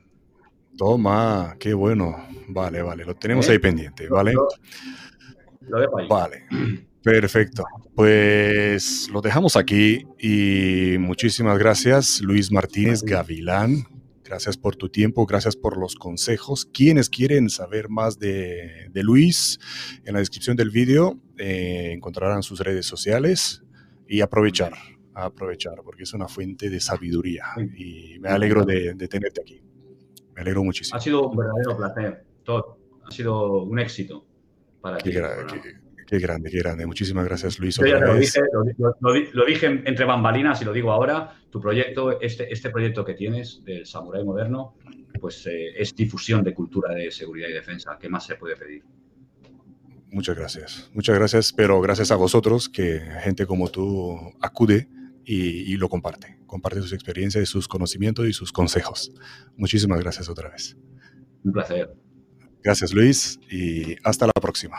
Toma, 0.76 1.56
qué 1.58 1.74
bueno. 1.74 2.26
Vale, 2.48 2.82
vale, 2.82 3.04
lo 3.04 3.14
tenemos 3.16 3.48
¿Eh? 3.48 3.52
ahí 3.52 3.58
pendiente, 3.58 4.08
¿vale? 4.08 4.32
Lo, 4.32 5.80
dejo 5.80 5.98
ahí. 5.98 6.08
Vale, 6.08 6.46
perfecto. 7.02 7.64
Pues 7.94 9.08
lo 9.12 9.20
dejamos 9.20 9.56
aquí 9.56 10.06
y 10.18 10.96
muchísimas 10.98 11.58
gracias, 11.58 12.20
Luis 12.20 12.50
Martínez 12.50 13.02
Gavilán. 13.02 13.84
Gracias 14.24 14.56
por 14.56 14.76
tu 14.76 14.88
tiempo, 14.88 15.26
gracias 15.26 15.56
por 15.56 15.76
los 15.76 15.94
consejos. 15.94 16.64
Quienes 16.64 17.10
quieren 17.10 17.50
saber 17.50 17.90
más 17.90 18.18
de, 18.18 18.90
Luis, 18.94 19.58
en 20.04 20.14
la 20.14 20.20
descripción 20.20 20.56
del 20.56 20.70
vídeo 20.70 21.20
eh, 21.36 21.90
encontrarán 21.92 22.42
sus 22.42 22.60
redes 22.60 22.86
sociales 22.86 23.62
y 24.08 24.22
aprovechar, 24.22 24.72
aprovechar, 25.12 25.82
porque 25.84 26.04
es 26.04 26.14
una 26.14 26.28
fuente 26.28 26.70
de 26.70 26.80
sabiduría 26.80 27.44
y 27.76 28.18
me 28.20 28.30
alegro 28.30 28.64
de 28.64 28.94
tenerte 29.08 29.42
aquí. 29.42 29.62
Me 30.34 30.40
alegro 30.40 30.64
muchísimo. 30.64 30.96
Ha 30.96 31.00
sido 31.00 31.28
un 31.28 31.36
verdadero 31.36 31.76
placer. 31.76 32.24
Todo. 32.42 32.78
Ha 33.04 33.10
sido 33.10 33.62
un 33.64 33.78
éxito 33.78 34.26
para 34.80 34.98
ti. 34.98 35.12
Qué, 36.12 36.18
grande, 36.18 36.50
qué 36.50 36.58
grande. 36.58 36.86
Muchísimas 36.86 37.24
gracias, 37.24 37.58
Luis. 37.58 37.78
lo, 37.80 39.46
dije, 39.46 39.66
entre 39.66 40.04
bambalinas 40.04 40.60
y 40.60 40.64
lo 40.64 40.72
digo 40.72 40.92
ahora. 40.92 41.34
Tu 41.50 41.60
proyecto, 41.60 42.20
este, 42.20 42.52
este 42.52 42.70
proyecto 42.70 43.04
que 43.04 43.14
tienes 43.14 43.62
del 43.64 43.86
Samurai 43.86 44.24
Moderno, 44.24 44.74
pues 45.20 45.46
eh, 45.46 45.70
es 45.76 45.94
difusión 45.94 46.42
de 46.42 46.52
cultura 46.52 46.94
de 46.94 47.10
seguridad 47.10 47.48
y 47.48 47.52
defensa. 47.52 47.96
¿Qué 47.98 48.08
más 48.08 48.26
se 48.26 48.34
puede 48.34 48.56
pedir? 48.56 48.82
Muchas 50.10 50.36
gracias. 50.36 50.90
Muchas 50.92 51.16
gracias, 51.16 51.52
pero 51.52 51.80
gracias 51.80 52.10
a 52.10 52.16
vosotros 52.16 52.68
que 52.68 53.00
gente 53.22 53.46
como 53.46 53.68
tú 53.68 54.18
acude 54.40 54.88
y, 55.24 55.76
lo 55.76 55.88
comparte. 55.88 56.38
Comparte 56.46 56.82
sus 56.82 56.92
experiencias, 56.92 57.48
sus 57.48 57.68
conocimientos 57.68 58.26
y 58.26 58.32
sus 58.34 58.52
consejos. 58.52 59.12
Muchísimas 59.56 60.00
gracias 60.00 60.28
otra 60.28 60.50
vez. 60.50 60.76
Un 61.44 61.52
placer. 61.52 61.94
Gracias 62.62 62.92
Luis 62.92 63.40
y 63.50 63.96
hasta 64.04 64.26
la 64.26 64.32
próxima. 64.32 64.78